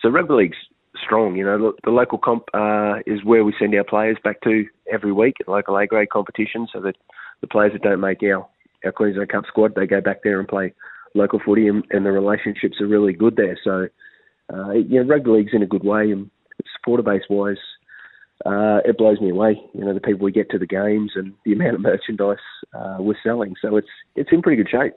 So 0.00 0.08
rugby 0.08 0.34
league's 0.34 0.56
strong. 1.04 1.36
You 1.36 1.44
know, 1.44 1.58
the, 1.58 1.72
the 1.84 1.90
local 1.90 2.18
comp 2.18 2.44
uh, 2.54 2.96
is 3.06 3.24
where 3.24 3.44
we 3.44 3.54
send 3.58 3.74
our 3.74 3.84
players 3.84 4.16
back 4.24 4.40
to 4.42 4.64
every 4.92 5.12
week 5.12 5.36
local 5.46 5.76
A 5.76 5.86
grade 5.86 6.10
competition, 6.10 6.66
so 6.72 6.80
that 6.80 6.96
the 7.40 7.46
players 7.46 7.72
that 7.72 7.82
don't 7.82 8.00
make 8.00 8.22
our 8.22 8.46
our 8.84 8.92
Queensland 8.92 9.30
Cup 9.30 9.44
squad, 9.46 9.74
they 9.74 9.86
go 9.86 10.00
back 10.00 10.22
there 10.22 10.38
and 10.38 10.48
play 10.48 10.74
local 11.14 11.40
footy, 11.44 11.68
and, 11.68 11.84
and 11.90 12.04
the 12.04 12.12
relationships 12.12 12.80
are 12.80 12.86
really 12.86 13.12
good 13.12 13.36
there. 13.36 13.58
So, 13.62 13.88
uh, 14.52 14.72
you 14.72 15.02
know, 15.02 15.08
rugby 15.08 15.30
league's 15.30 15.54
in 15.54 15.62
a 15.62 15.66
good 15.66 15.84
way, 15.84 16.10
and 16.10 16.30
supporter 16.76 17.02
base 17.02 17.22
wise, 17.30 17.56
uh, 18.44 18.80
it 18.84 18.98
blows 18.98 19.20
me 19.20 19.30
away. 19.30 19.60
You 19.72 19.84
know, 19.84 19.94
the 19.94 20.00
people 20.00 20.24
we 20.24 20.32
get 20.32 20.50
to 20.50 20.58
the 20.58 20.66
games 20.66 21.12
and 21.14 21.32
the 21.44 21.52
amount 21.52 21.76
of 21.76 21.80
merchandise 21.80 22.36
uh, 22.74 22.96
we're 22.98 23.14
selling. 23.22 23.54
So 23.62 23.76
it's 23.76 23.88
it's 24.16 24.30
in 24.32 24.42
pretty 24.42 24.62
good 24.62 24.70
shape. 24.70 24.94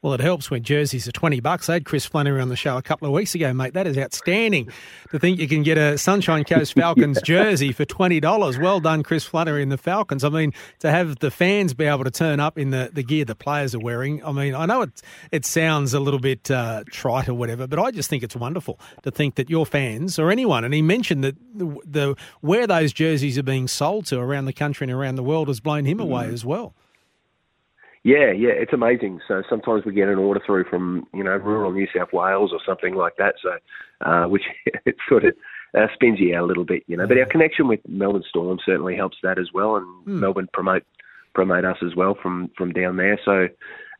Well, 0.00 0.14
it 0.14 0.20
helps 0.20 0.48
when 0.48 0.62
jerseys 0.62 1.08
are 1.08 1.12
20 1.12 1.40
bucks. 1.40 1.68
I 1.68 1.72
had 1.72 1.84
Chris 1.84 2.06
Flannery 2.06 2.40
on 2.40 2.50
the 2.50 2.56
show 2.56 2.76
a 2.76 2.82
couple 2.82 3.08
of 3.08 3.12
weeks 3.12 3.34
ago, 3.34 3.52
mate. 3.52 3.74
That 3.74 3.84
is 3.84 3.98
outstanding 3.98 4.70
to 5.10 5.18
think 5.18 5.40
you 5.40 5.48
can 5.48 5.64
get 5.64 5.76
a 5.76 5.98
Sunshine 5.98 6.44
Coast 6.44 6.74
Falcons 6.76 7.20
jersey 7.22 7.72
for 7.72 7.84
$20. 7.84 8.62
Well 8.62 8.78
done, 8.78 9.02
Chris 9.02 9.24
Flannery 9.24 9.60
and 9.60 9.72
the 9.72 9.76
Falcons. 9.76 10.22
I 10.22 10.28
mean, 10.28 10.52
to 10.78 10.90
have 10.92 11.18
the 11.18 11.32
fans 11.32 11.74
be 11.74 11.86
able 11.86 12.04
to 12.04 12.12
turn 12.12 12.38
up 12.38 12.56
in 12.56 12.70
the, 12.70 12.90
the 12.92 13.02
gear 13.02 13.24
the 13.24 13.34
players 13.34 13.74
are 13.74 13.80
wearing, 13.80 14.24
I 14.24 14.30
mean, 14.30 14.54
I 14.54 14.66
know 14.66 14.82
it, 14.82 15.02
it 15.32 15.44
sounds 15.44 15.94
a 15.94 16.00
little 16.00 16.20
bit 16.20 16.48
uh, 16.48 16.84
trite 16.92 17.28
or 17.28 17.34
whatever, 17.34 17.66
but 17.66 17.80
I 17.80 17.90
just 17.90 18.08
think 18.08 18.22
it's 18.22 18.36
wonderful 18.36 18.78
to 19.02 19.10
think 19.10 19.34
that 19.34 19.50
your 19.50 19.66
fans 19.66 20.16
or 20.16 20.30
anyone, 20.30 20.62
and 20.62 20.72
he 20.72 20.80
mentioned 20.80 21.24
that 21.24 21.34
the, 21.52 21.76
the 21.84 22.16
where 22.40 22.68
those 22.68 22.92
jerseys 22.92 23.36
are 23.36 23.42
being 23.42 23.66
sold 23.66 24.06
to 24.06 24.20
around 24.20 24.44
the 24.44 24.52
country 24.52 24.84
and 24.84 24.92
around 24.92 25.16
the 25.16 25.24
world 25.24 25.48
has 25.48 25.58
blown 25.58 25.86
him 25.86 25.98
away 25.98 26.26
mm. 26.26 26.32
as 26.32 26.44
well. 26.44 26.76
Yeah, 28.08 28.32
yeah, 28.32 28.56
it's 28.56 28.72
amazing. 28.72 29.20
So 29.28 29.42
sometimes 29.50 29.84
we 29.84 29.92
get 29.92 30.08
an 30.08 30.16
order 30.16 30.40
through 30.44 30.64
from 30.64 31.06
you 31.12 31.22
know 31.22 31.36
rural 31.36 31.72
New 31.72 31.86
South 31.94 32.08
Wales 32.10 32.52
or 32.54 32.60
something 32.64 32.94
like 32.94 33.16
that. 33.18 33.34
So 33.42 33.50
uh, 34.00 34.24
which 34.28 34.44
it 34.86 34.96
sort 35.06 35.26
of 35.26 35.34
uh, 35.76 35.88
spins 35.92 36.18
you 36.18 36.34
out 36.34 36.44
a 36.44 36.46
little 36.46 36.64
bit, 36.64 36.84
you 36.86 36.96
know. 36.96 37.06
But 37.06 37.18
our 37.18 37.26
connection 37.26 37.68
with 37.68 37.80
Melbourne 37.86 38.24
Storm 38.26 38.60
certainly 38.64 38.96
helps 38.96 39.18
that 39.22 39.38
as 39.38 39.48
well, 39.52 39.76
and 39.76 39.86
hmm. 40.04 40.20
Melbourne 40.20 40.48
promote 40.54 40.84
promote 41.34 41.66
us 41.66 41.76
as 41.84 41.94
well 41.94 42.16
from 42.22 42.50
from 42.56 42.72
down 42.72 42.96
there. 42.96 43.20
So 43.26 43.48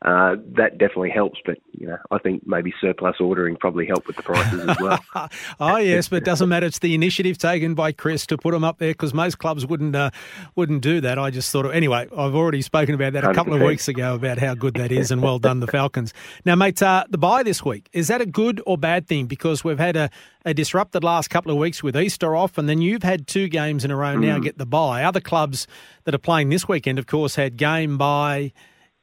uh, 0.01 0.37
that 0.55 0.77
definitely 0.77 1.09
helps. 1.09 1.39
But 1.45 1.57
you 1.73 1.87
know, 1.87 1.97
I 2.09 2.19
think 2.19 2.47
maybe 2.47 2.73
surplus 2.79 3.17
ordering 3.19 3.57
probably 3.57 3.85
helped 3.85 4.07
with 4.07 4.15
the 4.15 4.23
prices 4.23 4.61
as 4.69 4.79
well. 4.79 4.99
oh 5.59 5.77
yes, 5.77 6.07
but 6.07 6.17
it 6.17 6.25
doesn't 6.25 6.47
matter. 6.47 6.65
It's 6.65 6.79
the 6.79 6.95
initiative 6.95 7.37
taken 7.37 7.73
by 7.73 7.91
Chris 7.91 8.25
to 8.27 8.37
put 8.37 8.51
them 8.51 8.63
up 8.63 8.77
there 8.77 8.91
because 8.91 9.13
most 9.13 9.39
clubs 9.39 9.65
wouldn't 9.65 9.95
uh, 9.95 10.11
wouldn't 10.55 10.81
do 10.81 11.01
that. 11.01 11.19
I 11.19 11.31
just 11.31 11.51
thought 11.51 11.65
of, 11.65 11.73
anyway. 11.73 12.07
I've 12.15 12.33
already 12.33 12.61
spoken 12.61 12.95
about 12.95 13.13
that 13.13 13.25
a 13.25 13.27
100%. 13.27 13.35
couple 13.35 13.53
of 13.55 13.61
weeks 13.61 13.89
ago 13.89 14.15
about 14.15 14.37
how 14.37 14.53
good 14.53 14.75
that 14.75 14.91
is, 14.91 15.11
and 15.11 15.21
well 15.21 15.37
done 15.37 15.59
the 15.59 15.67
Falcons. 15.67 16.13
Now, 16.45 16.55
mate, 16.55 16.81
uh, 16.81 17.03
the 17.09 17.17
bye 17.17 17.43
this 17.43 17.63
week 17.65 17.89
is 17.91 18.07
that 18.07 18.21
a 18.21 18.25
good 18.25 18.61
or 18.65 18.77
bad 18.77 19.05
thing? 19.05 19.25
Because 19.25 19.65
we've 19.65 19.79
had 19.79 19.97
a, 19.97 20.09
a 20.45 20.53
disrupted 20.53 21.03
last 21.03 21.29
couple 21.29 21.51
of 21.51 21.57
weeks 21.57 21.83
with 21.83 21.97
Easter 21.97 22.37
off, 22.37 22.57
and 22.57 22.69
then 22.69 22.81
you've 22.81 23.03
had 23.03 23.27
two 23.27 23.49
games 23.49 23.83
in 23.83 23.91
a 23.91 23.97
row 23.97 24.15
now 24.15 24.37
mm. 24.37 24.43
get 24.43 24.57
the 24.57 24.65
bye. 24.65 25.03
Other 25.03 25.19
clubs 25.19 25.67
that 26.05 26.15
are 26.15 26.19
playing 26.19 26.47
this 26.47 26.69
weekend, 26.69 26.99
of 26.99 27.05
course, 27.05 27.35
had 27.35 27.57
game 27.57 27.97
bye 27.97 28.53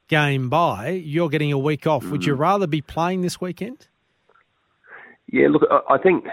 game 0.09 0.49
by, 0.49 0.91
you're 0.91 1.29
getting 1.29 1.53
a 1.53 1.59
week 1.59 1.87
off. 1.87 2.05
Mm. 2.05 2.11
Would 2.13 2.25
you 2.25 2.35
mm. 2.35 2.39
rather 2.39 2.67
be 2.67 2.81
playing 2.81 3.23
this 3.23 3.41
weekend? 3.41 3.89
Yeah, 5.33 5.49
look, 5.51 5.63
I 5.91 5.99
think 5.99 6.25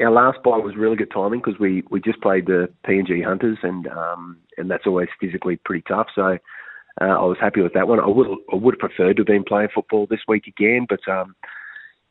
our 0.00 0.10
last 0.10 0.42
bye 0.42 0.58
was 0.58 0.74
really 0.76 0.96
good 0.96 1.12
timing 1.12 1.40
because 1.40 1.60
we, 1.60 1.84
we 1.88 2.00
just 2.00 2.20
played 2.20 2.46
the 2.46 2.68
PNG 2.84 3.24
Hunters 3.24 3.58
and 3.62 3.86
um, 3.86 4.38
and 4.56 4.68
that's 4.68 4.86
always 4.86 5.08
physically 5.20 5.56
pretty 5.64 5.84
tough. 5.86 6.08
So 6.14 6.38
uh, 7.00 7.04
I 7.04 7.24
was 7.24 7.38
happy 7.40 7.62
with 7.62 7.74
that 7.74 7.86
one. 7.86 8.00
I 8.00 8.08
would 8.08 8.26
I 8.52 8.56
would 8.56 8.74
have 8.74 8.80
preferred 8.80 9.16
to 9.16 9.20
have 9.20 9.26
been 9.26 9.44
playing 9.44 9.68
football 9.72 10.06
this 10.10 10.20
week 10.26 10.48
again, 10.48 10.86
but 10.88 11.00
um, 11.08 11.36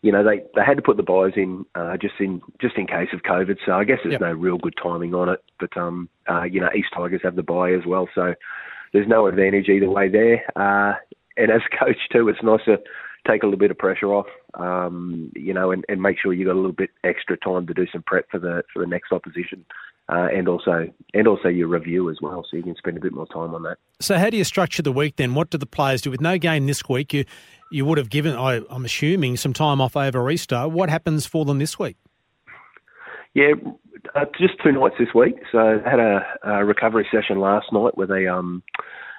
you 0.02 0.14
know 0.14 0.24
they, 0.24 0.42
they 0.56 0.62
had 0.66 0.78
to 0.78 0.82
put 0.82 0.96
the 0.96 1.04
byes 1.04 1.34
in 1.36 1.66
uh, 1.76 1.98
just 1.98 2.16
in 2.22 2.42
just 2.62 2.78
in 2.78 2.88
case 2.88 3.10
of 3.14 3.22
COVID. 3.24 3.58
So 3.66 3.74
I 3.74 3.84
guess 3.84 3.98
there's 4.04 4.14
yep. 4.14 4.22
no 4.22 4.32
real 4.32 4.58
good 4.58 4.76
timing 4.82 5.14
on 5.14 5.28
it. 5.28 5.44
But 5.60 5.76
um, 5.76 6.08
uh, 6.30 6.44
you 6.44 6.62
know 6.62 6.70
East 6.76 6.90
Tigers 6.96 7.22
have 7.24 7.36
the 7.36 7.44
bye 7.44 7.74
as 7.74 7.86
well, 7.86 8.08
so 8.16 8.34
there's 8.94 9.08
no 9.08 9.28
advantage 9.28 9.70
either 9.70 9.90
way 9.90 10.10
there. 10.10 10.44
Uh, 10.56 10.96
and 11.38 11.52
as 11.52 11.62
coach 11.80 11.98
too, 12.12 12.28
it's 12.30 12.44
nice 12.44 12.64
to 12.66 12.78
take 13.28 13.44
a 13.44 13.46
little 13.46 13.60
bit 13.60 13.72
of 13.72 13.78
pressure 13.78 14.14
off, 14.14 14.28
um, 14.56 15.32
you 15.36 15.54
know, 15.54 15.72
and, 15.72 15.86
and 15.90 16.02
make 16.02 16.18
sure 16.20 16.34
you 16.34 16.46
got 16.46 16.54
a 16.54 16.62
little 16.62 16.72
bit 16.72 16.90
extra 17.04 17.38
time 17.38 17.68
to 17.68 17.74
do 17.74 17.86
some 17.92 18.04
prep 18.04 18.30
for 18.30 18.40
the 18.40 18.64
for 18.74 18.80
the 18.80 18.88
next 18.88 19.12
opposition. 19.12 19.66
Uh, 20.12 20.28
and 20.34 20.48
also 20.48 20.88
and 21.14 21.28
also 21.28 21.48
your 21.48 21.68
review 21.68 22.10
as 22.10 22.18
well, 22.20 22.44
so 22.50 22.58
you 22.58 22.64
can 22.64 22.76
spend 22.76 22.98
a 22.98 23.00
bit 23.00 23.14
more 23.14 23.28
time 23.28 23.54
on 23.54 23.62
that. 23.62 23.78
So, 24.00 24.18
how 24.18 24.32
do 24.32 24.38
you 24.38 24.44
structure 24.44 24.82
the 24.82 24.92
week 24.92 25.18
then? 25.18 25.36
What 25.36 25.52
do 25.52 25.60
the 25.60 25.68
players 25.68 26.02
do 26.02 26.10
with 26.10 26.20
no 26.20 26.40
game 26.40 26.66
this 26.66 26.82
week? 26.90 27.14
You 27.14 27.26
you 27.72 27.86
would 27.86 28.00
have 28.00 28.10
given, 28.10 28.36
I, 28.36 28.62
I'm 28.72 28.86
assuming, 28.86 29.38
some 29.38 29.54
time 29.54 29.80
off 29.80 29.96
over 29.96 30.32
Easter. 30.32 30.68
What 30.68 30.90
happens 30.90 31.28
for 31.28 31.46
them 31.46 31.60
this 31.60 31.78
week? 31.78 31.96
Yeah, 33.34 33.52
uh, 34.16 34.26
just 34.40 34.54
two 34.64 34.72
nights 34.72 34.96
this 34.98 35.14
week. 35.14 35.36
So 35.52 35.60
I 35.60 35.90
had 35.90 36.00
a, 36.00 36.26
a, 36.44 36.66
recovery 36.66 37.08
session 37.12 37.40
last 37.40 37.68
night 37.72 37.96
with 37.98 38.10
a 38.10 38.28
um, 38.28 38.64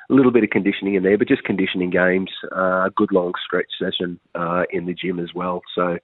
little 0.09 0.33
bit 0.33 0.43
of 0.43 0.51
conditioning 0.51 0.95
in 0.95 1.03
there, 1.03 1.17
but 1.17 1.29
just 1.29 1.45
conditioning 1.45 1.91
games. 1.91 2.31
Uh, 2.55 2.87
a 2.87 2.91
good 2.95 3.13
long 3.13 3.33
stretch 3.45 3.71
session 3.81 4.19
uh, 4.35 4.65
in 4.71 4.87
the 4.87 4.95
gym 4.95 5.21
as 5.21 5.33
well. 5.35 5.63
So 5.75 5.99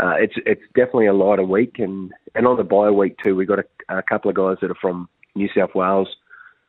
uh, 0.00 0.14
it's 0.18 0.34
it's 0.44 0.62
definitely 0.74 1.06
a 1.06 1.14
lighter 1.14 1.44
week, 1.44 1.76
and 1.78 2.12
and 2.34 2.46
on 2.46 2.56
the 2.56 2.64
bye 2.64 2.90
week 2.90 3.16
too, 3.22 3.36
we've 3.36 3.48
got 3.48 3.60
a, 3.60 3.98
a 3.98 4.02
couple 4.02 4.28
of 4.28 4.36
guys 4.36 4.56
that 4.60 4.70
are 4.70 4.80
from 4.80 5.08
New 5.34 5.48
South 5.56 5.74
Wales. 5.74 6.08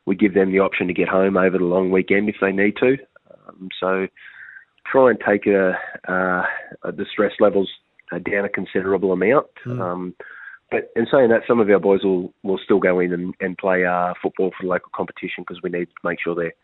We 0.06 0.16
give 0.16 0.34
them 0.34 0.52
the 0.52 0.60
option 0.60 0.86
to 0.86 0.94
get 0.94 1.08
home 1.08 1.36
over 1.36 1.58
the 1.58 1.64
long 1.64 1.90
weekend 1.90 2.28
if 2.28 2.36
they 2.40 2.52
need 2.52 2.76
to. 2.76 2.96
Um, 3.48 3.68
so 3.78 4.06
try 4.90 5.10
and 5.10 5.18
take 5.20 5.46
a, 5.46 5.72
uh, 6.08 6.44
the 6.84 7.04
stress 7.12 7.32
levels 7.40 7.68
down 8.10 8.46
a 8.46 8.48
considerable 8.48 9.12
amount. 9.12 9.48
Mm. 9.66 9.80
Um, 9.80 10.14
but 10.70 10.90
in 10.96 11.06
saying 11.10 11.30
that, 11.30 11.42
some 11.46 11.60
of 11.60 11.70
our 11.70 11.78
boys 11.78 12.04
will, 12.04 12.32
will 12.42 12.58
still 12.62 12.78
go 12.78 13.00
in 13.00 13.12
and, 13.12 13.34
and 13.40 13.56
play 13.56 13.84
uh, 13.84 14.12
football 14.22 14.50
for 14.50 14.66
the 14.66 14.68
local 14.68 14.90
competition 14.94 15.44
because 15.46 15.62
we 15.62 15.70
need 15.70 15.86
to 15.86 15.94
make 16.04 16.18
sure 16.22 16.34
they're 16.34 16.54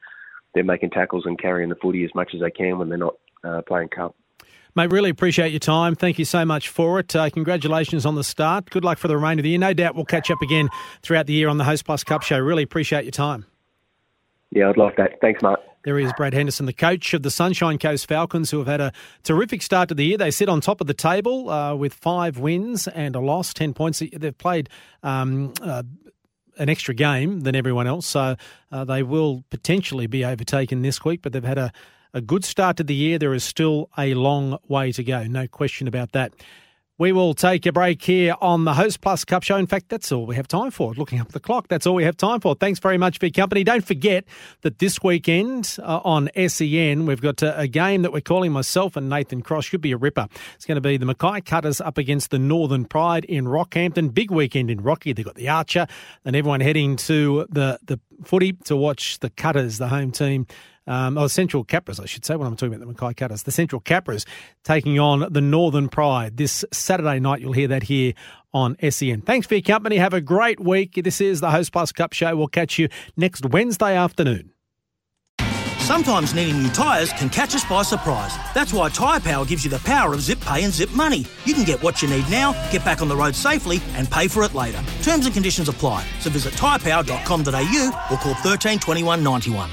they're 0.54 0.62
making 0.62 0.90
tackles 0.90 1.24
and 1.26 1.36
carrying 1.36 1.68
the 1.68 1.74
footy 1.74 2.04
as 2.04 2.14
much 2.14 2.30
as 2.32 2.40
they 2.40 2.50
can 2.50 2.78
when 2.78 2.88
they're 2.88 2.96
not 2.96 3.16
uh, 3.42 3.60
playing 3.66 3.88
cup. 3.88 4.14
Mate, 4.76 4.92
really 4.92 5.10
appreciate 5.10 5.50
your 5.50 5.60
time. 5.60 5.94
Thank 5.94 6.18
you 6.18 6.24
so 6.24 6.44
much 6.44 6.68
for 6.68 6.98
it. 7.00 7.14
Uh, 7.14 7.30
congratulations 7.30 8.06
on 8.06 8.14
the 8.14 8.24
start. 8.24 8.70
Good 8.70 8.84
luck 8.84 8.98
for 8.98 9.08
the 9.08 9.16
remainder 9.16 9.40
of 9.40 9.44
the 9.44 9.50
year. 9.50 9.58
No 9.58 9.72
doubt 9.72 9.94
we'll 9.94 10.04
catch 10.04 10.30
up 10.30 10.42
again 10.42 10.68
throughout 11.02 11.26
the 11.26 11.32
year 11.32 11.48
on 11.48 11.58
the 11.58 11.64
Host 11.64 11.84
Plus 11.84 12.02
Cup 12.02 12.22
show. 12.22 12.38
Really 12.38 12.62
appreciate 12.62 13.04
your 13.04 13.12
time. 13.12 13.46
Yeah, 14.50 14.68
I'd 14.68 14.76
love 14.76 14.92
that. 14.96 15.20
Thanks, 15.20 15.42
Mark. 15.42 15.60
There 15.84 15.98
is 15.98 16.10
Brad 16.16 16.32
Henderson, 16.32 16.64
the 16.64 16.72
coach 16.72 17.12
of 17.12 17.22
the 17.22 17.30
Sunshine 17.30 17.78
Coast 17.78 18.08
Falcons, 18.08 18.50
who 18.50 18.56
have 18.56 18.66
had 18.66 18.80
a 18.80 18.90
terrific 19.22 19.60
start 19.60 19.90
to 19.90 19.94
the 19.94 20.06
year. 20.06 20.16
They 20.16 20.30
sit 20.30 20.48
on 20.48 20.62
top 20.62 20.80
of 20.80 20.86
the 20.86 20.94
table 20.94 21.50
uh, 21.50 21.74
with 21.74 21.92
five 21.92 22.38
wins 22.38 22.88
and 22.88 23.14
a 23.14 23.20
loss, 23.20 23.52
10 23.52 23.74
points. 23.74 23.98
They've 23.98 24.36
played 24.36 24.70
um, 25.02 25.52
uh, 25.60 25.82
an 26.56 26.70
extra 26.70 26.94
game 26.94 27.40
than 27.40 27.54
everyone 27.54 27.86
else, 27.86 28.06
so 28.06 28.36
uh, 28.72 28.84
they 28.84 29.02
will 29.02 29.44
potentially 29.50 30.06
be 30.06 30.24
overtaken 30.24 30.80
this 30.80 31.04
week, 31.04 31.20
but 31.20 31.34
they've 31.34 31.44
had 31.44 31.58
a, 31.58 31.70
a 32.14 32.22
good 32.22 32.46
start 32.46 32.78
to 32.78 32.84
the 32.84 32.94
year. 32.94 33.18
There 33.18 33.34
is 33.34 33.44
still 33.44 33.90
a 33.98 34.14
long 34.14 34.58
way 34.66 34.90
to 34.92 35.04
go, 35.04 35.24
no 35.24 35.46
question 35.46 35.86
about 35.86 36.12
that. 36.12 36.32
We 36.96 37.10
will 37.10 37.34
take 37.34 37.66
a 37.66 37.72
break 37.72 38.00
here 38.00 38.36
on 38.40 38.64
the 38.64 38.74
Host 38.74 39.00
Plus 39.00 39.24
Cup 39.24 39.42
Show. 39.42 39.56
In 39.56 39.66
fact, 39.66 39.88
that's 39.88 40.12
all 40.12 40.26
we 40.26 40.36
have 40.36 40.46
time 40.46 40.70
for. 40.70 40.94
Looking 40.94 41.18
up 41.18 41.32
the 41.32 41.40
clock, 41.40 41.66
that's 41.66 41.88
all 41.88 41.96
we 41.96 42.04
have 42.04 42.16
time 42.16 42.38
for. 42.38 42.54
Thanks 42.54 42.78
very 42.78 42.98
much 42.98 43.18
for 43.18 43.26
your 43.26 43.32
company. 43.32 43.64
Don't 43.64 43.84
forget 43.84 44.24
that 44.60 44.78
this 44.78 45.02
weekend 45.02 45.76
uh, 45.82 46.00
on 46.04 46.30
SEN, 46.46 47.04
we've 47.04 47.20
got 47.20 47.42
a, 47.42 47.58
a, 47.58 47.66
game 47.66 48.02
that 48.02 48.12
we're 48.12 48.20
calling 48.20 48.52
myself 48.52 48.94
and 48.94 49.08
Nathan 49.08 49.42
Cross. 49.42 49.64
Should 49.64 49.80
be 49.80 49.90
a 49.90 49.96
ripper. 49.96 50.28
It's 50.54 50.66
going 50.66 50.76
to 50.76 50.80
be 50.80 50.96
the 50.96 51.04
Mackay 51.04 51.40
Cutters 51.40 51.80
up 51.80 51.98
against 51.98 52.30
the 52.30 52.38
Northern 52.38 52.84
Pride 52.84 53.24
in 53.24 53.46
Rockhampton. 53.46 54.14
Big 54.14 54.30
weekend 54.30 54.70
in 54.70 54.80
Rocky. 54.80 55.12
They've 55.12 55.24
got 55.24 55.34
the 55.34 55.48
Archer 55.48 55.88
and 56.24 56.36
everyone 56.36 56.60
heading 56.60 56.94
to 56.94 57.44
the, 57.50 57.80
the 57.82 57.98
footy 58.22 58.52
to 58.66 58.76
watch 58.76 59.18
the 59.18 59.30
Cutters, 59.30 59.78
the 59.78 59.88
home 59.88 60.12
team 60.12 60.46
um, 60.86 61.16
oh, 61.16 61.26
Central 61.26 61.64
Capras, 61.64 62.00
I 62.00 62.06
should 62.06 62.24
say, 62.24 62.36
when 62.36 62.46
I'm 62.46 62.56
talking 62.56 62.74
about 62.74 62.80
the 62.80 62.86
Mackay 62.86 63.14
Cutters. 63.14 63.42
The 63.44 63.52
Central 63.52 63.80
Capras 63.80 64.26
taking 64.64 64.98
on 64.98 65.32
the 65.32 65.40
Northern 65.40 65.88
Pride 65.88 66.36
this 66.36 66.64
Saturday 66.72 67.20
night. 67.20 67.40
You'll 67.40 67.52
hear 67.52 67.68
that 67.68 67.84
here 67.84 68.12
on 68.52 68.76
SEN. 68.90 69.22
Thanks 69.22 69.46
for 69.46 69.54
your 69.54 69.62
company. 69.62 69.96
Have 69.96 70.14
a 70.14 70.20
great 70.20 70.60
week. 70.60 71.00
This 71.02 71.20
is 71.20 71.40
the 71.40 71.50
Host 71.50 71.72
Plus 71.72 71.92
Cup 71.92 72.12
Show. 72.12 72.36
We'll 72.36 72.46
catch 72.48 72.78
you 72.78 72.88
next 73.16 73.46
Wednesday 73.46 73.96
afternoon. 73.96 74.50
Sometimes 75.84 76.34
needing 76.34 76.62
new 76.62 76.70
tyres 76.70 77.12
can 77.12 77.28
catch 77.28 77.54
us 77.54 77.62
by 77.62 77.82
surprise. 77.82 78.34
That's 78.54 78.72
why 78.72 78.88
Tyre 78.88 79.20
Power 79.20 79.44
gives 79.44 79.64
you 79.64 79.70
the 79.70 79.80
power 79.80 80.14
of 80.14 80.22
zip 80.22 80.40
pay 80.40 80.64
and 80.64 80.72
zip 80.72 80.90
money. 80.92 81.26
You 81.44 81.52
can 81.52 81.64
get 81.64 81.82
what 81.82 82.00
you 82.00 82.08
need 82.08 82.26
now, 82.30 82.52
get 82.72 82.82
back 82.86 83.02
on 83.02 83.08
the 83.08 83.16
road 83.16 83.34
safely, 83.34 83.82
and 83.92 84.10
pay 84.10 84.26
for 84.26 84.44
it 84.44 84.54
later. 84.54 84.82
Terms 85.02 85.26
and 85.26 85.34
conditions 85.34 85.68
apply. 85.68 86.06
So 86.20 86.30
visit 86.30 86.54
tyrepower.com.au 86.54 88.06
or 88.10 88.16
call 88.16 88.34
13 88.34 88.78
21 88.78 89.22
91. 89.22 89.70